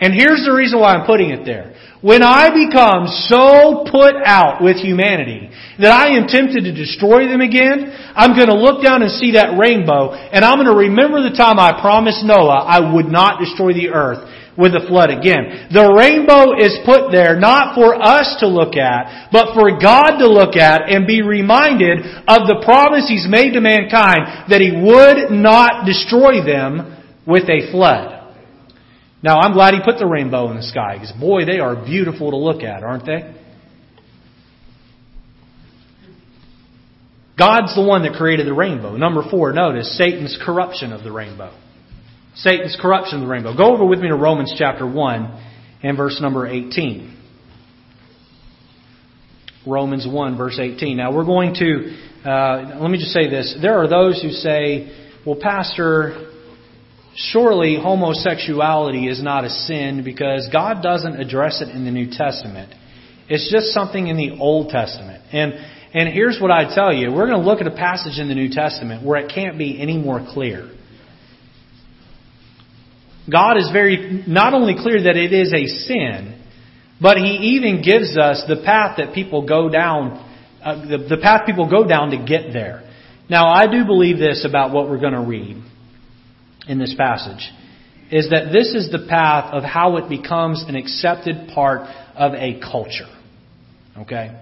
And 0.00 0.14
here's 0.14 0.44
the 0.48 0.52
reason 0.56 0.80
why 0.80 0.96
I'm 0.96 1.04
putting 1.04 1.28
it 1.28 1.44
there. 1.44 1.76
When 2.00 2.22
I 2.24 2.48
become 2.48 3.04
so 3.28 3.84
put 3.84 4.16
out 4.24 4.64
with 4.64 4.80
humanity 4.80 5.52
that 5.78 5.92
I 5.92 6.16
am 6.16 6.24
tempted 6.26 6.64
to 6.64 6.72
destroy 6.72 7.28
them 7.28 7.44
again, 7.44 7.92
I'm 8.16 8.32
going 8.32 8.48
to 8.48 8.56
look 8.56 8.82
down 8.82 9.02
and 9.02 9.12
see 9.12 9.36
that 9.36 9.60
rainbow 9.60 10.16
and 10.16 10.42
I'm 10.42 10.56
going 10.56 10.72
to 10.72 10.88
remember 10.88 11.20
the 11.20 11.36
time 11.36 11.60
I 11.60 11.76
promised 11.76 12.24
Noah 12.24 12.64
I 12.64 12.80
would 12.80 13.12
not 13.12 13.38
destroy 13.38 13.74
the 13.76 13.92
earth 13.92 14.24
with 14.60 14.76
the 14.76 14.84
flood 14.86 15.08
again. 15.08 15.72
The 15.72 15.88
rainbow 15.88 16.52
is 16.60 16.76
put 16.84 17.08
there 17.10 17.40
not 17.40 17.74
for 17.74 17.96
us 17.96 18.36
to 18.40 18.46
look 18.46 18.76
at, 18.76 19.32
but 19.32 19.56
for 19.56 19.80
God 19.80 20.20
to 20.20 20.28
look 20.28 20.54
at 20.54 20.84
and 20.92 21.08
be 21.08 21.22
reminded 21.24 22.04
of 22.28 22.44
the 22.44 22.60
promise 22.62 23.08
He's 23.08 23.24
made 23.24 23.56
to 23.56 23.64
mankind 23.64 24.52
that 24.52 24.60
He 24.60 24.76
would 24.76 25.32
not 25.32 25.88
destroy 25.88 26.44
them 26.44 27.00
with 27.26 27.48
a 27.48 27.72
flood. 27.72 28.36
Now, 29.22 29.40
I'm 29.40 29.52
glad 29.52 29.72
He 29.72 29.80
put 29.82 29.98
the 29.98 30.06
rainbow 30.06 30.50
in 30.50 30.56
the 30.56 30.62
sky 30.62 31.00
because, 31.00 31.12
boy, 31.16 31.44
they 31.46 31.58
are 31.58 31.74
beautiful 31.74 32.30
to 32.30 32.36
look 32.36 32.62
at, 32.62 32.84
aren't 32.84 33.06
they? 33.06 33.34
God's 37.40 37.74
the 37.74 37.82
one 37.82 38.02
that 38.02 38.12
created 38.12 38.46
the 38.46 38.52
rainbow. 38.52 38.98
Number 38.98 39.22
four, 39.30 39.54
notice 39.54 39.96
Satan's 39.96 40.38
corruption 40.44 40.92
of 40.92 41.02
the 41.02 41.10
rainbow. 41.10 41.56
Satan's 42.34 42.76
corruption 42.80 43.16
of 43.16 43.20
the 43.22 43.26
rainbow. 43.26 43.56
Go 43.56 43.74
over 43.74 43.84
with 43.84 44.00
me 44.00 44.08
to 44.08 44.16
Romans 44.16 44.54
chapter 44.56 44.86
1 44.86 45.46
and 45.82 45.96
verse 45.96 46.20
number 46.20 46.46
18. 46.46 47.16
Romans 49.66 50.06
1 50.08 50.38
verse 50.38 50.58
18. 50.58 50.96
Now 50.96 51.14
we're 51.14 51.24
going 51.24 51.54
to, 51.54 52.28
uh, 52.28 52.78
let 52.80 52.90
me 52.90 52.98
just 52.98 53.12
say 53.12 53.28
this. 53.28 53.56
There 53.60 53.78
are 53.78 53.88
those 53.88 54.22
who 54.22 54.30
say, 54.30 54.96
well, 55.26 55.36
Pastor, 55.40 56.30
surely 57.14 57.76
homosexuality 57.76 59.08
is 59.08 59.22
not 59.22 59.44
a 59.44 59.50
sin 59.50 60.02
because 60.04 60.48
God 60.52 60.82
doesn't 60.82 61.20
address 61.20 61.60
it 61.60 61.68
in 61.68 61.84
the 61.84 61.90
New 61.90 62.10
Testament. 62.10 62.72
It's 63.28 63.50
just 63.52 63.66
something 63.74 64.08
in 64.08 64.16
the 64.16 64.38
Old 64.40 64.70
Testament. 64.70 65.22
And 65.32 65.54
and 65.92 66.08
here's 66.08 66.38
what 66.40 66.52
I 66.52 66.72
tell 66.72 66.92
you. 66.92 67.12
We're 67.12 67.26
going 67.26 67.40
to 67.40 67.46
look 67.46 67.60
at 67.60 67.66
a 67.66 67.74
passage 67.74 68.18
in 68.18 68.28
the 68.28 68.34
New 68.34 68.48
Testament 68.48 69.04
where 69.04 69.18
it 69.18 69.32
can't 69.34 69.58
be 69.58 69.80
any 69.80 69.98
more 69.98 70.24
clear. 70.32 70.70
God 73.30 73.56
is 73.56 73.70
very, 73.72 74.24
not 74.26 74.54
only 74.54 74.74
clear 74.74 75.02
that 75.04 75.16
it 75.16 75.32
is 75.32 75.52
a 75.52 75.66
sin, 75.66 76.42
but 77.00 77.16
He 77.16 77.56
even 77.56 77.82
gives 77.82 78.16
us 78.16 78.42
the 78.48 78.62
path 78.64 78.98
that 78.98 79.14
people 79.14 79.46
go 79.46 79.68
down, 79.68 80.12
uh, 80.62 80.86
the, 80.86 80.98
the 81.08 81.18
path 81.22 81.46
people 81.46 81.68
go 81.70 81.86
down 81.86 82.10
to 82.10 82.18
get 82.18 82.52
there. 82.52 82.88
Now, 83.28 83.48
I 83.48 83.66
do 83.70 83.84
believe 83.84 84.18
this 84.18 84.44
about 84.48 84.72
what 84.72 84.90
we're 84.90 85.00
going 85.00 85.12
to 85.12 85.20
read 85.20 85.62
in 86.68 86.78
this 86.78 86.94
passage, 86.96 87.50
is 88.10 88.30
that 88.30 88.50
this 88.52 88.74
is 88.74 88.90
the 88.90 89.06
path 89.08 89.54
of 89.54 89.62
how 89.62 89.96
it 89.96 90.08
becomes 90.08 90.64
an 90.66 90.74
accepted 90.74 91.48
part 91.54 91.82
of 92.16 92.34
a 92.34 92.60
culture. 92.60 93.08
Okay? 93.96 94.36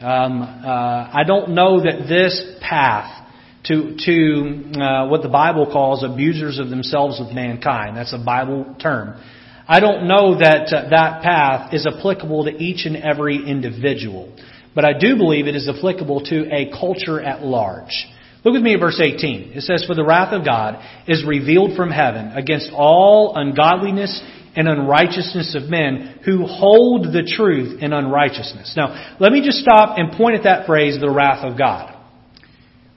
Um, 0.00 0.42
uh, 0.42 1.10
I 1.12 1.24
don't 1.26 1.50
know 1.54 1.80
that 1.82 2.06
this 2.08 2.58
path 2.60 3.19
to 3.64 3.96
to 4.04 4.80
uh, 4.80 5.08
what 5.08 5.22
the 5.22 5.28
Bible 5.28 5.66
calls 5.70 6.02
abusers 6.02 6.58
of 6.58 6.70
themselves 6.70 7.20
with 7.20 7.34
mankind. 7.34 7.96
That's 7.96 8.14
a 8.14 8.22
Bible 8.24 8.76
term. 8.80 9.20
I 9.68 9.80
don't 9.80 10.08
know 10.08 10.38
that 10.38 10.72
uh, 10.72 10.88
that 10.90 11.22
path 11.22 11.72
is 11.74 11.86
applicable 11.86 12.44
to 12.44 12.50
each 12.50 12.86
and 12.86 12.96
every 12.96 13.36
individual, 13.36 14.36
but 14.74 14.84
I 14.84 14.98
do 14.98 15.16
believe 15.16 15.46
it 15.46 15.54
is 15.54 15.68
applicable 15.68 16.24
to 16.24 16.52
a 16.52 16.70
culture 16.70 17.20
at 17.20 17.42
large. 17.42 18.06
Look 18.44 18.54
with 18.54 18.62
me 18.62 18.74
at 18.74 18.80
verse 18.80 18.98
18. 18.98 19.52
It 19.54 19.60
says, 19.62 19.84
For 19.86 19.94
the 19.94 20.04
wrath 20.04 20.32
of 20.32 20.44
God 20.44 20.82
is 21.06 21.24
revealed 21.26 21.76
from 21.76 21.90
heaven 21.90 22.28
against 22.28 22.70
all 22.72 23.36
ungodliness 23.36 24.22
and 24.56 24.66
unrighteousness 24.66 25.54
of 25.54 25.70
men 25.70 26.20
who 26.24 26.46
hold 26.46 27.12
the 27.12 27.22
truth 27.36 27.82
in 27.82 27.92
unrighteousness. 27.92 28.74
Now, 28.76 29.16
let 29.20 29.30
me 29.30 29.44
just 29.44 29.58
stop 29.58 29.98
and 29.98 30.12
point 30.12 30.36
at 30.36 30.44
that 30.44 30.66
phrase, 30.66 30.98
the 30.98 31.10
wrath 31.10 31.44
of 31.44 31.58
God. 31.58 31.89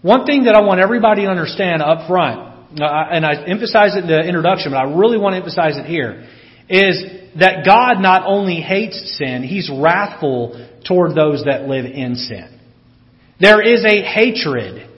One 0.04 0.26
thing 0.26 0.44
that 0.44 0.54
I 0.54 0.62
want 0.62 0.82
everybody 0.82 1.22
to 1.22 1.30
understand 1.30 1.82
up 1.82 2.10
front, 2.10 2.40
uh, 2.78 2.86
and 2.86 3.26
I 3.26 3.46
emphasize 3.48 3.96
it 3.96 4.04
in 4.04 4.08
the 4.08 4.20
introduction, 4.20 4.74
but 4.74 4.78
I 4.78 4.84
really 4.84 5.18
want 5.18 5.34
to 5.34 5.38
emphasize 5.38 5.78
it 5.78 5.86
here, 5.86 6.28
is 6.68 7.02
that 7.40 7.66
God 7.66 8.02
not 8.02 8.24
only 8.28 8.60
hates 8.60 9.18
sin, 9.18 9.44
He's 9.44 9.72
wrathful 9.74 10.70
toward 10.86 11.16
those 11.16 11.46
that 11.46 11.70
live 11.70 11.86
in 11.86 12.16
sin. 12.16 12.60
There 13.40 13.62
is 13.62 13.86
a 13.86 14.04
hatred. 14.04 14.90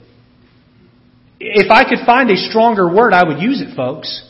If 1.38 1.70
I 1.70 1.88
could 1.88 2.04
find 2.04 2.28
a 2.30 2.36
stronger 2.36 2.92
word, 2.92 3.12
I 3.12 3.28
would 3.28 3.38
use 3.38 3.62
it, 3.62 3.76
folks. 3.76 4.24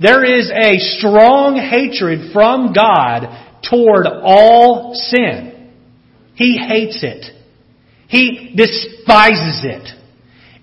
There 0.00 0.24
is 0.24 0.50
a 0.50 0.78
strong 0.98 1.54
hatred 1.54 2.32
from 2.32 2.72
God 2.72 3.60
toward 3.62 4.08
all 4.08 4.92
sin. 4.94 5.70
He 6.34 6.58
hates 6.58 6.98
it. 7.04 7.26
He 8.14 8.54
despises 8.54 9.66
it. 9.66 9.90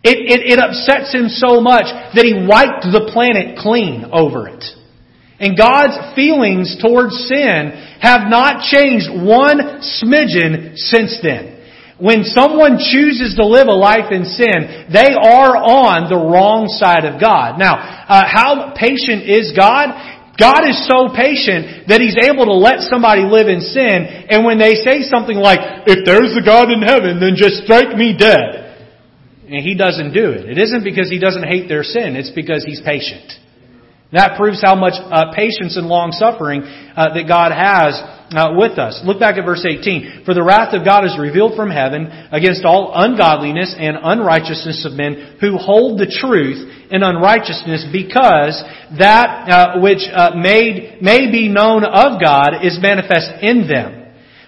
It, 0.07 0.17
it. 0.23 0.55
it, 0.55 0.59
upsets 0.59 1.13
him 1.13 1.27
so 1.27 1.59
much 1.59 1.83
that 2.15 2.23
he 2.23 2.47
wiped 2.47 2.87
the 2.87 3.11
planet 3.11 3.59
clean 3.59 4.07
over 4.13 4.47
it. 4.47 4.63
And 5.37 5.57
God's 5.57 6.15
feelings 6.15 6.79
towards 6.81 7.11
sin 7.27 7.75
have 7.99 8.31
not 8.31 8.63
changed 8.63 9.11
one 9.11 9.83
smidgen 9.83 10.77
since 10.77 11.19
then. 11.21 11.59
When 11.99 12.23
someone 12.23 12.79
chooses 12.79 13.35
to 13.35 13.45
live 13.45 13.67
a 13.67 13.77
life 13.77 14.09
in 14.09 14.25
sin, 14.25 14.87
they 14.89 15.13
are 15.13 15.53
on 15.53 16.09
the 16.09 16.17
wrong 16.17 16.65
side 16.65 17.05
of 17.05 17.19
God. 17.19 17.59
Now, 17.59 17.77
uh, 17.77 18.25
how 18.25 18.73
patient 18.73 19.29
is 19.29 19.53
God? 19.53 20.10
God 20.39 20.63
is 20.63 20.79
so 20.87 21.11
patient 21.11 21.91
that 21.91 21.99
He's 21.99 22.15
able 22.15 22.47
to 22.47 22.55
let 22.55 22.87
somebody 22.87 23.27
live 23.27 23.51
in 23.51 23.59
sin, 23.59 24.27
and 24.31 24.45
when 24.45 24.57
they 24.57 24.79
say 24.79 25.03
something 25.03 25.35
like, 25.35 25.87
if 25.87 26.05
there's 26.07 26.31
a 26.35 26.43
God 26.43 26.71
in 26.71 26.81
heaven, 26.81 27.19
then 27.19 27.35
just 27.35 27.63
strike 27.67 27.95
me 27.95 28.15
dead. 28.15 28.71
And 29.51 29.59
He 29.59 29.75
doesn't 29.75 30.13
do 30.15 30.31
it. 30.31 30.47
It 30.47 30.57
isn't 30.57 30.83
because 30.83 31.11
He 31.11 31.19
doesn't 31.19 31.43
hate 31.43 31.67
their 31.67 31.83
sin, 31.83 32.15
it's 32.15 32.31
because 32.31 32.63
He's 32.63 32.79
patient. 32.79 33.27
That 34.11 34.35
proves 34.35 34.61
how 34.61 34.75
much 34.75 34.95
uh, 34.99 35.31
patience 35.35 35.77
and 35.77 35.87
long 35.87 36.11
suffering 36.11 36.63
uh, 36.63 37.15
that 37.15 37.27
God 37.27 37.55
has 37.55 37.95
uh, 38.35 38.53
with 38.55 38.79
us. 38.79 39.01
Look 39.03 39.19
back 39.19 39.37
at 39.37 39.45
verse 39.45 39.65
18. 39.65 40.23
For 40.25 40.33
the 40.33 40.43
wrath 40.43 40.73
of 40.73 40.85
God 40.85 41.05
is 41.05 41.17
revealed 41.19 41.55
from 41.55 41.69
heaven 41.69 42.07
against 42.31 42.65
all 42.65 42.91
ungodliness 42.95 43.75
and 43.77 43.97
unrighteousness 44.01 44.85
of 44.85 44.93
men 44.93 45.37
who 45.39 45.57
hold 45.57 45.99
the 45.99 46.07
truth 46.07 46.59
in 46.91 47.03
unrighteousness 47.03 47.87
because 47.91 48.63
that 48.97 49.49
uh, 49.49 49.79
which 49.79 50.03
uh, 50.11 50.31
made, 50.35 51.01
may 51.01 51.31
be 51.31 51.49
known 51.49 51.83
of 51.83 52.21
God 52.21 52.63
is 52.63 52.79
manifest 52.81 53.43
in 53.43 53.67
them. 53.67 54.00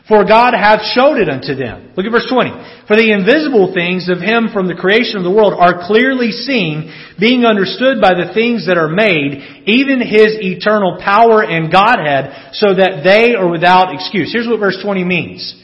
For 0.08 0.26
God 0.28 0.54
hath 0.54 0.84
showed 0.92 1.16
it 1.16 1.30
unto 1.30 1.56
them. 1.56 1.94
Look 1.96 2.06
at 2.06 2.12
verse 2.12 2.28
20. 2.28 2.52
For 2.92 3.00
the 3.00 3.16
invisible 3.16 3.72
things 3.72 4.12
of 4.12 4.20
Him 4.20 4.52
from 4.52 4.68
the 4.68 4.76
creation 4.76 5.16
of 5.16 5.24
the 5.24 5.32
world 5.32 5.56
are 5.56 5.88
clearly 5.88 6.32
seen, 6.32 6.92
being 7.18 7.46
understood 7.46 8.04
by 8.04 8.12
the 8.12 8.36
things 8.36 8.68
that 8.68 8.76
are 8.76 8.92
made, 8.92 9.64
even 9.64 10.04
His 10.04 10.36
eternal 10.44 11.00
power 11.00 11.40
and 11.40 11.72
Godhead, 11.72 12.52
so 12.52 12.76
that 12.76 13.08
they 13.08 13.32
are 13.36 13.48
without 13.48 13.96
excuse. 13.96 14.34
Here's 14.36 14.48
what 14.48 14.60
verse 14.60 14.78
20 14.84 15.06
means. 15.06 15.56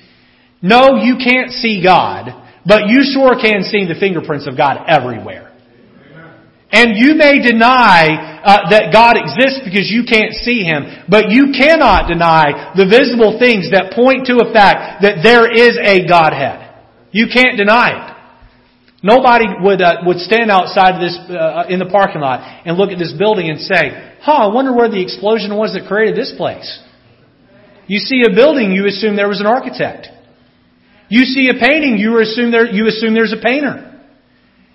No, 0.61 1.03
you 1.03 1.19
can't 1.19 1.51
see 1.51 1.83
God, 1.83 2.31
but 2.65 2.87
you 2.87 3.03
sure 3.03 3.35
can 3.35 3.63
see 3.63 3.83
the 3.91 3.99
fingerprints 3.99 4.47
of 4.47 4.55
God 4.55 4.87
everywhere. 4.87 5.48
And 6.71 6.93
you 6.93 7.15
may 7.15 7.41
deny 7.41 8.41
uh, 8.45 8.69
that 8.69 8.93
God 8.93 9.17
exists 9.17 9.65
because 9.65 9.89
you 9.89 10.05
can't 10.05 10.37
see 10.37 10.61
Him, 10.61 10.85
but 11.09 11.33
you 11.33 11.49
cannot 11.49 12.05
deny 12.05 12.73
the 12.77 12.85
visible 12.85 13.41
things 13.41 13.73
that 13.73 13.97
point 13.97 14.29
to 14.29 14.37
a 14.45 14.53
fact 14.53 15.01
that 15.01 15.25
there 15.25 15.49
is 15.49 15.81
a 15.81 16.05
Godhead. 16.05 16.69
You 17.11 17.25
can't 17.33 17.57
deny 17.57 17.97
it. 17.97 18.09
Nobody 19.01 19.45
would 19.63 19.81
uh, 19.81 20.03
would 20.05 20.19
stand 20.19 20.51
outside 20.51 20.99
of 20.99 21.01
this 21.01 21.17
uh, 21.31 21.65
in 21.69 21.79
the 21.79 21.89
parking 21.89 22.21
lot 22.21 22.43
and 22.65 22.77
look 22.77 22.91
at 22.91 22.99
this 22.99 23.15
building 23.17 23.49
and 23.49 23.57
say, 23.57 24.13
"Huh, 24.21 24.45
I 24.45 24.53
wonder 24.53 24.75
where 24.75 24.89
the 24.89 25.01
explosion 25.01 25.55
was 25.55 25.73
that 25.73 25.87
created 25.87 26.15
this 26.15 26.33
place." 26.35 26.67
You 27.87 27.97
see 27.97 28.21
a 28.29 28.35
building, 28.35 28.71
you 28.71 28.85
assume 28.85 29.15
there 29.15 29.31
was 29.31 29.39
an 29.39 29.47
architect. 29.47 30.07
You 31.07 31.23
see 31.23 31.49
a 31.49 31.57
painting, 31.57 31.97
you 31.97 32.19
assume 32.19 32.51
there 32.51 32.69
you 32.69 32.87
assume 32.87 33.15
there's 33.15 33.33
a 33.33 33.41
painter. 33.41 33.88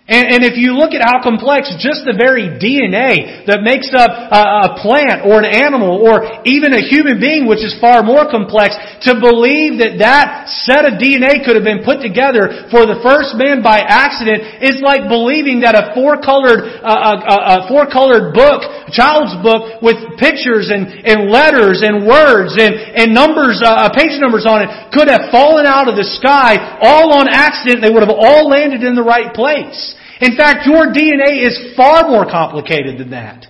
And, 0.04 0.36
and, 0.36 0.44
if 0.44 0.60
you 0.60 0.76
look 0.76 0.92
at 0.92 1.00
how 1.00 1.24
complex 1.24 1.72
just 1.80 2.04
the 2.04 2.12
very 2.12 2.60
DNA 2.60 3.48
that 3.48 3.64
makes 3.64 3.88
up 3.96 4.12
a, 4.12 4.76
a, 4.76 4.84
plant 4.84 5.24
or 5.24 5.40
an 5.40 5.48
animal 5.48 5.96
or 5.96 6.44
even 6.44 6.76
a 6.76 6.84
human 6.84 7.16
being, 7.16 7.48
which 7.48 7.64
is 7.64 7.72
far 7.80 8.04
more 8.04 8.28
complex, 8.28 8.76
to 9.08 9.16
believe 9.16 9.80
that 9.80 9.96
that 10.04 10.52
set 10.68 10.84
of 10.84 11.00
DNA 11.00 11.40
could 11.40 11.56
have 11.56 11.64
been 11.64 11.80
put 11.80 12.04
together 12.04 12.68
for 12.68 12.84
the 12.84 13.00
first 13.00 13.32
man 13.40 13.64
by 13.64 13.80
accident 13.80 14.60
is 14.60 14.84
like 14.84 15.08
believing 15.08 15.64
that 15.64 15.72
a 15.72 15.96
four-colored, 15.96 16.84
uh, 16.84 17.24
a, 17.24 17.36
a 17.40 17.56
four-colored 17.72 18.36
book, 18.36 18.60
child's 18.92 19.32
book 19.40 19.80
with 19.80 20.20
pictures 20.20 20.68
and, 20.68 20.84
and 20.84 21.32
letters 21.32 21.80
and 21.80 22.04
words 22.04 22.60
and, 22.60 22.76
and 22.76 23.16
numbers, 23.16 23.64
uh, 23.64 23.88
page 23.96 24.20
numbers 24.20 24.44
on 24.44 24.68
it 24.68 24.68
could 24.92 25.08
have 25.08 25.32
fallen 25.32 25.64
out 25.64 25.88
of 25.88 25.96
the 25.96 26.04
sky 26.04 26.76
all 26.84 27.16
on 27.16 27.24
accident. 27.24 27.80
They 27.80 27.88
would 27.88 28.04
have 28.04 28.12
all 28.12 28.52
landed 28.52 28.84
in 28.84 28.92
the 28.92 29.00
right 29.00 29.32
place. 29.32 29.93
In 30.20 30.36
fact, 30.36 30.66
your 30.66 30.92
DNA 30.92 31.46
is 31.46 31.74
far 31.76 32.08
more 32.08 32.24
complicated 32.24 32.98
than 32.98 33.10
that. 33.10 33.46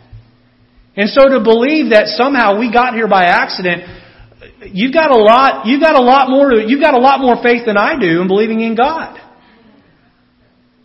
And 0.97 1.11
so 1.11 1.29
to 1.29 1.41
believe 1.43 1.91
that 1.91 2.07
somehow 2.07 2.59
we 2.59 2.73
got 2.73 2.95
here 2.95 3.09
by 3.09 3.25
accident, 3.25 3.83
you've 4.73 4.95
got 4.95 5.11
a 5.11 5.19
lot, 5.19 5.67
you've 5.67 5.83
got 5.83 5.97
a 5.99 6.03
lot 6.03 6.31
more, 6.31 6.53
you've 6.55 6.81
got 6.81 6.95
a 6.95 7.01
lot 7.01 7.21
more 7.21 7.43
faith 7.43 7.67
than 7.67 7.77
I 7.77 7.99
do 7.99 8.23
in 8.23 8.29
believing 8.29 8.61
in 8.61 8.77
God. 8.77 9.21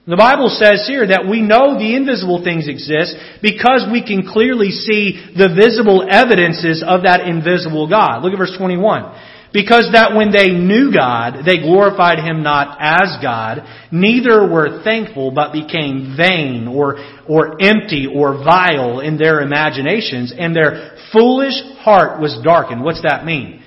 The 0.10 0.18
Bible 0.18 0.50
says 0.50 0.90
here 0.90 1.06
that 1.06 1.30
we 1.30 1.42
know 1.46 1.78
the 1.78 1.94
invisible 1.96 2.42
things 2.44 2.68
exist 2.68 3.14
because 3.44 3.86
we 3.92 4.02
can 4.02 4.26
clearly 4.26 4.72
see 4.72 5.22
the 5.38 5.54
visible 5.54 6.02
evidences 6.02 6.82
of 6.82 7.04
that 7.04 7.30
invisible 7.30 7.88
God. 7.88 8.24
Look 8.24 8.34
at 8.34 8.40
verse 8.42 8.58
21. 8.58 9.06
Because 9.52 9.90
that 9.94 10.16
when 10.16 10.32
they 10.32 10.52
knew 10.52 10.94
God, 10.94 11.44
they 11.44 11.58
glorified 11.58 12.20
Him 12.20 12.44
not 12.44 12.78
as 12.80 13.18
God, 13.22 13.64
neither 13.92 14.48
were 14.48 14.84
thankful, 14.84 15.32
but 15.32 15.52
became 15.52 16.16
vain 16.16 16.68
or, 16.68 16.98
or 17.28 17.60
empty 17.60 18.08
or 18.08 18.44
vile 18.44 19.00
in 19.00 19.18
their 19.18 19.42
imaginations, 19.42 20.32
and 20.38 20.56
their 20.56 20.98
foolish 21.12 21.56
heart 21.80 22.22
was 22.22 22.40
darkened. 22.44 22.84
What's 22.84 23.02
that 23.02 23.26
mean? 23.26 23.64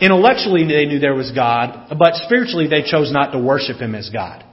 Intellectually 0.00 0.66
they 0.66 0.84
knew 0.84 0.98
there 0.98 1.14
was 1.14 1.32
God, 1.32 1.96
but 1.98 2.14
spiritually 2.16 2.66
they 2.66 2.82
chose 2.82 3.10
not 3.10 3.32
to 3.32 3.38
worship 3.38 3.78
Him 3.78 3.94
as 3.94 4.10
God. 4.10 4.44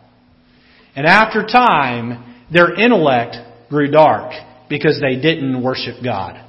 And 0.95 1.05
after 1.05 1.43
time, 1.45 2.45
their 2.51 2.73
intellect 2.73 3.35
grew 3.69 3.91
dark 3.91 4.31
because 4.69 5.01
they 5.01 5.19
didn't 5.19 5.61
worship 5.61 6.03
God. 6.03 6.45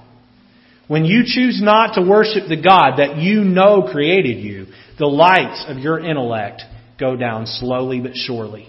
When 0.90 1.04
you 1.04 1.22
choose 1.24 1.62
not 1.62 1.94
to 1.94 2.02
worship 2.02 2.48
the 2.48 2.60
God 2.60 2.96
that 2.96 3.16
you 3.16 3.44
know 3.44 3.88
created 3.92 4.38
you, 4.42 4.66
the 4.98 5.06
lights 5.06 5.64
of 5.68 5.78
your 5.78 6.00
intellect 6.00 6.62
go 6.98 7.14
down 7.14 7.46
slowly 7.46 8.00
but 8.00 8.16
surely. 8.16 8.68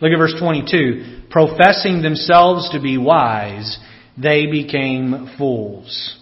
Look 0.00 0.10
at 0.10 0.18
verse 0.18 0.34
22. 0.40 1.28
Professing 1.30 2.02
themselves 2.02 2.70
to 2.70 2.80
be 2.80 2.98
wise, 2.98 3.78
they 4.20 4.46
became 4.46 5.36
fools 5.38 6.18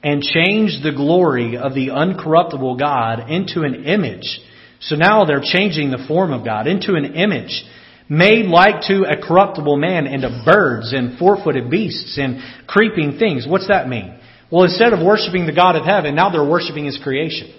and 0.00 0.22
changed 0.22 0.84
the 0.84 0.94
glory 0.94 1.56
of 1.56 1.74
the 1.74 1.88
uncorruptible 1.88 2.78
God 2.78 3.28
into 3.28 3.62
an 3.62 3.82
image. 3.84 4.38
So 4.78 4.94
now 4.94 5.24
they're 5.24 5.42
changing 5.42 5.90
the 5.90 6.04
form 6.06 6.32
of 6.32 6.44
God 6.44 6.68
into 6.68 6.94
an 6.94 7.16
image 7.16 7.64
made 8.12 8.44
like 8.44 8.82
to 8.82 9.04
a 9.08 9.16
corruptible 9.26 9.78
man 9.78 10.06
and 10.06 10.20
to 10.20 10.42
birds 10.44 10.92
and 10.92 11.18
four-footed 11.18 11.70
beasts 11.70 12.18
and 12.18 12.40
creeping 12.66 13.18
things. 13.18 13.46
What's 13.48 13.68
that 13.68 13.88
mean? 13.88 14.18
Well, 14.50 14.64
instead 14.64 14.92
of 14.92 15.04
worshiping 15.04 15.46
the 15.46 15.54
God 15.54 15.76
of 15.76 15.86
heaven, 15.86 16.14
now 16.14 16.28
they're 16.28 16.46
worshiping 16.46 16.84
His 16.84 17.00
creation. 17.02 17.58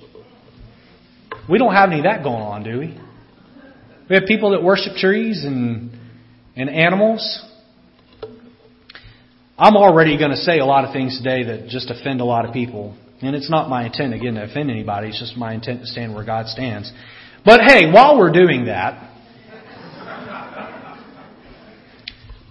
We 1.50 1.58
don't 1.58 1.74
have 1.74 1.90
any 1.90 2.00
of 2.00 2.04
that 2.04 2.24
going 2.24 2.44
on, 2.44 2.64
do 2.64 2.80
we? 2.80 3.00
We 4.10 4.16
have 4.16 4.26
people 4.28 4.52
that 4.52 4.62
worship 4.62 4.96
trees 4.96 5.44
and, 5.44 5.90
and 6.56 6.70
animals. 6.70 7.44
I'm 9.58 9.76
already 9.76 10.20
going 10.20 10.32
to 10.32 10.38
say 10.38 10.60
a 10.60 10.66
lot 10.66 10.86
of 10.86 10.94
things 10.94 11.18
today 11.18 11.46
that 11.46 11.68
just 11.68 11.90
offend 11.90 12.22
a 12.22 12.26
lot 12.26 12.46
of 12.46 12.54
people. 12.54 12.96
And 13.24 13.36
it's 13.36 13.50
not 13.50 13.70
my 13.70 13.88
intent, 13.88 14.14
again, 14.14 14.36
to 14.36 14.44
offend 14.44 14.70
anybody. 14.70 15.08
It's 15.08 15.20
just 15.20 15.36
my 15.36 15.54
intent 15.56 15.80
to 15.80 15.88
stand 15.88 16.14
where 16.14 16.26
God 16.26 16.46
stands. 16.48 16.92
But 17.44 17.62
hey, 17.62 17.92
while 17.92 18.20
we're 18.20 18.32
doing 18.32 18.66
that, 18.66 19.13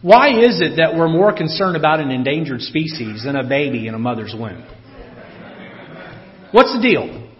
Why 0.02 0.30
is 0.30 0.60
it 0.60 0.78
that 0.78 0.96
we're 0.96 1.08
more 1.08 1.32
concerned 1.32 1.76
about 1.76 2.00
an 2.00 2.10
endangered 2.10 2.60
species 2.60 3.22
than 3.24 3.36
a 3.36 3.48
baby 3.48 3.86
in 3.86 3.94
a 3.94 3.98
mother's 3.98 4.34
womb? 4.36 4.66
What's 6.50 6.74
the 6.74 6.82
deal? 6.82 7.30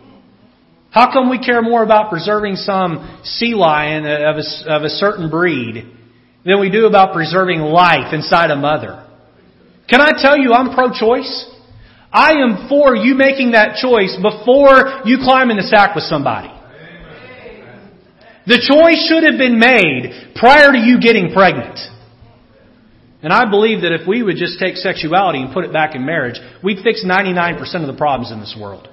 How 0.91 1.13
come 1.13 1.29
we 1.29 1.39
care 1.39 1.61
more 1.61 1.83
about 1.83 2.09
preserving 2.09 2.55
some 2.57 3.21
sea 3.25 3.55
lion 3.55 4.07
of 4.07 4.37
a, 4.37 4.73
of 4.73 4.83
a 4.85 4.89
certain 4.89 5.29
breed 5.29 5.87
than 6.45 6.61
we 6.61 6.71
do 6.71 6.87
about 6.87 7.13
preserving 7.13 7.61
life 7.61 8.15
inside 8.15 8.51
a 8.51 8.57
mother? 8.57 9.09
Can 9.89 10.01
I 10.01 10.13
tell 10.17 10.39
you 10.39 10.53
I'm 10.53 10.73
pro-choice? 10.73 11.51
I 12.13 12.33
am 12.35 12.69
for 12.69 12.95
you 12.95 13.15
making 13.17 13.53
that 13.53 13.77
choice 13.77 14.17
before 14.23 15.03
you 15.05 15.19
climb 15.19 15.51
in 15.51 15.57
the 15.57 15.65
sack 15.65 15.97
with 15.97 16.05
somebody. 16.05 16.53
The 18.47 18.59
choice 18.59 19.09
should 19.09 19.25
have 19.25 19.39
been 19.39 19.59
made 19.59 20.35
prior 20.37 20.71
to 20.73 20.79
you 20.79 21.01
getting 21.01 21.33
pregnant. 21.33 21.79
And 23.23 23.33
I 23.33 23.49
believe 23.49 23.83
that 23.83 23.93
if 23.93 24.07
we 24.07 24.23
would 24.23 24.37
just 24.37 24.59
take 24.59 24.77
sexuality 24.77 25.41
and 25.41 25.55
put 25.55 25.65
it 25.65 25.73
back 25.73 25.95
in 25.95 26.05
marriage, 26.05 26.41
we'd 26.63 26.83
fix 26.83 27.05
99% 27.05 27.61
of 27.81 27.87
the 27.87 27.97
problems 27.97 28.33
in 28.33 28.41
this 28.41 28.57
world. 28.61 28.89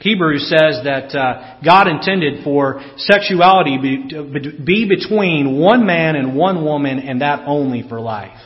Hebrews 0.00 0.48
says 0.48 0.82
that 0.84 1.14
uh, 1.14 1.60
God 1.64 1.86
intended 1.86 2.42
for 2.42 2.82
sexuality 2.96 3.78
be, 3.78 4.08
to 4.10 4.62
be 4.64 4.88
between 4.88 5.60
one 5.60 5.86
man 5.86 6.16
and 6.16 6.34
one 6.34 6.64
woman, 6.64 6.98
and 6.98 7.20
that 7.20 7.44
only 7.46 7.84
for 7.86 8.00
life. 8.00 8.38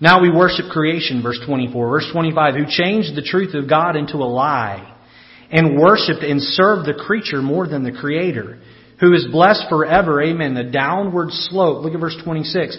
Now 0.00 0.20
we 0.20 0.30
worship 0.30 0.66
creation, 0.72 1.22
verse 1.22 1.38
24. 1.46 1.88
Verse 1.88 2.08
25, 2.12 2.54
who 2.56 2.64
changed 2.68 3.14
the 3.14 3.22
truth 3.22 3.54
of 3.54 3.68
God 3.68 3.94
into 3.94 4.16
a 4.16 4.26
lie, 4.26 4.92
and 5.48 5.78
worshiped 5.78 6.24
and 6.24 6.42
served 6.42 6.88
the 6.88 6.94
creature 7.06 7.40
more 7.40 7.68
than 7.68 7.84
the 7.84 7.92
Creator 7.92 8.58
who 9.02 9.12
is 9.12 9.26
blessed 9.30 9.64
forever. 9.68 10.22
Amen. 10.22 10.54
The 10.54 10.62
downward 10.62 11.32
slope. 11.32 11.82
Look 11.82 11.92
at 11.92 12.00
verse 12.00 12.16
26. 12.22 12.78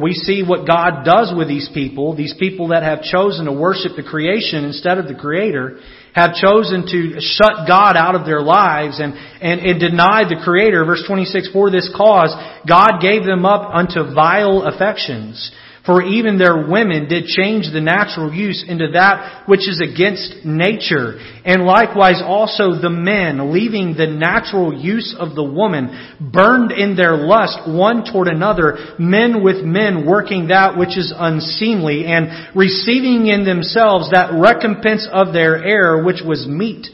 We 0.00 0.14
see 0.14 0.42
what 0.42 0.66
God 0.66 1.04
does 1.04 1.34
with 1.36 1.46
these 1.46 1.68
people, 1.74 2.16
these 2.16 2.34
people 2.38 2.68
that 2.68 2.82
have 2.82 3.02
chosen 3.02 3.44
to 3.44 3.52
worship 3.52 3.92
the 3.96 4.02
creation 4.02 4.64
instead 4.64 4.96
of 4.96 5.06
the 5.06 5.14
Creator, 5.14 5.78
have 6.14 6.32
chosen 6.32 6.86
to 6.86 7.20
shut 7.20 7.68
God 7.68 7.94
out 7.94 8.14
of 8.14 8.24
their 8.24 8.40
lives 8.40 8.98
and, 8.98 9.12
and, 9.12 9.60
and 9.60 9.78
denied 9.78 10.30
the 10.30 10.40
Creator. 10.42 10.82
Verse 10.86 11.04
26, 11.06 11.50
for 11.52 11.70
this 11.70 11.92
cause, 11.94 12.34
God 12.66 13.02
gave 13.02 13.24
them 13.26 13.44
up 13.44 13.68
unto 13.74 14.14
vile 14.14 14.62
affections. 14.62 15.52
For 15.84 16.02
even 16.02 16.38
their 16.38 16.66
women 16.66 17.08
did 17.08 17.26
change 17.26 17.70
the 17.70 17.80
natural 17.80 18.32
use 18.32 18.64
into 18.66 18.92
that 18.92 19.42
which 19.46 19.68
is 19.68 19.82
against 19.82 20.42
nature. 20.42 21.18
And 21.44 21.64
likewise 21.66 22.22
also 22.24 22.80
the 22.80 22.88
men, 22.88 23.52
leaving 23.52 23.94
the 23.94 24.06
natural 24.06 24.72
use 24.72 25.14
of 25.18 25.34
the 25.34 25.44
woman, 25.44 26.16
burned 26.32 26.72
in 26.72 26.96
their 26.96 27.18
lust 27.18 27.68
one 27.68 28.10
toward 28.10 28.28
another, 28.28 28.96
men 28.98 29.44
with 29.44 29.62
men 29.62 30.06
working 30.06 30.48
that 30.48 30.78
which 30.78 30.96
is 30.96 31.12
unseemly, 31.14 32.06
and 32.06 32.56
receiving 32.56 33.26
in 33.26 33.44
themselves 33.44 34.10
that 34.12 34.32
recompense 34.32 35.06
of 35.12 35.34
their 35.34 35.62
error 35.62 36.02
which 36.02 36.22
was 36.26 36.46
meet. 36.48 36.86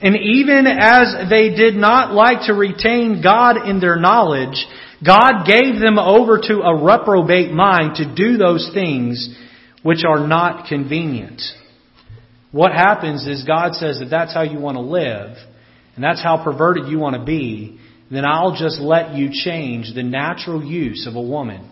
And 0.00 0.16
even 0.16 0.66
as 0.66 1.28
they 1.28 1.50
did 1.50 1.74
not 1.74 2.14
like 2.14 2.46
to 2.46 2.54
retain 2.54 3.20
God 3.20 3.68
in 3.68 3.80
their 3.80 3.96
knowledge, 3.96 4.64
God 5.04 5.44
gave 5.46 5.80
them 5.80 5.98
over 5.98 6.38
to 6.38 6.60
a 6.60 6.82
reprobate 6.82 7.52
mind 7.52 7.96
to 7.96 8.14
do 8.14 8.36
those 8.36 8.70
things 8.74 9.34
which 9.82 10.04
are 10.04 10.26
not 10.26 10.68
convenient. 10.68 11.40
What 12.52 12.72
happens 12.72 13.26
is 13.26 13.44
God 13.44 13.74
says 13.74 13.98
that 14.00 14.10
that's 14.10 14.34
how 14.34 14.42
you 14.42 14.58
want 14.58 14.76
to 14.76 14.82
live, 14.82 15.36
and 15.94 16.04
that's 16.04 16.22
how 16.22 16.42
perverted 16.44 16.88
you 16.88 16.98
want 16.98 17.16
to 17.16 17.24
be, 17.24 17.78
then 18.10 18.24
I'll 18.24 18.56
just 18.56 18.80
let 18.80 19.14
you 19.14 19.30
change 19.32 19.94
the 19.94 20.02
natural 20.02 20.62
use 20.62 21.06
of 21.06 21.14
a 21.14 21.22
woman. 21.22 21.70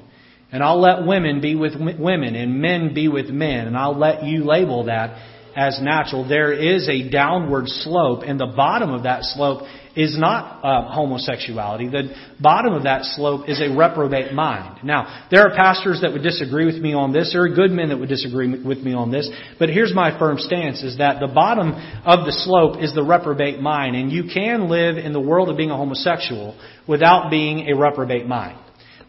And 0.51 0.63
I'll 0.63 0.81
let 0.81 1.07
women 1.07 1.41
be 1.41 1.55
with 1.55 1.73
women 1.75 2.35
and 2.35 2.61
men 2.63 2.95
be 2.95 3.09
with 3.09 3.29
men, 3.29 3.67
and 3.67 3.77
I'll 3.77 3.99
let 3.99 4.25
you 4.25 4.45
label 4.45 4.85
that 4.85 5.21
as 5.55 5.81
natural. 5.83 6.27
There 6.27 6.53
is 6.53 6.89
a 6.89 7.11
downward 7.11 7.65
slope, 7.67 8.23
and 8.25 8.39
the 8.39 8.47
bottom 8.47 8.91
of 8.91 9.03
that 9.03 9.25
slope 9.25 9.65
is 9.99 10.17
not 10.17 10.65
uh, 10.65 10.93
homosexuality. 10.93 11.89
The 11.89 12.15
bottom 12.41 12.73
of 12.73 12.85
that 12.85 13.05
slope 13.05 13.49
is 13.49 13.61
a 13.61 13.77
reprobate 13.77 14.33
mind. 14.33 14.85
Now, 14.85 15.27
there 15.29 15.43
are 15.43 15.57
pastors 15.57 16.03
that 16.03 16.13
would 16.13 16.23
disagree 16.23 16.67
with 16.67 16.77
me 16.77 16.95
on 16.95 17.13
this. 17.13 17.33
There 17.33 17.43
are 17.43 17.49
good 17.49 17.73
men 17.73 17.89
that 17.89 17.99
would 17.99 18.09
disagree 18.09 18.63
with 18.63 18.79
me 18.79 18.95
on 18.95 19.11
this. 19.11 19.29
But 19.59 19.71
here's 19.71 19.93
my 19.93 20.17
firm 20.17 20.39
stance 20.39 20.85
is 20.85 20.99
that 20.99 21.19
the 21.19 21.27
bottom 21.27 21.73
of 22.07 22.27
the 22.27 22.33
slope 22.33 22.81
is 22.81 22.95
the 22.95 23.03
reprobate 23.03 23.59
mind. 23.59 23.97
And 23.97 24.13
you 24.13 24.31
can 24.33 24.69
live 24.69 24.99
in 24.99 25.13
the 25.13 25.21
world 25.21 25.49
of 25.49 25.57
being 25.57 25.73
a 25.73 25.77
homosexual 25.77 26.57
without 26.87 27.29
being 27.29 27.69
a 27.69 27.77
reprobate 27.77 28.27
mind. 28.27 28.57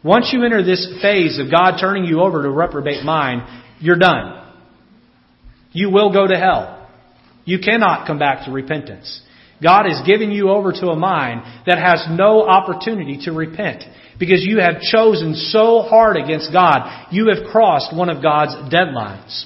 Once 0.03 0.31
you 0.33 0.43
enter 0.43 0.63
this 0.63 0.91
phase 1.03 1.37
of 1.37 1.51
God 1.51 1.77
turning 1.79 2.05
you 2.05 2.21
over 2.21 2.41
to 2.41 2.49
reprobate 2.49 3.03
mind, 3.03 3.43
you're 3.79 3.99
done. 3.99 4.43
You 5.71 5.91
will 5.91 6.11
go 6.11 6.25
to 6.25 6.35
hell. 6.35 6.89
You 7.45 7.59
cannot 7.59 8.07
come 8.07 8.17
back 8.17 8.45
to 8.45 8.51
repentance. 8.51 9.21
God 9.61 9.85
has 9.85 10.01
given 10.05 10.31
you 10.31 10.49
over 10.49 10.71
to 10.71 10.87
a 10.87 10.95
mind 10.95 11.41
that 11.65 11.77
has 11.77 12.05
no 12.09 12.47
opportunity 12.47 13.19
to 13.25 13.31
repent 13.31 13.83
because 14.19 14.43
you 14.43 14.59
have 14.59 14.81
chosen 14.81 15.35
so 15.35 15.81
hard 15.81 16.17
against 16.17 16.51
God. 16.53 17.07
You 17.11 17.27
have 17.33 17.51
crossed 17.51 17.95
one 17.95 18.09
of 18.09 18.21
God's 18.21 18.73
deadlines. 18.73 19.45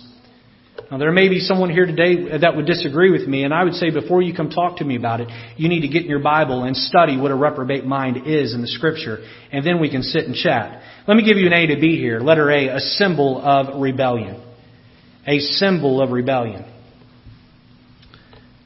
Now, 0.91 0.97
there 0.99 1.11
may 1.11 1.27
be 1.27 1.39
someone 1.39 1.71
here 1.71 1.87
today 1.87 2.37
that 2.37 2.55
would 2.55 2.67
disagree 2.67 3.11
with 3.11 3.27
me, 3.27 3.43
and 3.43 3.53
I 3.53 3.63
would 3.63 3.73
say 3.73 3.89
before 3.89 4.21
you 4.21 4.35
come 4.35 4.51
talk 4.51 4.77
to 4.77 4.85
me 4.85 4.95
about 4.95 5.21
it, 5.21 5.29
you 5.57 5.67
need 5.67 5.81
to 5.81 5.87
get 5.87 6.03
in 6.03 6.09
your 6.09 6.21
Bible 6.21 6.65
and 6.65 6.77
study 6.77 7.17
what 7.17 7.31
a 7.31 7.35
reprobate 7.35 7.85
mind 7.85 8.27
is 8.27 8.53
in 8.53 8.61
the 8.61 8.67
Scripture, 8.67 9.19
and 9.51 9.65
then 9.65 9.79
we 9.79 9.89
can 9.89 10.03
sit 10.03 10.25
and 10.25 10.35
chat. 10.35 10.83
Let 11.07 11.17
me 11.17 11.25
give 11.25 11.37
you 11.37 11.47
an 11.47 11.53
A 11.53 11.67
to 11.67 11.81
B 11.81 11.97
here. 11.97 12.19
Letter 12.19 12.51
A, 12.51 12.67
a 12.67 12.79
symbol 12.79 13.41
of 13.41 13.81
rebellion. 13.81 14.43
A 15.25 15.39
symbol 15.39 16.01
of 16.01 16.11
rebellion. 16.11 16.65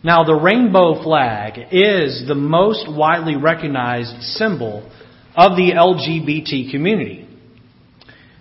Now, 0.08 0.24
the 0.24 0.36
rainbow 0.36 1.04
flag 1.04 1.60
is 1.70 2.24
the 2.30 2.34
most 2.34 2.88
widely 2.90 3.36
recognized 3.36 4.22
symbol 4.22 4.90
of 5.36 5.58
the 5.58 5.74
LGBT 5.76 6.72
community. 6.72 7.28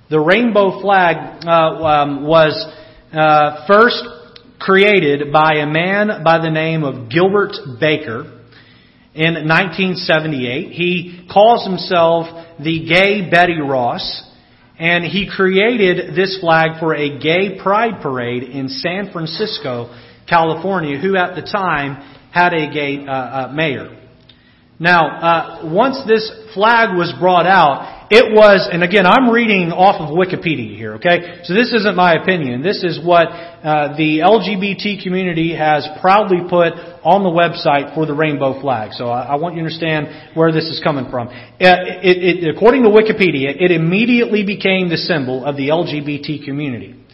The 0.08 0.20
rainbow 0.20 0.80
flag 0.80 1.44
uh, 1.44 1.50
um, 1.50 2.24
was 2.24 2.54
uh, 3.12 3.66
first 3.66 4.00
created 4.60 5.32
by 5.32 5.54
a 5.54 5.66
man 5.66 6.22
by 6.22 6.38
the 6.38 6.50
name 6.50 6.84
of 6.84 7.10
Gilbert 7.10 7.56
Baker 7.80 8.44
in 9.12 9.34
1978. 9.34 10.70
He 10.70 11.26
calls 11.28 11.66
himself 11.66 12.26
the 12.60 12.86
Gay 12.86 13.28
Betsy 13.28 13.60
Ross, 13.60 14.22
and 14.78 15.04
he 15.04 15.28
created 15.28 16.14
this 16.14 16.38
flag 16.40 16.78
for 16.78 16.94
a 16.94 17.18
gay 17.18 17.58
pride 17.60 18.00
parade 18.02 18.44
in 18.44 18.68
San 18.68 19.10
Francisco, 19.10 19.90
California, 20.28 20.98
who 20.98 21.16
at 21.16 21.34
the 21.34 21.42
time 21.42 21.96
had 22.32 22.52
a 22.52 22.72
gay 22.72 23.04
uh, 23.06 23.12
uh, 23.12 23.52
mayor. 23.54 23.96
Now, 24.78 25.08
uh, 25.08 25.72
once 25.72 26.02
this 26.06 26.30
flag 26.52 26.94
was 26.94 27.14
brought 27.18 27.46
out, 27.46 27.96
it 28.10 28.30
was, 28.30 28.68
and 28.70 28.84
again, 28.84 29.06
I'm 29.06 29.30
reading 29.30 29.72
off 29.72 29.98
of 29.98 30.14
Wikipedia 30.14 30.76
here, 30.76 30.94
okay? 30.94 31.40
So 31.44 31.54
this 31.54 31.72
isn't 31.72 31.96
my 31.96 32.12
opinion. 32.14 32.62
This 32.62 32.84
is 32.84 33.00
what 33.02 33.26
uh, 33.28 33.96
the 33.96 34.20
LGBT 34.20 35.02
community 35.02 35.56
has 35.56 35.88
proudly 36.00 36.44
put 36.44 36.76
on 37.02 37.24
the 37.24 37.32
website 37.32 37.94
for 37.94 38.04
the 38.04 38.14
rainbow 38.14 38.60
flag. 38.60 38.92
So 38.92 39.08
I, 39.08 39.32
I 39.32 39.36
want 39.36 39.56
you 39.56 39.62
to 39.62 39.66
understand 39.66 40.36
where 40.36 40.52
this 40.52 40.66
is 40.66 40.78
coming 40.84 41.10
from. 41.10 41.28
It, 41.58 42.04
it, 42.04 42.44
it, 42.44 42.54
according 42.54 42.84
to 42.84 42.90
Wikipedia, 42.90 43.56
it 43.58 43.72
immediately 43.72 44.44
became 44.44 44.90
the 44.90 44.98
symbol 44.98 45.44
of 45.44 45.56
the 45.56 45.68
LGBT 45.68 46.44
community. 46.44 47.05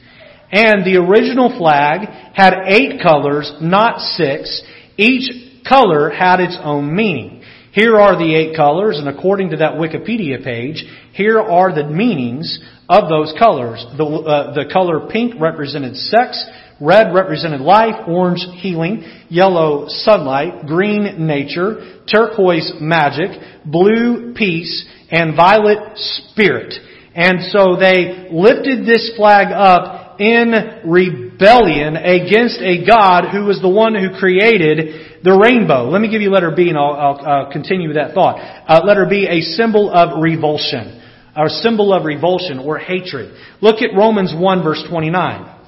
And 0.52 0.84
the 0.84 0.96
original 0.98 1.56
flag 1.56 2.08
had 2.34 2.54
eight 2.66 3.00
colors, 3.02 3.50
not 3.60 4.00
six. 4.00 4.62
Each 4.98 5.64
color 5.66 6.10
had 6.10 6.40
its 6.40 6.58
own 6.62 6.94
meaning. 6.94 7.42
Here 7.72 7.96
are 7.96 8.16
the 8.18 8.34
eight 8.34 8.54
colors, 8.54 8.98
and 8.98 9.08
according 9.08 9.50
to 9.50 9.56
that 9.56 9.72
Wikipedia 9.72 10.44
page, 10.44 10.84
here 11.14 11.40
are 11.40 11.74
the 11.74 11.88
meanings 11.88 12.60
of 12.86 13.08
those 13.08 13.32
colors. 13.38 13.82
The, 13.96 14.04
uh, 14.04 14.52
the 14.52 14.70
color 14.70 15.08
pink 15.10 15.40
represented 15.40 15.96
sex, 15.96 16.44
red 16.82 17.14
represented 17.14 17.62
life, 17.62 17.94
orange 18.06 18.44
healing, 18.56 19.04
yellow 19.30 19.86
sunlight, 19.88 20.66
green 20.66 21.26
nature, 21.26 22.02
turquoise 22.12 22.74
magic, 22.78 23.30
blue 23.64 24.34
peace, 24.36 24.86
and 25.10 25.34
violet 25.34 25.96
spirit. 25.96 26.74
And 27.14 27.50
so 27.52 27.76
they 27.76 28.28
lifted 28.30 28.84
this 28.86 29.12
flag 29.16 29.46
up 29.50 30.01
in 30.20 30.82
rebellion 30.84 31.96
against 31.96 32.60
a 32.60 32.84
God 32.86 33.30
who 33.32 33.44
was 33.44 33.60
the 33.60 33.68
one 33.68 33.94
who 33.94 34.18
created 34.18 35.22
the 35.22 35.32
rainbow. 35.32 35.88
Let 35.88 36.00
me 36.00 36.10
give 36.10 36.22
you 36.22 36.30
letter 36.30 36.52
B 36.54 36.68
and 36.68 36.78
I'll, 36.78 36.92
I'll 36.92 37.46
uh, 37.46 37.52
continue 37.52 37.88
with 37.88 37.96
that 37.96 38.14
thought. 38.14 38.38
Uh, 38.38 38.84
letter 38.84 39.06
B, 39.08 39.26
a 39.28 39.40
symbol 39.40 39.90
of 39.90 40.20
revulsion. 40.22 41.00
Or 41.36 41.48
symbol 41.48 41.94
of 41.94 42.04
revulsion 42.04 42.58
or 42.58 42.78
hatred. 42.78 43.34
Look 43.62 43.80
at 43.80 43.96
Romans 43.96 44.34
1 44.36 44.62
verse 44.62 44.84
29. 44.88 45.60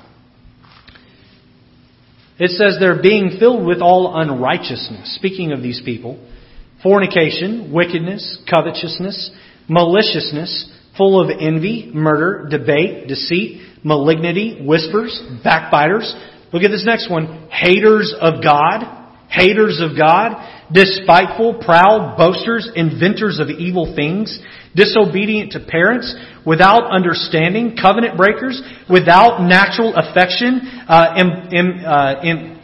It 2.39 2.51
says 2.51 2.77
they're 2.79 3.01
being 3.01 3.37
filled 3.39 3.67
with 3.67 3.81
all 3.81 4.21
unrighteousness. 4.21 5.15
Speaking 5.17 5.53
of 5.53 5.63
these 5.63 5.81
people, 5.85 6.19
fornication, 6.83 7.73
wickedness, 7.73 8.39
covetousness, 8.53 9.31
maliciousness, 9.69 10.71
full 10.97 11.21
of 11.21 11.31
envy, 11.41 11.91
murder, 11.95 12.47
debate, 12.51 13.09
deceit, 13.09 13.63
malignity, 13.85 14.65
whispers, 14.65 15.23
backbiters. 15.45 16.13
Look 16.53 16.65
at 16.65 16.71
this 16.71 16.85
next 16.85 17.09
one. 17.09 17.49
Haters 17.51 18.13
of 18.21 18.43
God 18.43 19.05
haters 19.35 19.81
of 19.83 19.97
God, 19.97 20.39
despiteful, 20.73 21.61
proud, 21.65 22.17
boasters, 22.17 22.71
inventors 22.75 23.41
of 23.41 23.49
evil 23.49 23.95
things, 23.95 24.39
disobedient 24.75 25.53
to 25.53 25.61
parents, 25.61 26.15
without 26.47 26.91
understanding, 26.91 27.77
covenant 27.81 28.17
breakers, 28.17 28.63
without 28.89 29.41
natural 29.41 29.95
affection, 29.95 30.61
uh, 30.89 31.15
uh, 31.87 32.21
Im, 32.23 32.61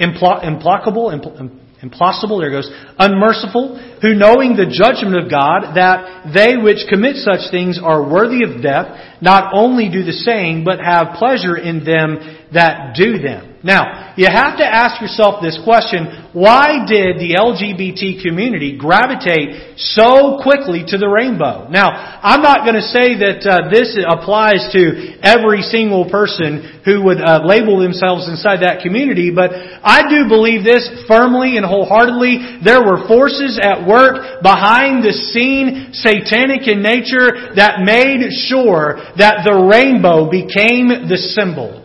impl- 0.00 0.44
implacable, 0.44 1.10
impl- 1.10 1.60
implacable, 1.82 2.38
there 2.38 2.50
goes, 2.50 2.70
unmerciful, 2.98 3.76
who 4.00 4.14
knowing 4.14 4.56
the 4.56 4.70
judgment 4.70 5.18
of 5.18 5.30
God, 5.30 5.74
that 5.74 6.32
they 6.32 6.56
which 6.56 6.86
commit 6.88 7.16
such 7.16 7.50
things 7.50 7.78
are 7.82 8.08
worthy 8.08 8.44
of 8.44 8.62
death, 8.62 9.18
not 9.20 9.52
only 9.54 9.90
do 9.90 10.04
the 10.04 10.12
same, 10.12 10.64
but 10.64 10.78
have 10.78 11.18
pleasure 11.18 11.56
in 11.56 11.84
them 11.84 12.18
that 12.52 12.94
do 12.94 13.18
them. 13.18 13.51
Now, 13.62 14.14
you 14.18 14.26
have 14.26 14.58
to 14.58 14.66
ask 14.66 15.00
yourself 15.00 15.38
this 15.38 15.54
question, 15.62 16.34
why 16.34 16.82
did 16.82 17.22
the 17.22 17.38
LGBT 17.38 18.18
community 18.18 18.74
gravitate 18.74 19.78
so 19.78 20.42
quickly 20.42 20.82
to 20.90 20.98
the 20.98 21.06
rainbow? 21.06 21.70
Now, 21.70 21.94
I'm 21.94 22.42
not 22.42 22.66
going 22.66 22.74
to 22.74 22.90
say 22.90 23.14
that 23.22 23.46
uh, 23.46 23.70
this 23.70 23.94
applies 24.02 24.66
to 24.74 25.14
every 25.22 25.62
single 25.62 26.10
person 26.10 26.82
who 26.82 27.06
would 27.06 27.22
uh, 27.22 27.46
label 27.46 27.78
themselves 27.78 28.26
inside 28.26 28.66
that 28.66 28.82
community, 28.82 29.30
but 29.30 29.54
I 29.54 30.10
do 30.10 30.26
believe 30.26 30.66
this 30.66 30.82
firmly 31.06 31.54
and 31.54 31.62
wholeheartedly. 31.62 32.66
There 32.66 32.82
were 32.82 33.06
forces 33.06 33.62
at 33.62 33.86
work 33.86 34.42
behind 34.42 35.06
the 35.06 35.14
scene, 35.14 35.94
satanic 35.94 36.66
in 36.66 36.82
nature, 36.82 37.54
that 37.54 37.86
made 37.86 38.26
sure 38.50 38.98
that 39.22 39.46
the 39.46 39.54
rainbow 39.54 40.26
became 40.26 41.06
the 41.06 41.22
symbol. 41.30 41.81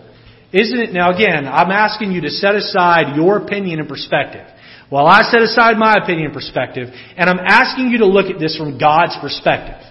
Isn't 0.54 0.80
it? 0.80 0.94
Now 0.94 1.14
again, 1.14 1.46
I'm 1.48 1.72
asking 1.72 2.12
you 2.12 2.22
to 2.22 2.30
set 2.30 2.56
aside 2.56 3.16
your 3.16 3.38
opinion 3.38 3.80
and 3.80 3.90
perspective. 3.90 4.48
While 4.90 5.06
I 5.06 5.24
set 5.24 5.42
aside 5.42 5.78
my 5.78 5.96
opinion 6.02 6.28
and 6.28 6.34
perspective, 6.34 6.88
and 7.18 7.30
I'm 7.30 7.40
asking 7.40 7.90
you 7.90 7.98
to 8.00 8.06
look 8.06 8.28
at 8.28 8.40
this 8.40 8.56
from 8.56 8.80
God's 8.80 9.18
perspective. 9.20 9.84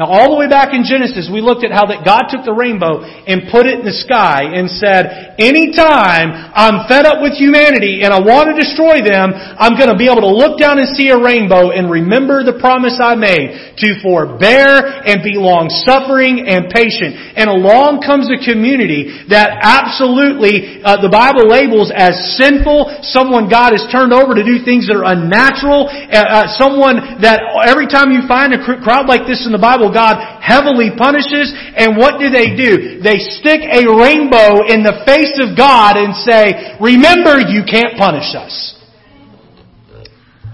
Now, 0.00 0.08
all 0.08 0.32
the 0.32 0.40
way 0.40 0.48
back 0.48 0.72
in 0.72 0.80
Genesis, 0.80 1.28
we 1.28 1.44
looked 1.44 1.60
at 1.60 1.76
how 1.76 1.84
that 1.92 2.08
God 2.08 2.32
took 2.32 2.48
the 2.48 2.56
rainbow 2.56 3.04
and 3.04 3.52
put 3.52 3.68
it 3.68 3.84
in 3.84 3.84
the 3.84 3.92
sky 3.92 4.48
and 4.48 4.64
said, 4.72 5.36
anytime 5.36 6.32
I'm 6.56 6.88
fed 6.88 7.04
up 7.04 7.20
with 7.20 7.36
humanity 7.36 8.00
and 8.00 8.08
I 8.08 8.16
want 8.16 8.48
to 8.48 8.56
destroy 8.56 9.04
them, 9.04 9.36
I'm 9.36 9.76
going 9.76 9.92
to 9.92 10.00
be 10.00 10.08
able 10.08 10.24
to 10.24 10.32
look 10.32 10.56
down 10.56 10.80
and 10.80 10.88
see 10.96 11.12
a 11.12 11.20
rainbow 11.20 11.68
and 11.68 11.92
remember 11.92 12.40
the 12.40 12.56
promise 12.56 12.96
I 12.96 13.12
made 13.12 13.76
to 13.76 14.00
forbear 14.00 15.04
and 15.04 15.20
be 15.20 15.36
long 15.36 15.68
suffering 15.68 16.48
and 16.48 16.72
patient. 16.72 17.36
And 17.36 17.52
along 17.52 18.00
comes 18.00 18.32
a 18.32 18.40
community 18.40 19.28
that 19.28 19.60
absolutely 19.60 20.80
uh, 20.80 20.96
the 21.04 21.12
Bible 21.12 21.44
labels 21.44 21.92
as 21.92 22.40
sinful, 22.40 23.04
someone 23.04 23.52
God 23.52 23.76
has 23.76 23.84
turned 23.92 24.16
over 24.16 24.32
to 24.32 24.40
do 24.40 24.64
things 24.64 24.88
that 24.88 24.96
are 24.96 25.12
unnatural, 25.12 25.92
uh, 25.92 26.48
uh, 26.48 26.48
someone 26.56 27.20
that 27.20 27.44
every 27.68 27.84
time 27.84 28.16
you 28.16 28.24
find 28.24 28.56
a 28.56 28.64
crowd 28.64 29.04
like 29.04 29.28
this 29.28 29.44
in 29.44 29.52
the 29.52 29.60
Bible, 29.60 29.89
God 29.92 30.18
heavily 30.42 30.90
punishes. 30.96 31.52
And 31.76 31.96
what 31.96 32.18
do 32.18 32.30
they 32.30 32.56
do? 32.56 33.00
They 33.02 33.18
stick 33.18 33.60
a 33.62 33.86
rainbow 33.86 34.66
in 34.66 34.82
the 34.82 35.02
face 35.06 35.38
of 35.42 35.56
God 35.56 35.96
and 35.96 36.14
say, 36.14 36.76
remember 36.80 37.38
you 37.40 37.62
can't 37.68 37.96
punish 37.96 38.34
us. 38.34 38.76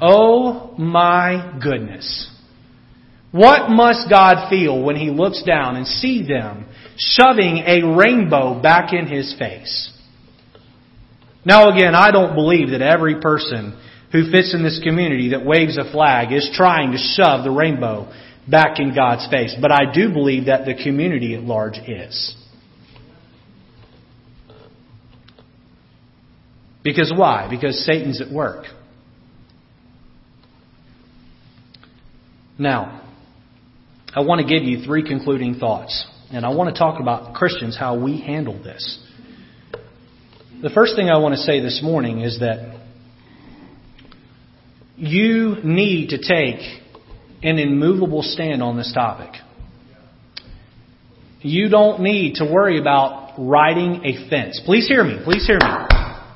Oh 0.00 0.74
my 0.78 1.58
goodness. 1.62 2.30
What 3.32 3.70
must 3.70 4.08
God 4.08 4.48
feel 4.48 4.82
when 4.82 4.96
He 4.96 5.10
looks 5.10 5.42
down 5.42 5.76
and 5.76 5.86
see 5.86 6.26
them 6.26 6.66
shoving 6.96 7.58
a 7.58 7.82
rainbow 7.96 8.60
back 8.60 8.92
in 8.92 9.06
His 9.06 9.34
face? 9.38 9.92
Now 11.44 11.70
again, 11.70 11.94
I 11.94 12.10
don't 12.10 12.34
believe 12.34 12.70
that 12.70 12.82
every 12.82 13.20
person 13.20 13.78
who 14.12 14.30
fits 14.30 14.54
in 14.54 14.62
this 14.62 14.80
community 14.82 15.30
that 15.30 15.44
waves 15.44 15.78
a 15.78 15.90
flag 15.90 16.32
is 16.32 16.50
trying 16.54 16.92
to 16.92 16.98
shove 16.98 17.44
the 17.44 17.50
rainbow 17.50 18.10
back 18.48 18.78
in 18.78 18.94
God's 18.94 19.26
face. 19.30 19.54
But 19.60 19.72
I 19.72 19.92
do 19.92 20.12
believe 20.12 20.46
that 20.46 20.64
the 20.64 20.74
community 20.74 21.34
at 21.34 21.42
large 21.42 21.78
is. 21.78 22.34
Because 26.82 27.12
why? 27.14 27.48
Because 27.50 27.84
Satan's 27.84 28.20
at 28.20 28.30
work. 28.30 28.64
Now, 32.58 33.02
I 34.14 34.20
want 34.20 34.40
to 34.40 34.46
give 34.46 34.62
you 34.62 34.84
three 34.84 35.02
concluding 35.02 35.56
thoughts. 35.56 36.06
And 36.30 36.44
I 36.44 36.54
want 36.54 36.74
to 36.74 36.78
talk 36.78 37.00
about 37.00 37.34
Christians, 37.34 37.76
how 37.78 37.98
we 37.98 38.20
handle 38.20 38.60
this. 38.62 39.02
The 40.62 40.70
first 40.70 40.96
thing 40.96 41.10
I 41.10 41.18
want 41.18 41.34
to 41.34 41.40
say 41.40 41.60
this 41.60 41.80
morning 41.82 42.20
is 42.20 42.40
that 42.40 42.80
you 44.96 45.56
need 45.62 46.10
to 46.10 46.18
take 46.18 46.60
an 47.46 47.58
immovable 47.58 48.22
stand 48.22 48.62
on 48.62 48.76
this 48.76 48.92
topic. 48.92 49.32
You 51.40 51.68
don't 51.68 52.00
need 52.00 52.36
to 52.36 52.44
worry 52.44 52.80
about 52.80 53.34
riding 53.38 54.04
a 54.04 54.28
fence. 54.28 54.60
Please 54.64 54.88
hear 54.88 55.04
me. 55.04 55.18
Please 55.24 55.46
hear 55.46 55.58
me. 55.60 55.68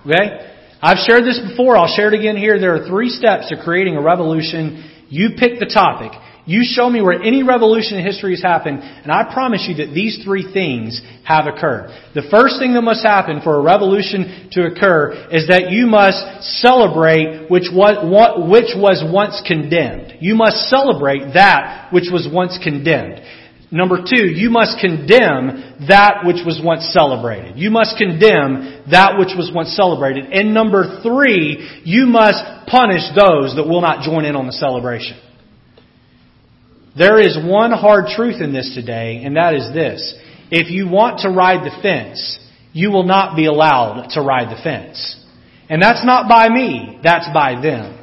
Okay? 0.06 0.46
I've 0.80 0.98
shared 0.98 1.24
this 1.24 1.40
before. 1.50 1.76
I'll 1.76 1.94
share 1.94 2.12
it 2.12 2.18
again 2.18 2.36
here. 2.36 2.58
There 2.58 2.74
are 2.76 2.86
three 2.86 3.08
steps 3.08 3.48
to 3.48 3.62
creating 3.62 3.96
a 3.96 4.02
revolution. 4.02 4.90
You 5.08 5.30
pick 5.36 5.58
the 5.58 5.66
topic. 5.66 6.12
You 6.46 6.62
show 6.64 6.88
me 6.88 7.02
where 7.02 7.20
any 7.20 7.42
revolution 7.42 7.98
in 7.98 8.04
history 8.04 8.32
has 8.32 8.42
happened, 8.42 8.80
and 8.80 9.12
I 9.12 9.32
promise 9.32 9.66
you 9.68 9.84
that 9.84 9.92
these 9.94 10.24
three 10.24 10.52
things 10.52 11.00
have 11.24 11.46
occurred. 11.46 11.90
The 12.14 12.26
first 12.30 12.58
thing 12.58 12.74
that 12.74 12.82
must 12.82 13.04
happen 13.04 13.40
for 13.42 13.56
a 13.56 13.62
revolution 13.62 14.48
to 14.52 14.66
occur 14.66 15.28
is 15.30 15.48
that 15.48 15.70
you 15.70 15.86
must 15.86 16.18
celebrate 16.60 17.50
which 17.50 17.68
was, 17.72 18.00
which 18.48 18.72
was 18.74 19.04
once 19.06 19.40
condemned. 19.46 20.18
You 20.20 20.34
must 20.34 20.68
celebrate 20.68 21.34
that 21.34 21.92
which 21.92 22.08
was 22.10 22.26
once 22.30 22.58
condemned. 22.62 23.20
Number 23.72 23.98
two, 24.02 24.26
you 24.26 24.50
must 24.50 24.80
condemn 24.80 25.86
that 25.86 26.26
which 26.26 26.42
was 26.44 26.60
once 26.62 26.90
celebrated. 26.92 27.56
You 27.56 27.70
must 27.70 27.96
condemn 27.96 28.82
that 28.90 29.14
which 29.16 29.30
was 29.38 29.52
once 29.54 29.70
celebrated. 29.76 30.26
And 30.32 30.52
number 30.52 31.00
three, 31.02 31.82
you 31.84 32.06
must 32.06 32.66
punish 32.66 33.06
those 33.14 33.54
that 33.54 33.66
will 33.68 33.80
not 33.80 34.02
join 34.02 34.24
in 34.24 34.34
on 34.34 34.46
the 34.46 34.52
celebration. 34.52 35.16
There 36.96 37.20
is 37.20 37.38
one 37.42 37.70
hard 37.70 38.06
truth 38.16 38.40
in 38.40 38.52
this 38.52 38.72
today, 38.74 39.22
and 39.24 39.36
that 39.36 39.54
is 39.54 39.72
this. 39.72 40.14
If 40.50 40.70
you 40.70 40.88
want 40.88 41.20
to 41.20 41.30
ride 41.30 41.64
the 41.64 41.76
fence, 41.82 42.38
you 42.72 42.90
will 42.90 43.04
not 43.04 43.36
be 43.36 43.46
allowed 43.46 44.08
to 44.10 44.20
ride 44.20 44.50
the 44.50 44.60
fence. 44.62 45.16
And 45.68 45.80
that's 45.80 46.04
not 46.04 46.28
by 46.28 46.48
me, 46.48 46.98
that's 47.02 47.28
by 47.32 47.60
them. 47.60 47.96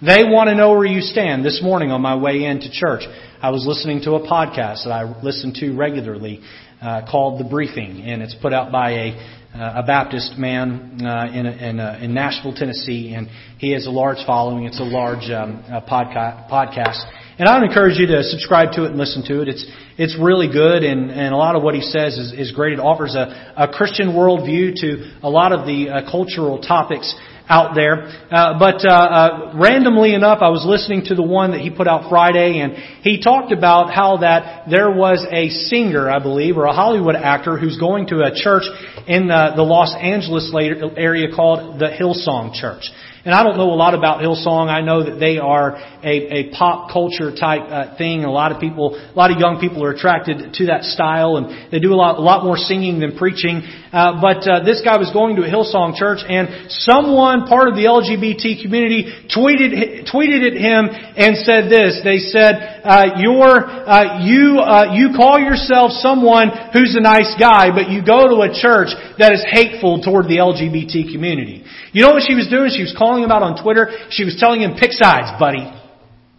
They 0.00 0.24
want 0.24 0.48
to 0.48 0.54
know 0.54 0.70
where 0.72 0.86
you 0.86 1.02
stand. 1.02 1.44
This 1.44 1.60
morning 1.62 1.90
on 1.90 2.00
my 2.00 2.16
way 2.16 2.44
into 2.44 2.70
church, 2.70 3.02
I 3.42 3.50
was 3.50 3.66
listening 3.66 4.00
to 4.02 4.12
a 4.12 4.20
podcast 4.20 4.84
that 4.84 4.92
I 4.92 5.20
listen 5.22 5.52
to 5.54 5.76
regularly 5.76 6.40
uh, 6.80 7.02
called 7.10 7.40
The 7.40 7.48
Briefing, 7.48 8.02
and 8.02 8.22
it's 8.22 8.34
put 8.40 8.54
out 8.54 8.72
by 8.72 8.90
a, 8.92 9.08
uh, 9.54 9.82
a 9.82 9.86
Baptist 9.86 10.38
man 10.38 11.04
uh, 11.04 11.26
in, 11.34 11.46
in, 11.46 11.80
uh, 11.80 11.98
in 12.00 12.14
Nashville, 12.14 12.54
Tennessee, 12.54 13.12
and 13.14 13.28
he 13.58 13.72
has 13.72 13.86
a 13.86 13.90
large 13.90 14.24
following. 14.24 14.64
It's 14.64 14.80
a 14.80 14.84
large 14.84 15.28
um, 15.30 15.62
podca- 15.90 16.48
podcast. 16.48 17.04
And 17.38 17.48
I 17.48 17.56
would 17.56 17.68
encourage 17.68 17.98
you 17.98 18.08
to 18.08 18.24
subscribe 18.24 18.72
to 18.72 18.84
it 18.84 18.88
and 18.88 18.98
listen 18.98 19.24
to 19.26 19.42
it. 19.42 19.48
It's 19.48 19.64
it's 19.96 20.18
really 20.18 20.50
good, 20.50 20.82
and, 20.82 21.10
and 21.10 21.32
a 21.32 21.36
lot 21.36 21.54
of 21.54 21.62
what 21.62 21.74
he 21.74 21.82
says 21.82 22.18
is, 22.18 22.32
is 22.32 22.52
great. 22.52 22.72
It 22.72 22.80
offers 22.80 23.14
a, 23.14 23.54
a 23.56 23.68
Christian 23.68 24.08
worldview 24.08 24.74
to 24.76 25.18
a 25.22 25.30
lot 25.30 25.52
of 25.52 25.66
the 25.66 25.88
uh, 25.88 26.10
cultural 26.10 26.60
topics 26.60 27.14
out 27.48 27.74
there. 27.74 28.06
Uh, 28.30 28.58
but 28.58 28.84
uh, 28.86 28.92
uh, 28.92 29.52
randomly 29.54 30.14
enough, 30.14 30.38
I 30.40 30.50
was 30.50 30.64
listening 30.66 31.06
to 31.06 31.14
the 31.14 31.22
one 31.22 31.52
that 31.52 31.60
he 31.60 31.70
put 31.70 31.88
out 31.88 32.08
Friday, 32.08 32.58
and 32.58 32.74
he 33.02 33.22
talked 33.22 33.52
about 33.52 33.92
how 33.92 34.18
that 34.18 34.68
there 34.68 34.90
was 34.90 35.24
a 35.30 35.48
singer, 35.48 36.10
I 36.10 36.20
believe, 36.20 36.56
or 36.56 36.64
a 36.64 36.74
Hollywood 36.74 37.16
actor 37.16 37.56
who's 37.56 37.78
going 37.78 38.08
to 38.08 38.22
a 38.22 38.34
church 38.34 38.64
in 39.06 39.28
the, 39.28 39.52
the 39.56 39.62
Los 39.62 39.94
Angeles 39.94 40.52
area 40.96 41.34
called 41.34 41.78
the 41.78 41.86
Hillsong 41.86 42.54
Church. 42.54 42.90
And 43.24 43.34
I 43.34 43.42
don't 43.42 43.56
know 43.56 43.70
a 43.70 43.74
lot 43.74 43.94
about 43.94 44.20
Hillsong. 44.22 44.70
I 44.70 44.80
know 44.80 45.02
that 45.02 45.18
they 45.18 45.38
are 45.38 45.74
a, 46.02 46.14
a 46.38 46.50
pop 46.54 46.92
culture 46.92 47.34
type 47.34 47.66
uh, 47.66 47.96
thing. 47.98 48.22
A 48.22 48.30
lot 48.30 48.52
of 48.52 48.60
people, 48.60 48.94
a 48.94 49.16
lot 49.18 49.30
of 49.32 49.38
young 49.38 49.58
people 49.58 49.82
are 49.82 49.90
attracted 49.90 50.54
to 50.54 50.66
that 50.66 50.84
style, 50.84 51.36
and 51.36 51.72
they 51.72 51.80
do 51.80 51.92
a 51.92 51.98
lot, 51.98 52.18
a 52.18 52.22
lot 52.22 52.44
more 52.44 52.56
singing 52.56 53.00
than 53.00 53.18
preaching. 53.18 53.66
Uh, 53.90 54.20
but 54.20 54.44
uh, 54.44 54.62
this 54.62 54.84
guy 54.84 55.00
was 55.00 55.08
going 55.16 55.34
to 55.34 55.42
a 55.42 55.50
Hillsong 55.50 55.96
church, 55.96 56.20
and 56.20 56.70
someone, 56.84 57.48
part 57.48 57.72
of 57.72 57.74
the 57.74 57.88
LGBT 57.88 58.60
community, 58.60 59.08
tweeted 59.32 60.04
tweeted 60.04 60.44
at 60.44 60.54
him 60.54 60.92
and 60.92 61.40
said 61.40 61.72
this. 61.72 61.98
They 62.04 62.20
said, 62.20 62.84
uh, 62.84 63.16
"You're 63.16 63.64
uh, 63.64 64.20
you 64.28 64.60
uh, 64.60 64.92
you 64.92 65.16
call 65.16 65.40
yourself 65.40 65.96
someone 66.04 66.52
who's 66.76 66.94
a 66.94 67.02
nice 67.02 67.32
guy, 67.40 67.72
but 67.72 67.88
you 67.88 68.04
go 68.04 68.28
to 68.28 68.44
a 68.44 68.52
church 68.52 68.92
that 69.16 69.32
is 69.32 69.40
hateful 69.48 70.04
toward 70.04 70.28
the 70.28 70.38
LGBT 70.38 71.10
community." 71.10 71.64
You 71.96 72.04
know 72.04 72.12
what 72.12 72.28
she 72.28 72.36
was 72.36 72.52
doing? 72.52 72.68
She 72.68 72.84
was 72.84 72.92
calling 72.92 73.07
him 73.16 73.32
out 73.32 73.42
on 73.42 73.56
Twitter. 73.62 73.88
She 74.10 74.24
was 74.24 74.36
telling 74.36 74.60
him, 74.60 74.76
pick 74.76 74.92
sides, 74.92 75.32
buddy. 75.40 75.64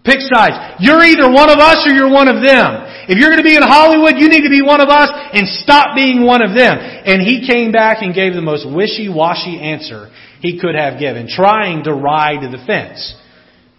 Pick 0.05 0.22
sides. 0.22 0.78
You're 0.80 1.03
either 1.03 1.26
one 1.26 1.49
of 1.49 1.57
us 1.57 1.82
or 1.86 1.91
you're 1.91 2.11
one 2.11 2.30
of 2.30 2.41
them. 2.45 2.86
If 3.09 3.17
you're 3.17 3.30
going 3.34 3.41
to 3.41 3.47
be 3.47 3.57
in 3.57 3.65
Hollywood, 3.65 4.22
you 4.22 4.30
need 4.30 4.45
to 4.45 4.49
be 4.49 4.61
one 4.61 4.82
of 4.82 4.89
us 4.89 5.09
and 5.34 5.47
stop 5.47 5.95
being 5.95 6.24
one 6.24 6.41
of 6.41 6.55
them. 6.55 6.78
And 6.78 7.22
he 7.22 7.45
came 7.45 7.72
back 7.72 8.01
and 8.01 8.13
gave 8.13 8.34
the 8.34 8.41
most 8.41 8.70
wishy-washy 8.70 9.59
answer 9.59 10.09
he 10.39 10.59
could 10.59 10.76
have 10.76 10.99
given, 10.99 11.28
trying 11.28 11.84
to 11.84 11.93
ride 11.93 12.41
the 12.41 12.63
fence. 12.65 13.13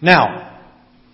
Now, 0.02 0.60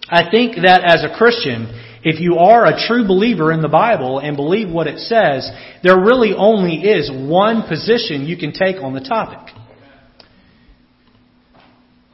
I 0.09 0.31
think 0.31 0.57
that 0.57 0.83
as 0.85 1.05
a 1.05 1.17
Christian, 1.17 1.69
if 2.03 2.21
you 2.21 2.39
are 2.39 2.67
a 2.67 2.79
true 2.87 3.07
believer 3.07 3.53
in 3.53 3.63
the 3.63 3.69
Bible 3.69 4.19
and 4.19 4.37
believe 4.37 4.71
what 4.71 4.87
it 4.87 4.99
says, 4.99 5.51
there 5.83 5.99
really 5.99 6.35
only 6.37 6.77
is 6.77 7.11
one 7.11 7.67
position 7.69 8.27
you 8.27 8.37
can 8.37 8.53
take 8.53 8.77
on 8.77 8.95
the 8.95 9.01
topic. 9.01 9.55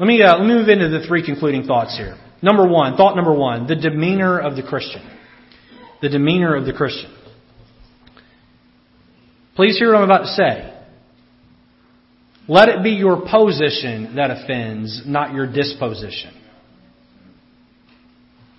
Let 0.02 0.08
me, 0.08 0.20
uh, 0.20 0.36
let 0.36 0.48
me 0.48 0.54
move 0.54 0.68
into 0.68 0.88
the 0.88 1.06
three 1.06 1.24
concluding 1.24 1.62
thoughts 1.62 1.96
here. 1.96 2.18
Number 2.42 2.66
one, 2.66 2.96
thought 2.96 3.14
number 3.14 3.32
one, 3.32 3.68
the 3.68 3.76
demeanor 3.76 4.36
of 4.36 4.56
the 4.56 4.62
Christian. 4.64 5.00
The 6.00 6.08
demeanor 6.08 6.56
of 6.56 6.64
the 6.64 6.72
Christian. 6.72 7.08
Please 9.54 9.78
hear 9.78 9.92
what 9.92 9.98
I'm 9.98 10.02
about 10.02 10.22
to 10.22 10.26
say. 10.26 10.76
Let 12.48 12.68
it 12.68 12.82
be 12.82 12.90
your 12.90 13.20
position 13.30 14.16
that 14.16 14.32
offends, 14.32 15.02
not 15.06 15.34
your 15.34 15.46
disposition. 15.46 16.34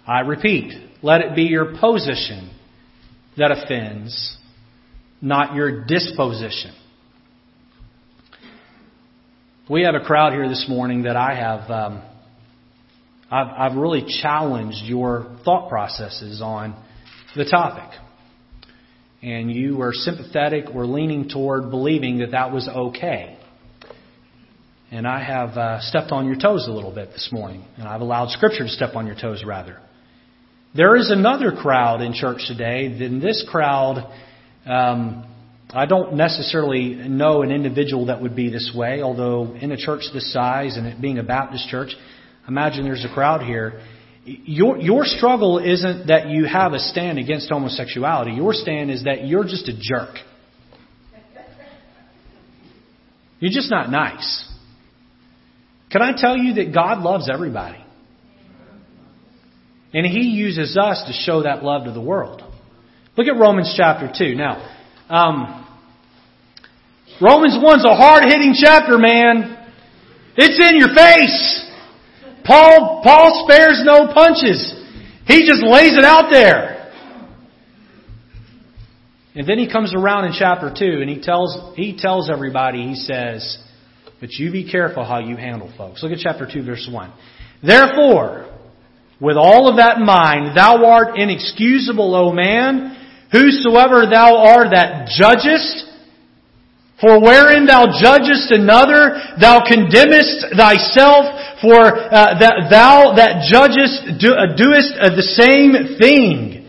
I 0.08 0.22
repeat, 0.22 0.72
let 1.02 1.20
it 1.20 1.36
be 1.36 1.44
your 1.44 1.78
position 1.78 2.58
that 3.36 3.52
offends, 3.52 4.38
not 5.22 5.56
your 5.56 5.84
disposition. 5.84 6.74
We 9.70 9.84
have 9.84 9.96
a 9.96 10.02
crowd 10.02 10.34
here 10.34 10.50
this 10.50 10.66
morning 10.68 11.04
that 11.04 11.16
I 11.16 11.36
have, 11.36 11.72
um, 11.72 12.04
I've, 13.32 13.72
I've 13.72 13.78
really 13.78 14.04
challenged 14.22 14.84
your 14.84 15.38
thought 15.46 15.70
processes 15.70 16.42
on 16.42 16.76
the 17.34 17.46
topic. 17.46 17.98
And 19.22 19.50
you 19.50 19.78
were 19.78 19.94
sympathetic 19.94 20.66
or 20.76 20.86
leaning 20.86 21.30
toward 21.30 21.72
believing 21.72 22.18
that 22.18 22.32
that 22.32 22.52
was 22.52 22.68
okay. 22.68 23.40
And 24.92 25.08
I 25.08 25.24
have 25.24 25.52
uh, 25.52 25.80
stepped 25.80 26.12
on 26.12 26.26
your 26.26 26.36
toes 26.36 26.68
a 26.68 26.72
little 26.72 26.94
bit 26.94 27.14
this 27.14 27.30
morning, 27.32 27.64
and 27.78 27.88
I've 27.88 28.02
allowed 28.02 28.32
Scripture 28.32 28.66
to 28.66 28.70
step 28.70 28.96
on 28.98 29.08
your 29.08 29.16
toes 29.16 29.46
rather. 29.48 29.80
There 30.76 30.98
is 30.98 31.10
another 31.10 31.54
crowd 31.54 32.02
in 32.02 32.14
church 32.14 32.42
today. 32.50 33.00
than 33.00 33.22
this 33.22 33.48
crowd 33.50 34.12
um, 34.66 35.33
I 35.74 35.88
don't 35.88 36.14
necessarily 36.14 36.94
know 36.94 37.42
an 37.42 37.52
individual 37.52 38.06
that 38.06 38.22
would 38.22 38.36
be 38.36 38.50
this 38.50 38.72
way, 38.76 39.02
although 39.02 39.56
in 39.56 39.72
a 39.72 39.78
church 39.78 40.04
this 40.14 40.32
size 40.32 40.78
and 40.78 40.86
it 40.86 41.02
being 41.02 41.18
a 41.18 41.24
Baptist 41.24 41.68
church, 41.68 41.96
imagine 42.48 42.84
there's 42.84 43.06
a 43.10 43.14
crowd 43.14 43.42
here. 43.42 43.82
Your, 44.24 44.78
your 44.78 45.04
struggle 45.04 45.58
isn't 45.58 46.08
that 46.08 46.30
you 46.30 46.46
have 46.46 46.74
a 46.74 46.80
stand 46.80 47.18
against 47.18 47.50
homosexuality. 47.50 48.34
Your 48.34 48.54
stand 48.54 48.92
is 48.92 49.06
that 49.06 49.26
you're 49.26 49.46
just 49.46 49.68
a 49.68 49.74
jerk. 49.78 50.16
You're 53.40 53.52
just 53.52 53.72
not 53.72 53.90
nice. 53.90 54.50
Can 55.92 56.02
I 56.02 56.14
tell 56.16 56.38
you 56.38 56.54
that 56.56 56.74
God 56.74 57.00
loves 57.00 57.30
everybody? 57.30 57.84
And 59.94 60.06
He 60.06 60.30
uses 60.30 60.78
us 60.78 61.04
to 61.08 61.14
show 61.14 61.44
that 61.44 61.64
love 61.64 61.86
to 61.86 61.92
the 61.92 62.02
world. 62.02 62.42
Look 63.18 63.28
at 63.28 63.38
Romans 63.40 63.74
chapter 63.76 64.12
2. 64.18 64.36
Now, 64.36 64.70
um, 65.10 65.63
Romans 67.22 67.56
1's 67.56 67.86
a 67.86 67.96
hard 67.96 68.26
hitting 68.26 68.54
chapter, 68.58 68.98
man. 68.98 69.58
It's 70.36 70.60
in 70.60 70.78
your 70.80 70.94
face. 70.96 71.70
Paul, 72.46 73.02
Paul 73.04 73.46
spares 73.48 73.82
no 73.86 74.12
punches. 74.14 74.74
He 75.28 75.46
just 75.48 75.64
lays 75.64 75.98
it 75.98 76.04
out 76.04 76.30
there. 76.32 76.92
And 79.36 79.48
then 79.48 79.58
he 79.58 79.72
comes 79.72 79.94
around 79.96 80.26
in 80.26 80.34
chapter 80.38 80.74
2 80.78 81.02
and 81.02 81.10
he 81.10 81.22
tells, 81.22 81.76
he 81.76 81.98
tells 81.98 82.30
everybody, 82.30 82.88
he 82.88 82.96
says, 82.96 83.58
but 84.20 84.32
you 84.32 84.52
be 84.52 84.70
careful 84.70 85.04
how 85.04 85.20
you 85.20 85.36
handle 85.36 85.74
folks. 85.78 86.04
Look 86.04 86.12
at 86.12 86.20
chapter 86.20 86.48
2 86.52 86.64
verse 86.64 86.88
1. 86.92 87.14
Therefore, 87.64 88.54
with 89.20 89.38
all 89.38 89.70
of 89.70 89.78
that 89.78 89.98
in 89.98 90.06
mind, 90.06 90.56
thou 90.56 90.86
art 90.86 91.18
inexcusable, 91.18 92.14
O 92.14 92.32
man, 92.32 92.96
whosoever 93.32 94.06
thou 94.06 94.38
art 94.38 94.68
that 94.74 95.08
judgest, 95.18 95.86
for 97.04 97.20
wherein 97.20 97.68
thou 97.68 97.92
judgest 97.92 98.48
another, 98.56 99.36
thou 99.36 99.60
condemnest 99.68 100.56
thyself, 100.56 101.28
for 101.60 101.76
uh, 101.76 102.40
that 102.40 102.72
thou 102.72 103.12
that 103.20 103.44
judgest 103.44 104.24
do, 104.24 104.32
uh, 104.32 104.56
doest 104.56 104.96
uh, 104.96 105.12
the 105.12 105.28
same 105.36 106.00
thing. 106.00 106.64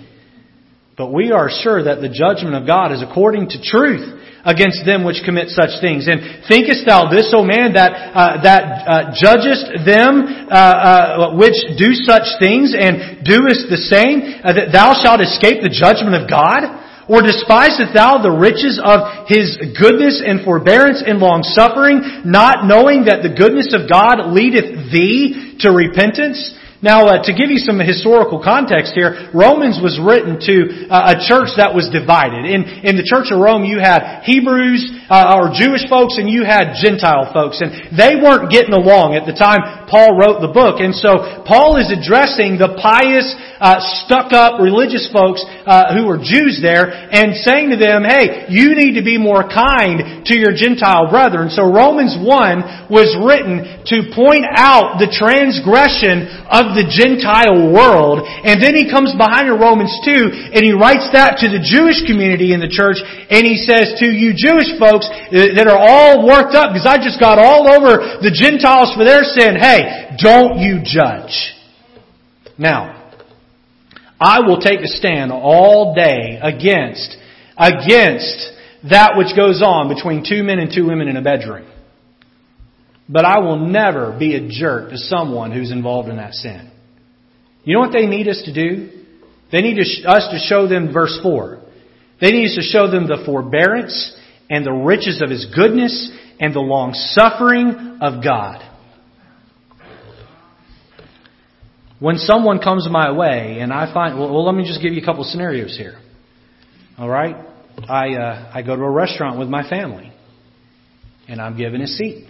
But 0.99 1.15
we 1.15 1.31
are 1.31 1.47
sure 1.47 1.87
that 1.87 2.03
the 2.03 2.11
judgment 2.11 2.59
of 2.59 2.67
God 2.67 2.91
is 2.91 2.99
according 2.99 3.55
to 3.55 3.63
truth 3.63 4.03
against 4.43 4.83
them 4.83 5.07
which 5.07 5.23
commit 5.23 5.55
such 5.55 5.79
things. 5.79 6.11
And 6.11 6.43
thinkest 6.51 6.83
thou 6.83 7.07
this, 7.07 7.31
O 7.31 7.47
man, 7.47 7.79
that 7.79 7.95
uh, 7.95 8.43
that 8.43 8.63
uh, 8.67 8.95
judgest 9.15 9.87
them 9.87 10.51
uh, 10.51 11.39
which 11.39 11.63
do 11.79 11.95
such 11.95 12.27
things 12.43 12.75
and 12.75 13.23
doest 13.23 13.71
the 13.71 13.79
same, 13.87 14.43
that 14.43 14.75
thou 14.75 14.99
shalt 14.99 15.23
escape 15.23 15.63
the 15.63 15.71
judgment 15.71 16.19
of 16.19 16.27
God? 16.27 16.84
Or 17.09 17.21
despisest 17.21 17.93
thou 17.93 18.23
the 18.23 18.33
riches 18.33 18.81
of 18.83 19.29
his 19.29 19.57
goodness 19.77 20.23
and 20.25 20.45
forbearance 20.45 21.03
and 21.05 21.19
long 21.21 21.43
suffering, 21.43 22.25
not 22.25 22.65
knowing 22.65 23.05
that 23.07 23.21
the 23.21 23.33
goodness 23.33 23.77
of 23.77 23.91
God 23.91 24.33
leadeth 24.33 24.93
thee 24.93 25.57
to 25.61 25.71
repentance? 25.71 26.55
Now, 26.85 27.09
uh, 27.09 27.25
to 27.25 27.33
give 27.33 27.49
you 27.49 27.57
some 27.57 27.81
historical 27.81 28.45
context 28.45 28.93
here, 28.93 29.33
Romans 29.33 29.81
was 29.81 29.97
written 29.97 30.37
to 30.37 30.85
uh, 30.93 31.17
a 31.17 31.17
church 31.17 31.57
that 31.57 31.73
was 31.73 31.89
divided. 31.89 32.45
In, 32.45 32.69
in 32.85 33.01
the 33.01 33.09
church 33.09 33.33
of 33.33 33.41
Rome, 33.41 33.65
you 33.65 33.81
had 33.81 34.21
Hebrews 34.29 35.09
uh, 35.09 35.33
or 35.33 35.49
Jewish 35.57 35.89
folks, 35.89 36.21
and 36.21 36.29
you 36.29 36.45
had 36.45 36.77
Gentile 36.77 37.33
folks, 37.33 37.65
and 37.65 37.97
they 37.97 38.21
weren't 38.21 38.53
getting 38.53 38.77
along 38.77 39.17
at 39.17 39.25
the 39.25 39.33
time 39.33 39.84
Paul 39.95 40.19
wrote 40.19 40.43
the 40.43 40.51
book. 40.51 40.83
And 40.83 40.91
so 40.91 41.47
Paul 41.47 41.79
is 41.79 41.87
addressing 41.95 42.59
the 42.59 42.75
pious, 42.83 43.31
uh, 43.63 43.79
stuck-up 44.03 44.59
religious 44.59 45.07
folks 45.15 45.39
uh, 45.47 45.95
who 45.95 46.11
were 46.11 46.19
Jews 46.19 46.59
there 46.59 46.91
and 46.91 47.39
saying 47.39 47.71
to 47.71 47.79
them, 47.79 48.03
hey, 48.03 48.51
you 48.51 48.75
need 48.75 48.99
to 48.99 49.07
be 49.07 49.23
more 49.23 49.47
kind 49.47 50.27
to 50.27 50.35
your 50.35 50.51
Gentile 50.51 51.07
brethren. 51.07 51.47
So 51.55 51.63
Romans 51.71 52.19
1 52.19 52.91
was 52.91 53.15
written 53.23 53.87
to 53.87 54.11
point 54.11 54.43
out 54.51 54.99
the 54.99 55.07
transgression 55.07 56.27
of 56.51 56.75
the 56.75 56.91
Gentile 56.91 57.71
world. 57.71 58.27
And 58.27 58.59
then 58.59 58.75
he 58.75 58.91
comes 58.91 59.15
behind 59.15 59.47
in 59.47 59.55
Romans 59.63 59.95
2 60.03 60.59
and 60.59 60.67
he 60.67 60.75
writes 60.75 61.07
that 61.15 61.39
to 61.39 61.47
the 61.47 61.63
Jewish 61.63 62.03
community 62.03 62.51
in 62.51 62.59
the 62.59 62.73
church 62.73 62.99
and 63.31 63.47
he 63.47 63.63
says 63.63 63.95
to 64.03 64.11
you 64.11 64.35
Jewish 64.35 64.75
folks 64.75 65.07
that 65.31 65.71
are 65.71 65.79
all 65.79 66.27
worked 66.27 66.59
up 66.59 66.75
because 66.75 66.89
I 66.89 66.99
just 66.99 67.23
got 67.23 67.39
all 67.39 67.71
over 67.71 68.19
the 68.19 68.35
Gentiles 68.35 68.91
for 68.97 69.07
their 69.07 69.23
sin, 69.23 69.55
hey, 69.55 69.84
don't 70.19 70.59
you 70.59 70.81
judge. 70.85 71.53
Now, 72.59 73.13
I 74.21 74.41
will 74.41 74.61
take 74.61 74.81
a 74.81 74.87
stand 74.87 75.33
all 75.33 75.95
day 75.95 76.39
against, 76.43 77.17
against 77.57 78.51
that 78.91 79.15
which 79.17 79.37
goes 79.37 79.63
on 79.63 79.89
between 79.89 80.25
two 80.29 80.43
men 80.43 80.59
and 80.59 80.71
two 80.75 80.87
women 80.87 81.09
in 81.09 81.17
a 81.17 81.23
bedroom. 81.23 81.71
But 83.09 83.25
I 83.25 83.41
will 83.41 83.59
never 83.59 84.17
be 84.19 84.35
a 84.35 84.49
jerk 84.49 84.91
to 84.91 84.99
someone 84.99 85.53
who's 85.53 85.71
involved 85.71 86.09
in 86.09 86.17
that 86.17 86.33
sin. 86.33 86.71
You 87.65 87.75
know 87.75 87.81
what 87.81 87.93
they 87.93 88.07
need 88.07 88.29
us 88.29 88.43
to 88.45 88.53
do? 88.53 88.91
They 89.53 89.61
need 89.61 89.79
us 89.79 90.29
to 90.31 90.39
show 90.39 90.67
them 90.67 90.93
verse 90.93 91.19
4. 91.23 91.61
They 92.21 92.31
need 92.31 92.47
us 92.47 92.57
to 92.57 92.63
show 92.63 92.91
them 92.91 93.07
the 93.07 93.23
forbearance 93.27 94.17
and 94.49 94.65
the 94.65 94.73
riches 94.73 95.21
of 95.23 95.31
His 95.31 95.47
goodness 95.55 96.11
and 96.41 96.55
the 96.55 96.61
long 96.61 96.93
suffering 96.95 97.99
of 98.01 98.23
God. 98.23 98.63
When 102.05 102.19
someone 102.19 102.59
comes 102.59 102.87
my 102.91 103.13
way 103.13 103.61
and 103.61 103.73
I 103.73 103.91
find, 103.95 104.19
well, 104.19 104.31
well 104.31 104.45
let 104.45 104.55
me 104.55 104.67
just 104.67 104.83
give 104.83 104.93
you 104.93 105.01
a 105.01 105.05
couple 105.07 105.25
scenarios 105.25 105.75
here. 105.75 105.99
All 106.99 107.09
right? 107.09 107.35
I, 107.89 108.13
uh, 108.13 108.53
I 108.53 108.61
go 108.61 108.77
to 108.77 108.83
a 108.83 108.91
restaurant 108.91 109.39
with 109.39 109.49
my 109.49 109.67
family 109.71 110.13
and 111.29 111.41
I'm 111.41 111.57
given 111.57 111.81
a 111.81 111.87
seat. 111.87 112.27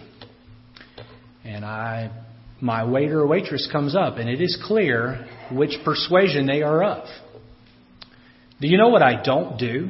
And 1.43 1.65
I, 1.65 2.09
my 2.61 2.85
waiter 2.85 3.19
or 3.19 3.27
waitress 3.27 3.67
comes 3.69 3.97
up 3.97 4.15
and 4.15 4.29
it 4.29 4.39
is 4.39 4.57
clear 4.65 5.27
which 5.51 5.73
persuasion 5.83 6.45
they 6.45 6.61
are 6.61 6.81
of. 6.81 7.09
Do 8.61 8.69
you 8.69 8.77
know 8.77 8.87
what 8.87 9.01
I 9.01 9.21
don't 9.21 9.59
do? 9.59 9.89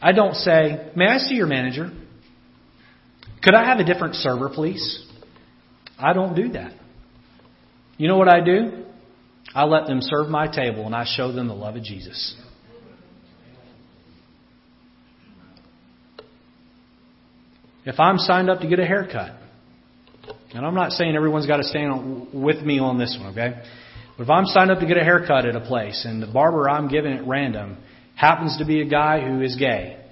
I 0.00 0.12
don't 0.12 0.34
say, 0.34 0.92
May 0.94 1.08
I 1.08 1.18
see 1.18 1.34
your 1.34 1.48
manager? 1.48 1.90
Could 3.42 3.54
I 3.54 3.64
have 3.64 3.80
a 3.80 3.84
different 3.84 4.14
server, 4.14 4.48
please? 4.48 5.04
I 5.98 6.12
don't 6.12 6.36
do 6.36 6.50
that. 6.50 6.74
You 8.00 8.08
know 8.08 8.16
what 8.16 8.28
I 8.28 8.40
do? 8.40 8.84
I 9.54 9.64
let 9.64 9.86
them 9.86 9.98
serve 10.00 10.30
my 10.30 10.46
table 10.50 10.86
and 10.86 10.94
I 10.94 11.04
show 11.06 11.32
them 11.32 11.48
the 11.48 11.54
love 11.54 11.76
of 11.76 11.82
Jesus. 11.82 12.34
If 17.84 18.00
I'm 18.00 18.16
signed 18.16 18.48
up 18.48 18.60
to 18.60 18.68
get 18.68 18.78
a 18.78 18.86
haircut, 18.86 19.32
and 20.54 20.64
I'm 20.64 20.74
not 20.74 20.92
saying 20.92 21.14
everyone's 21.14 21.46
got 21.46 21.58
to 21.58 21.62
stand 21.62 22.28
with 22.32 22.62
me 22.62 22.78
on 22.78 22.98
this 22.98 23.18
one, 23.20 23.32
okay? 23.32 23.62
But 24.16 24.24
if 24.24 24.30
I'm 24.30 24.46
signed 24.46 24.70
up 24.70 24.78
to 24.78 24.86
get 24.86 24.96
a 24.96 25.04
haircut 25.04 25.44
at 25.44 25.54
a 25.54 25.60
place 25.60 26.06
and 26.08 26.22
the 26.22 26.26
barber 26.26 26.70
I'm 26.70 26.88
giving 26.88 27.12
at 27.12 27.26
random 27.26 27.76
happens 28.16 28.56
to 28.60 28.64
be 28.64 28.80
a 28.80 28.86
guy 28.86 29.20
who 29.20 29.42
is 29.42 29.56
gay, 29.56 30.02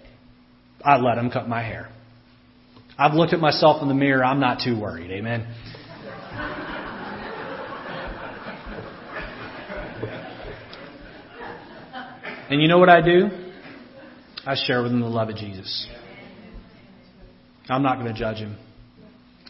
I 0.84 0.98
let 0.98 1.16
him 1.16 1.30
cut 1.30 1.48
my 1.48 1.62
hair. 1.62 1.88
I've 2.98 3.14
looked 3.14 3.32
at 3.32 3.40
myself 3.40 3.80
in 3.80 3.88
the 3.88 3.94
mirror. 3.94 4.22
I'm 4.22 4.40
not 4.40 4.60
too 4.62 4.78
worried. 4.78 5.10
Amen. 5.10 5.46
And 12.50 12.62
you 12.62 12.68
know 12.68 12.78
what 12.78 12.88
I 12.88 13.02
do? 13.02 13.28
I 14.46 14.54
share 14.66 14.82
with 14.82 14.92
him 14.92 15.00
the 15.00 15.06
love 15.06 15.28
of 15.28 15.36
Jesus. 15.36 15.86
I'm 17.68 17.82
not 17.82 17.98
going 17.98 18.12
to 18.12 18.18
judge 18.18 18.38
him. 18.38 18.56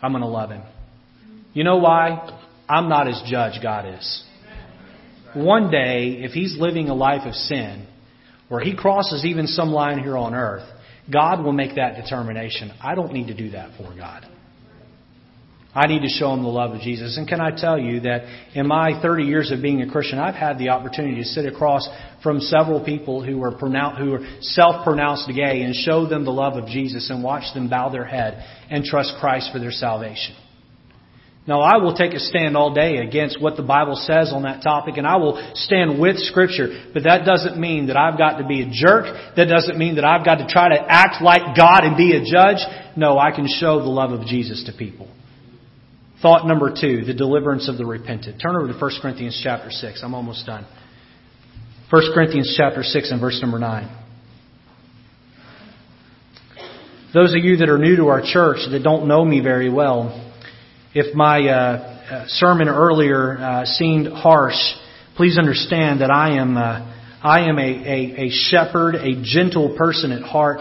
I'm 0.02 0.12
going 0.12 0.22
to 0.22 0.28
love 0.28 0.50
him. 0.50 0.62
You 1.52 1.62
know 1.64 1.76
why? 1.76 2.36
I'm 2.68 2.88
not 2.88 3.06
his 3.06 3.22
judge, 3.26 3.62
God 3.62 3.86
is. 3.86 4.24
One 5.34 5.70
day, 5.70 6.18
if 6.22 6.32
he's 6.32 6.56
living 6.58 6.88
a 6.88 6.94
life 6.94 7.22
of 7.24 7.34
sin, 7.34 7.86
where 8.48 8.60
he 8.60 8.74
crosses 8.74 9.24
even 9.24 9.46
some 9.46 9.70
line 9.70 10.00
here 10.00 10.16
on 10.16 10.34
earth, 10.34 10.66
God 11.12 11.44
will 11.44 11.52
make 11.52 11.76
that 11.76 11.96
determination. 11.96 12.72
I 12.82 12.94
don't 12.94 13.12
need 13.12 13.28
to 13.28 13.34
do 13.34 13.50
that 13.50 13.76
for 13.76 13.94
God. 13.96 14.26
I 15.78 15.86
need 15.86 16.02
to 16.02 16.08
show 16.08 16.30
them 16.30 16.42
the 16.42 16.48
love 16.48 16.72
of 16.72 16.80
Jesus. 16.80 17.16
And 17.16 17.28
can 17.28 17.40
I 17.40 17.52
tell 17.56 17.78
you 17.78 18.00
that 18.00 18.24
in 18.52 18.66
my 18.66 19.00
30 19.00 19.22
years 19.22 19.52
of 19.52 19.62
being 19.62 19.80
a 19.80 19.88
Christian, 19.88 20.18
I've 20.18 20.34
had 20.34 20.58
the 20.58 20.70
opportunity 20.70 21.22
to 21.22 21.24
sit 21.24 21.46
across 21.46 21.88
from 22.20 22.40
several 22.40 22.84
people 22.84 23.22
who 23.22 23.38
were 23.38 23.52
pronounced, 23.52 24.00
who 24.00 24.10
were 24.10 24.26
self-pronounced 24.40 25.30
gay 25.36 25.62
and 25.62 25.76
show 25.76 26.08
them 26.08 26.24
the 26.24 26.32
love 26.32 26.54
of 26.54 26.66
Jesus 26.66 27.10
and 27.10 27.22
watch 27.22 27.54
them 27.54 27.70
bow 27.70 27.90
their 27.90 28.04
head 28.04 28.42
and 28.68 28.82
trust 28.82 29.12
Christ 29.20 29.50
for 29.52 29.60
their 29.60 29.70
salvation. 29.70 30.34
Now, 31.46 31.60
I 31.60 31.76
will 31.76 31.94
take 31.94 32.12
a 32.12 32.18
stand 32.18 32.56
all 32.56 32.74
day 32.74 32.96
against 32.96 33.40
what 33.40 33.56
the 33.56 33.62
Bible 33.62 33.94
says 33.94 34.32
on 34.34 34.42
that 34.42 34.64
topic, 34.64 34.96
and 34.96 35.06
I 35.06 35.16
will 35.16 35.38
stand 35.54 36.00
with 36.00 36.18
Scripture. 36.18 36.90
But 36.92 37.04
that 37.04 37.24
doesn't 37.24 37.56
mean 37.56 37.86
that 37.86 37.96
I've 37.96 38.18
got 38.18 38.38
to 38.38 38.46
be 38.46 38.62
a 38.62 38.68
jerk. 38.68 39.06
That 39.36 39.46
doesn't 39.46 39.78
mean 39.78 39.94
that 39.94 40.04
I've 40.04 40.26
got 40.26 40.38
to 40.44 40.48
try 40.48 40.68
to 40.76 40.84
act 40.86 41.22
like 41.22 41.56
God 41.56 41.84
and 41.84 41.96
be 41.96 42.16
a 42.16 42.20
judge. 42.20 42.58
No, 42.96 43.16
I 43.16 43.30
can 43.30 43.46
show 43.46 43.78
the 43.78 43.88
love 43.88 44.10
of 44.10 44.26
Jesus 44.26 44.64
to 44.64 44.76
people. 44.76 45.08
Thought 46.20 46.46
number 46.46 46.70
two, 46.70 47.04
the 47.04 47.14
deliverance 47.14 47.68
of 47.68 47.78
the 47.78 47.86
repentant. 47.86 48.42
Turn 48.42 48.56
over 48.56 48.66
to 48.66 48.78
1 48.78 48.90
Corinthians 49.00 49.40
chapter 49.42 49.70
6. 49.70 50.00
I'm 50.02 50.14
almost 50.14 50.46
done. 50.46 50.66
1 51.90 52.02
Corinthians 52.12 52.54
chapter 52.56 52.82
6 52.82 53.12
and 53.12 53.20
verse 53.20 53.38
number 53.40 53.58
9. 53.58 53.96
Those 57.14 57.34
of 57.34 57.42
you 57.42 57.58
that 57.58 57.68
are 57.68 57.78
new 57.78 57.96
to 57.96 58.08
our 58.08 58.20
church 58.20 58.58
that 58.70 58.82
don't 58.82 59.06
know 59.06 59.24
me 59.24 59.40
very 59.40 59.72
well, 59.72 60.32
if 60.92 61.14
my 61.14 61.40
uh, 61.48 61.54
uh, 61.54 62.24
sermon 62.26 62.68
earlier 62.68 63.38
uh, 63.38 63.64
seemed 63.64 64.08
harsh, 64.08 64.58
please 65.16 65.38
understand 65.38 66.00
that 66.00 66.10
I 66.10 66.36
am 66.38 66.56
uh, 66.56 66.94
I 67.22 67.48
am 67.48 67.58
a, 67.58 67.62
a, 67.62 68.26
a, 68.26 68.30
shepherd, 68.30 68.94
a 68.94 69.20
gentle 69.24 69.76
person 69.76 70.12
at 70.12 70.22
heart. 70.22 70.60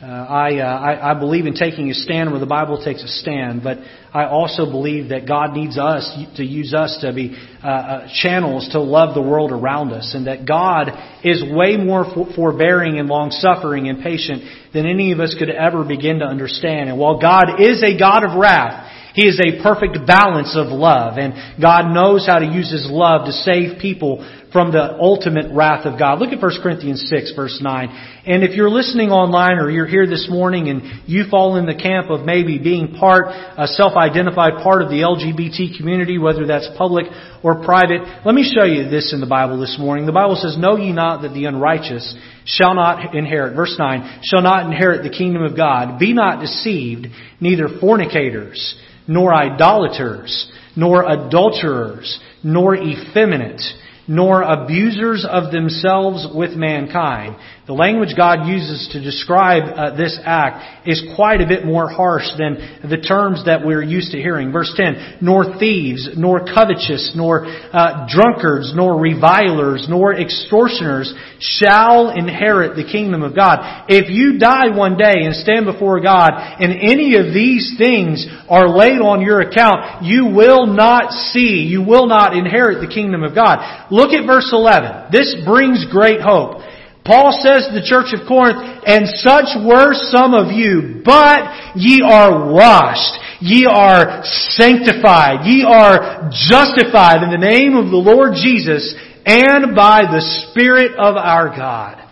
Uh, 0.00 0.06
I, 0.06 0.60
uh, 0.60 0.64
I, 0.64 1.10
I 1.10 1.18
believe 1.18 1.46
in 1.46 1.54
taking 1.54 1.90
a 1.90 1.94
stand 1.94 2.30
where 2.30 2.38
the 2.38 2.46
Bible 2.46 2.80
takes 2.84 3.02
a 3.02 3.08
stand, 3.08 3.64
but 3.64 3.78
I 4.14 4.26
also 4.26 4.70
believe 4.70 5.08
that 5.08 5.26
God 5.26 5.54
needs 5.54 5.76
us 5.76 6.16
to 6.36 6.44
use 6.44 6.72
us 6.72 6.98
to 7.00 7.12
be 7.12 7.36
uh, 7.64 8.06
channels 8.22 8.68
to 8.74 8.80
love 8.80 9.14
the 9.14 9.22
world 9.22 9.50
around 9.50 9.90
us, 9.90 10.12
and 10.14 10.28
that 10.28 10.46
God 10.46 10.92
is 11.24 11.42
way 11.42 11.76
more 11.76 12.04
for- 12.14 12.32
forbearing 12.36 13.00
and 13.00 13.08
long 13.08 13.32
suffering 13.32 13.88
and 13.88 14.00
patient 14.00 14.44
than 14.72 14.86
any 14.86 15.10
of 15.10 15.18
us 15.18 15.34
could 15.36 15.50
ever 15.50 15.84
begin 15.84 16.20
to 16.20 16.26
understand. 16.26 16.88
And 16.90 16.96
while 16.96 17.18
God 17.18 17.60
is 17.60 17.82
a 17.82 17.98
God 17.98 18.22
of 18.22 18.38
wrath, 18.38 18.88
he 19.18 19.26
is 19.26 19.40
a 19.40 19.60
perfect 19.64 20.06
balance 20.06 20.54
of 20.54 20.68
love, 20.68 21.18
and 21.18 21.60
God 21.60 21.92
knows 21.92 22.24
how 22.24 22.38
to 22.38 22.46
use 22.46 22.70
His 22.70 22.86
love 22.88 23.26
to 23.26 23.32
save 23.32 23.80
people 23.80 24.22
from 24.52 24.72
the 24.72 24.96
ultimate 24.98 25.54
wrath 25.54 25.84
of 25.84 25.98
God. 25.98 26.20
Look 26.20 26.32
at 26.32 26.40
1 26.40 26.62
Corinthians 26.62 27.04
6 27.08 27.32
verse 27.36 27.58
9. 27.60 27.88
And 28.26 28.42
if 28.42 28.56
you're 28.56 28.70
listening 28.70 29.10
online 29.10 29.58
or 29.58 29.70
you're 29.70 29.86
here 29.86 30.06
this 30.06 30.28
morning 30.30 30.68
and 30.68 31.08
you 31.08 31.24
fall 31.30 31.56
in 31.56 31.66
the 31.66 31.74
camp 31.74 32.10
of 32.10 32.24
maybe 32.24 32.58
being 32.58 32.94
part, 32.94 33.26
a 33.28 33.66
self-identified 33.66 34.62
part 34.62 34.82
of 34.82 34.88
the 34.88 35.04
LGBT 35.04 35.76
community, 35.76 36.18
whether 36.18 36.46
that's 36.46 36.68
public 36.76 37.06
or 37.42 37.62
private, 37.64 38.00
let 38.24 38.34
me 38.34 38.42
show 38.42 38.64
you 38.64 38.88
this 38.88 39.12
in 39.12 39.20
the 39.20 39.26
Bible 39.26 39.60
this 39.60 39.76
morning. 39.78 40.06
The 40.06 40.12
Bible 40.12 40.36
says, 40.36 40.56
Know 40.56 40.76
ye 40.76 40.92
not 40.92 41.22
that 41.22 41.34
the 41.34 41.44
unrighteous 41.44 42.14
shall 42.44 42.74
not 42.74 43.14
inherit, 43.14 43.54
verse 43.54 43.76
9, 43.78 44.20
shall 44.22 44.42
not 44.42 44.66
inherit 44.66 45.02
the 45.02 45.16
kingdom 45.16 45.42
of 45.42 45.56
God. 45.56 45.98
Be 45.98 46.12
not 46.12 46.40
deceived, 46.40 47.08
neither 47.40 47.68
fornicators, 47.80 48.74
nor 49.06 49.34
idolaters, 49.34 50.50
nor 50.76 51.04
adulterers, 51.04 52.18
nor 52.42 52.76
effeminate, 52.76 53.60
nor 54.08 54.42
abusers 54.42 55.26
of 55.28 55.52
themselves 55.52 56.26
with 56.34 56.52
mankind. 56.52 57.36
The 57.68 57.74
language 57.74 58.16
God 58.16 58.48
uses 58.48 58.88
to 58.92 58.98
describe 59.04 59.68
uh, 59.76 59.94
this 59.94 60.18
act 60.24 60.88
is 60.88 61.04
quite 61.14 61.42
a 61.42 61.46
bit 61.46 61.66
more 61.66 61.86
harsh 61.86 62.24
than 62.38 62.80
the 62.80 62.96
terms 62.96 63.44
that 63.44 63.60
we're 63.60 63.82
used 63.82 64.12
to 64.12 64.16
hearing. 64.16 64.50
Verse 64.52 64.72
10, 64.74 65.18
nor 65.20 65.58
thieves, 65.58 66.08
nor 66.16 66.48
covetous, 66.48 67.12
nor 67.14 67.44
uh, 67.44 68.08
drunkards, 68.08 68.72
nor 68.74 68.98
revilers, 68.98 69.84
nor 69.86 70.14
extortioners 70.14 71.12
shall 71.40 72.08
inherit 72.08 72.74
the 72.74 72.90
kingdom 72.90 73.22
of 73.22 73.36
God. 73.36 73.84
If 73.86 74.08
you 74.08 74.38
die 74.38 74.74
one 74.74 74.96
day 74.96 75.28
and 75.28 75.34
stand 75.36 75.66
before 75.66 76.00
God 76.00 76.32
and 76.32 76.72
any 76.72 77.16
of 77.20 77.34
these 77.34 77.74
things 77.76 78.26
are 78.48 78.66
laid 78.66 79.04
on 79.04 79.20
your 79.20 79.42
account, 79.42 80.06
you 80.08 80.24
will 80.24 80.64
not 80.64 81.12
see, 81.12 81.68
you 81.68 81.84
will 81.84 82.06
not 82.06 82.34
inherit 82.34 82.80
the 82.80 82.88
kingdom 82.88 83.22
of 83.22 83.34
God. 83.34 83.60
Look 83.90 84.16
at 84.16 84.24
verse 84.24 84.48
11. 84.56 85.12
This 85.12 85.36
brings 85.44 85.84
great 85.92 86.22
hope. 86.22 86.62
Paul 87.08 87.32
says 87.40 87.66
to 87.66 87.72
the 87.72 87.88
church 87.88 88.12
of 88.12 88.28
Corinth, 88.28 88.60
And 88.84 89.08
such 89.24 89.56
were 89.64 89.96
some 90.12 90.36
of 90.36 90.52
you, 90.52 91.00
but 91.02 91.72
ye 91.74 92.04
are 92.04 92.52
washed, 92.52 93.16
Ye 93.40 93.66
are 93.66 94.22
sanctified. 94.24 95.46
Ye 95.46 95.64
are 95.64 96.30
justified 96.32 97.22
in 97.22 97.30
the 97.30 97.38
name 97.38 97.76
of 97.76 97.90
the 97.90 97.96
Lord 97.96 98.34
Jesus 98.34 98.94
and 99.24 99.76
by 99.76 100.02
the 100.02 100.20
Spirit 100.50 100.92
of 100.98 101.16
our 101.16 101.48
God. 101.48 102.04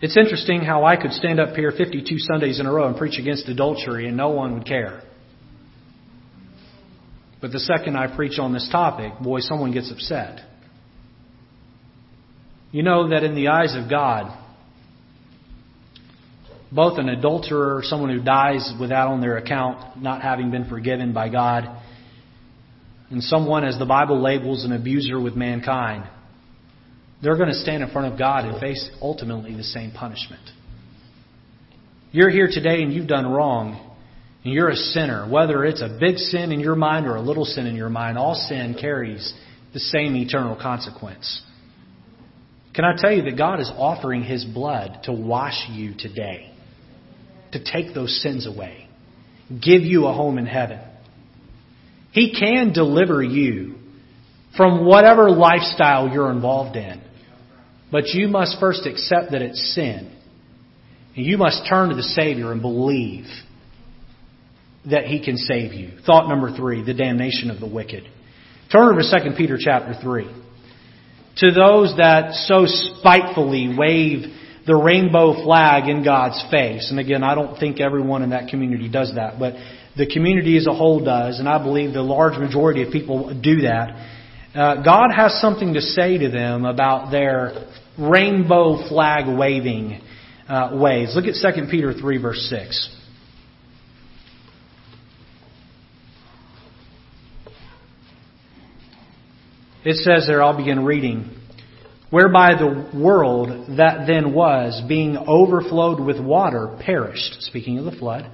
It's 0.00 0.16
interesting 0.16 0.62
how 0.62 0.84
I 0.84 0.96
could 0.96 1.12
stand 1.12 1.40
up 1.40 1.54
here 1.54 1.70
52 1.70 2.18
Sundays 2.18 2.60
in 2.60 2.66
a 2.66 2.72
row 2.72 2.88
and 2.88 2.96
preach 2.96 3.18
against 3.18 3.48
adultery 3.48 4.06
and 4.06 4.16
no 4.16 4.30
one 4.30 4.54
would 4.54 4.66
care. 4.66 5.02
But 7.40 7.52
the 7.52 7.60
second 7.60 7.96
I 7.96 8.14
preach 8.14 8.38
on 8.38 8.52
this 8.52 8.68
topic, 8.70 9.12
boy, 9.20 9.40
someone 9.40 9.72
gets 9.72 9.90
upset. 9.90 10.40
You 12.74 12.82
know 12.82 13.10
that 13.10 13.22
in 13.22 13.36
the 13.36 13.46
eyes 13.46 13.76
of 13.76 13.88
God, 13.88 14.36
both 16.72 16.98
an 16.98 17.08
adulterer, 17.08 17.82
someone 17.84 18.10
who 18.10 18.20
dies 18.20 18.72
without 18.80 19.12
on 19.12 19.20
their 19.20 19.36
account 19.36 20.02
not 20.02 20.22
having 20.22 20.50
been 20.50 20.68
forgiven 20.68 21.12
by 21.12 21.28
God, 21.28 21.68
and 23.10 23.22
someone, 23.22 23.62
as 23.62 23.78
the 23.78 23.86
Bible 23.86 24.20
labels, 24.20 24.64
an 24.64 24.72
abuser 24.72 25.20
with 25.20 25.36
mankind, 25.36 26.02
they're 27.22 27.36
going 27.36 27.48
to 27.48 27.54
stand 27.54 27.84
in 27.84 27.90
front 27.90 28.12
of 28.12 28.18
God 28.18 28.44
and 28.44 28.58
face 28.58 28.90
ultimately 29.00 29.54
the 29.54 29.62
same 29.62 29.92
punishment. 29.92 30.42
You're 32.10 32.30
here 32.30 32.48
today 32.50 32.82
and 32.82 32.92
you've 32.92 33.06
done 33.06 33.24
wrong, 33.24 33.94
and 34.42 34.52
you're 34.52 34.70
a 34.70 34.74
sinner. 34.74 35.30
Whether 35.30 35.64
it's 35.64 35.80
a 35.80 35.96
big 36.00 36.16
sin 36.16 36.50
in 36.50 36.58
your 36.58 36.74
mind 36.74 37.06
or 37.06 37.14
a 37.14 37.22
little 37.22 37.44
sin 37.44 37.66
in 37.66 37.76
your 37.76 37.88
mind, 37.88 38.18
all 38.18 38.34
sin 38.34 38.74
carries 38.80 39.32
the 39.72 39.78
same 39.78 40.16
eternal 40.16 40.56
consequence. 40.60 41.40
Can 42.74 42.84
I 42.84 42.94
tell 42.96 43.12
you 43.12 43.22
that 43.22 43.38
God 43.38 43.60
is 43.60 43.70
offering 43.76 44.22
His 44.22 44.44
blood 44.44 45.00
to 45.04 45.12
wash 45.12 45.68
you 45.70 45.94
today, 45.96 46.52
to 47.52 47.62
take 47.62 47.94
those 47.94 48.20
sins 48.20 48.46
away, 48.46 48.88
give 49.48 49.82
you 49.82 50.06
a 50.06 50.12
home 50.12 50.38
in 50.38 50.46
heaven? 50.46 50.80
He 52.10 52.34
can 52.38 52.72
deliver 52.72 53.22
you 53.22 53.76
from 54.56 54.84
whatever 54.84 55.30
lifestyle 55.30 56.08
you're 56.08 56.30
involved 56.30 56.76
in. 56.76 57.00
But 57.90 58.08
you 58.08 58.28
must 58.28 58.58
first 58.58 58.86
accept 58.86 59.32
that 59.32 59.42
it's 59.42 59.74
sin. 59.74 60.10
And 61.16 61.24
you 61.24 61.38
must 61.38 61.68
turn 61.68 61.90
to 61.90 61.94
the 61.94 62.02
Savior 62.02 62.50
and 62.50 62.60
believe 62.60 63.26
that 64.90 65.04
He 65.04 65.24
can 65.24 65.36
save 65.36 65.72
you. 65.72 65.98
Thought 66.04 66.28
number 66.28 66.56
three, 66.56 66.82
the 66.82 66.94
damnation 66.94 67.50
of 67.50 67.60
the 67.60 67.68
wicked. 67.68 68.04
Turn 68.72 68.92
over 68.92 69.00
to 69.00 69.30
2 69.30 69.36
Peter 69.36 69.58
chapter 69.60 69.94
3. 70.00 70.43
To 71.38 71.50
those 71.50 71.96
that 71.96 72.34
so 72.46 72.64
spitefully 72.66 73.74
wave 73.76 74.32
the 74.66 74.76
rainbow 74.76 75.42
flag 75.44 75.88
in 75.88 76.04
God's 76.04 76.42
face, 76.50 76.90
and 76.90 77.00
again, 77.00 77.22
I 77.22 77.34
don't 77.34 77.58
think 77.58 77.80
everyone 77.80 78.22
in 78.22 78.30
that 78.30 78.48
community 78.48 78.88
does 78.88 79.12
that, 79.16 79.38
but 79.38 79.54
the 79.96 80.06
community 80.06 80.56
as 80.56 80.66
a 80.66 80.74
whole 80.74 81.04
does, 81.04 81.38
and 81.38 81.48
I 81.48 81.62
believe 81.62 81.92
the 81.92 82.02
large 82.02 82.38
majority 82.38 82.82
of 82.82 82.92
people 82.92 83.28
do 83.40 83.62
that. 83.62 83.90
Uh, 84.54 84.82
God 84.82 85.10
has 85.10 85.40
something 85.40 85.74
to 85.74 85.80
say 85.80 86.18
to 86.18 86.30
them 86.30 86.64
about 86.64 87.10
their 87.10 87.66
rainbow 87.98 88.88
flag 88.88 89.26
waving 89.26 90.00
uh, 90.48 90.70
ways. 90.80 91.14
Look 91.14 91.24
at 91.26 91.34
2 91.34 91.66
Peter 91.70 91.92
3, 91.92 92.22
verse 92.22 92.46
6. 92.48 93.03
It 99.84 99.96
says 99.96 100.26
there, 100.26 100.42
I'll 100.42 100.56
begin 100.56 100.84
reading. 100.84 101.30
Whereby 102.10 102.54
the 102.54 102.90
world 102.98 103.76
that 103.76 104.06
then 104.06 104.32
was, 104.32 104.80
being 104.88 105.16
overflowed 105.18 106.00
with 106.00 106.18
water, 106.18 106.78
perished, 106.80 107.42
speaking 107.42 107.78
of 107.78 107.84
the 107.84 107.92
flood. 107.98 108.30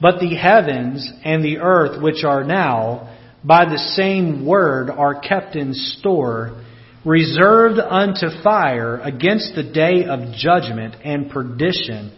But 0.00 0.18
the 0.18 0.34
heavens 0.34 1.10
and 1.24 1.44
the 1.44 1.58
earth, 1.58 2.02
which 2.02 2.24
are 2.24 2.42
now, 2.42 3.16
by 3.44 3.64
the 3.64 3.78
same 3.78 4.44
word, 4.44 4.90
are 4.90 5.20
kept 5.20 5.54
in 5.54 5.72
store, 5.72 6.64
reserved 7.04 7.78
unto 7.78 8.42
fire 8.42 8.98
against 8.98 9.54
the 9.54 9.62
day 9.62 10.04
of 10.04 10.34
judgment 10.34 10.96
and 11.04 11.30
perdition 11.30 12.16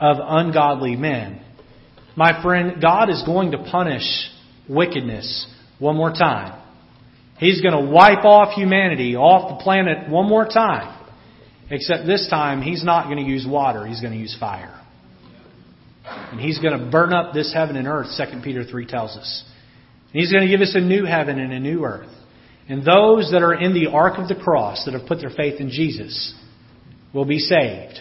of 0.00 0.16
ungodly 0.20 0.96
men. 0.96 1.42
My 2.16 2.42
friend, 2.42 2.80
God 2.82 3.08
is 3.08 3.22
going 3.24 3.52
to 3.52 3.58
punish 3.58 4.30
wickedness 4.68 5.46
one 5.78 5.96
more 5.96 6.10
time. 6.10 6.62
He's 7.38 7.60
going 7.60 7.74
to 7.74 7.90
wipe 7.90 8.24
off 8.24 8.54
humanity 8.54 9.16
off 9.16 9.58
the 9.58 9.62
planet 9.62 10.08
one 10.08 10.28
more 10.28 10.46
time. 10.46 10.94
Except 11.70 12.06
this 12.06 12.28
time, 12.30 12.62
He's 12.62 12.84
not 12.84 13.04
going 13.04 13.18
to 13.18 13.30
use 13.30 13.46
water, 13.46 13.86
He's 13.86 14.00
going 14.00 14.12
to 14.12 14.18
use 14.18 14.36
fire. 14.38 14.80
And 16.04 16.40
He's 16.40 16.58
going 16.58 16.78
to 16.78 16.90
burn 16.90 17.12
up 17.12 17.34
this 17.34 17.52
heaven 17.52 17.76
and 17.76 17.88
earth, 17.88 18.08
2 18.16 18.40
Peter 18.42 18.64
3 18.64 18.86
tells 18.86 19.16
us. 19.16 19.44
And 20.12 20.20
He's 20.20 20.32
going 20.32 20.44
to 20.44 20.50
give 20.50 20.60
us 20.60 20.74
a 20.74 20.80
new 20.80 21.04
heaven 21.04 21.38
and 21.38 21.52
a 21.52 21.60
new 21.60 21.84
earth. 21.84 22.10
And 22.68 22.84
those 22.84 23.30
that 23.32 23.42
are 23.42 23.54
in 23.54 23.74
the 23.74 23.88
ark 23.92 24.18
of 24.18 24.28
the 24.28 24.34
cross 24.34 24.84
that 24.84 24.94
have 24.94 25.06
put 25.06 25.20
their 25.20 25.30
faith 25.30 25.60
in 25.60 25.70
Jesus 25.70 26.34
will 27.12 27.24
be 27.24 27.38
saved. 27.38 27.98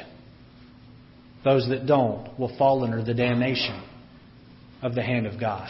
Those 1.44 1.68
that 1.70 1.86
don't 1.86 2.40
will 2.40 2.56
fall 2.58 2.84
under 2.84 3.04
the 3.04 3.14
damnation 3.14 3.84
of 4.82 4.96
the 4.96 5.04
hand 5.04 5.28
of 5.28 5.40
God. 5.40 5.70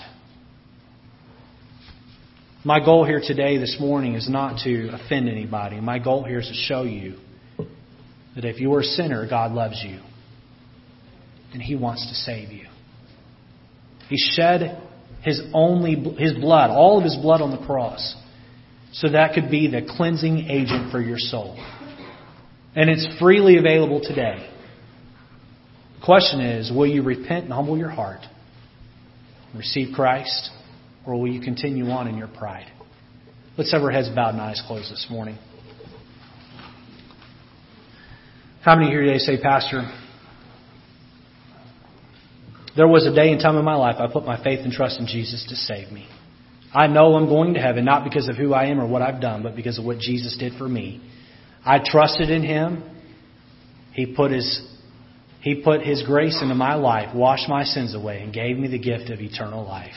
My 2.65 2.83
goal 2.83 3.05
here 3.05 3.21
today, 3.23 3.59
this 3.59 3.77
morning, 3.79 4.15
is 4.15 4.27
not 4.27 4.61
to 4.63 4.87
offend 4.87 5.29
anybody. 5.29 5.79
My 5.79 5.99
goal 5.99 6.23
here 6.23 6.39
is 6.39 6.47
to 6.47 6.53
show 6.55 6.81
you 6.81 7.19
that 8.33 8.43
if 8.43 8.59
you're 8.59 8.79
a 8.79 8.83
sinner, 8.83 9.29
God 9.29 9.51
loves 9.51 9.83
you. 9.85 9.99
And 11.53 11.61
He 11.61 11.75
wants 11.75 12.07
to 12.07 12.15
save 12.15 12.49
you. 12.49 12.65
He 14.09 14.17
shed 14.17 14.81
His 15.21 15.43
only, 15.53 15.93
His 16.17 16.33
blood, 16.33 16.71
all 16.71 16.97
of 16.97 17.03
His 17.03 17.15
blood 17.15 17.39
on 17.39 17.51
the 17.51 17.63
cross, 17.67 18.15
so 18.93 19.11
that 19.11 19.35
could 19.35 19.51
be 19.51 19.69
the 19.69 19.87
cleansing 19.87 20.49
agent 20.49 20.91
for 20.91 20.99
your 20.99 21.19
soul. 21.19 21.63
And 22.75 22.89
it's 22.89 23.07
freely 23.19 23.59
available 23.59 24.01
today. 24.01 24.49
The 25.99 26.03
question 26.03 26.41
is, 26.41 26.71
will 26.71 26.87
you 26.87 27.03
repent 27.03 27.43
and 27.43 27.53
humble 27.53 27.77
your 27.77 27.91
heart? 27.91 28.21
Receive 29.53 29.93
Christ? 29.93 30.49
Or 31.05 31.19
will 31.19 31.27
you 31.27 31.41
continue 31.41 31.85
on 31.89 32.07
in 32.07 32.17
your 32.17 32.27
pride? 32.27 32.71
Let's 33.57 33.71
have 33.71 33.81
our 33.83 33.91
heads 33.91 34.09
bowed 34.09 34.33
and 34.33 34.41
eyes 34.41 34.61
closed 34.67 34.91
this 34.91 35.07
morning. 35.09 35.37
How 38.61 38.75
many 38.75 38.89
here 38.89 39.03
today 39.03 39.19
say, 39.19 39.39
Pastor, 39.39 39.83
there 42.75 42.87
was 42.87 43.05
a 43.05 43.13
day 43.13 43.31
and 43.31 43.39
time 43.39 43.55
in 43.57 43.63
my 43.63 43.75
life 43.75 43.95
I 43.99 44.11
put 44.11 44.25
my 44.25 44.43
faith 44.43 44.61
and 44.63 44.73
trust 44.73 44.99
in 44.99 45.05
Jesus 45.05 45.45
to 45.49 45.55
save 45.55 45.91
me. 45.91 46.07
I 46.73 46.87
know 46.87 47.13
I'm 47.15 47.27
going 47.27 47.53
to 47.53 47.61
heaven, 47.61 47.85
not 47.85 48.03
because 48.03 48.27
of 48.27 48.35
who 48.35 48.53
I 48.53 48.65
am 48.65 48.81
or 48.81 48.87
what 48.87 49.01
I've 49.01 49.21
done, 49.21 49.43
but 49.43 49.55
because 49.55 49.79
of 49.79 49.85
what 49.85 49.99
Jesus 49.99 50.35
did 50.37 50.53
for 50.57 50.67
me. 50.67 51.01
I 51.63 51.79
trusted 51.83 52.29
in 52.29 52.43
Him. 52.43 52.83
He 53.93 54.07
put 54.07 54.31
His, 54.31 54.67
He 55.39 55.61
put 55.63 55.81
His 55.81 56.03
grace 56.03 56.39
into 56.41 56.55
my 56.55 56.73
life, 56.73 57.15
washed 57.15 57.47
my 57.47 57.63
sins 57.63 57.95
away, 57.95 58.21
and 58.21 58.33
gave 58.33 58.57
me 58.57 58.67
the 58.67 58.79
gift 58.79 59.09
of 59.09 59.21
eternal 59.21 59.63
life. 59.63 59.93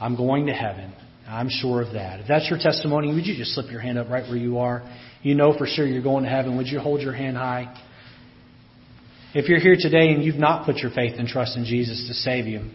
I'm 0.00 0.16
going 0.16 0.46
to 0.46 0.52
heaven. 0.52 0.92
I'm 1.28 1.48
sure 1.48 1.82
of 1.82 1.92
that. 1.92 2.20
If 2.20 2.28
that's 2.28 2.48
your 2.50 2.58
testimony, 2.58 3.14
would 3.14 3.26
you 3.26 3.36
just 3.36 3.54
slip 3.54 3.70
your 3.70 3.80
hand 3.80 3.98
up 3.98 4.08
right 4.08 4.26
where 4.28 4.36
you 4.36 4.58
are? 4.58 4.82
You 5.22 5.34
know 5.34 5.56
for 5.56 5.66
sure 5.66 5.86
you're 5.86 6.02
going 6.02 6.24
to 6.24 6.30
heaven. 6.30 6.56
Would 6.56 6.66
you 6.66 6.80
hold 6.80 7.02
your 7.02 7.12
hand 7.12 7.36
high? 7.36 7.72
If 9.32 9.48
you're 9.48 9.60
here 9.60 9.76
today 9.78 10.08
and 10.08 10.24
you've 10.24 10.36
not 10.36 10.66
put 10.66 10.78
your 10.78 10.90
faith 10.90 11.14
and 11.18 11.28
trust 11.28 11.56
in 11.56 11.64
Jesus 11.64 12.06
to 12.08 12.14
save 12.14 12.46
you, 12.46 12.68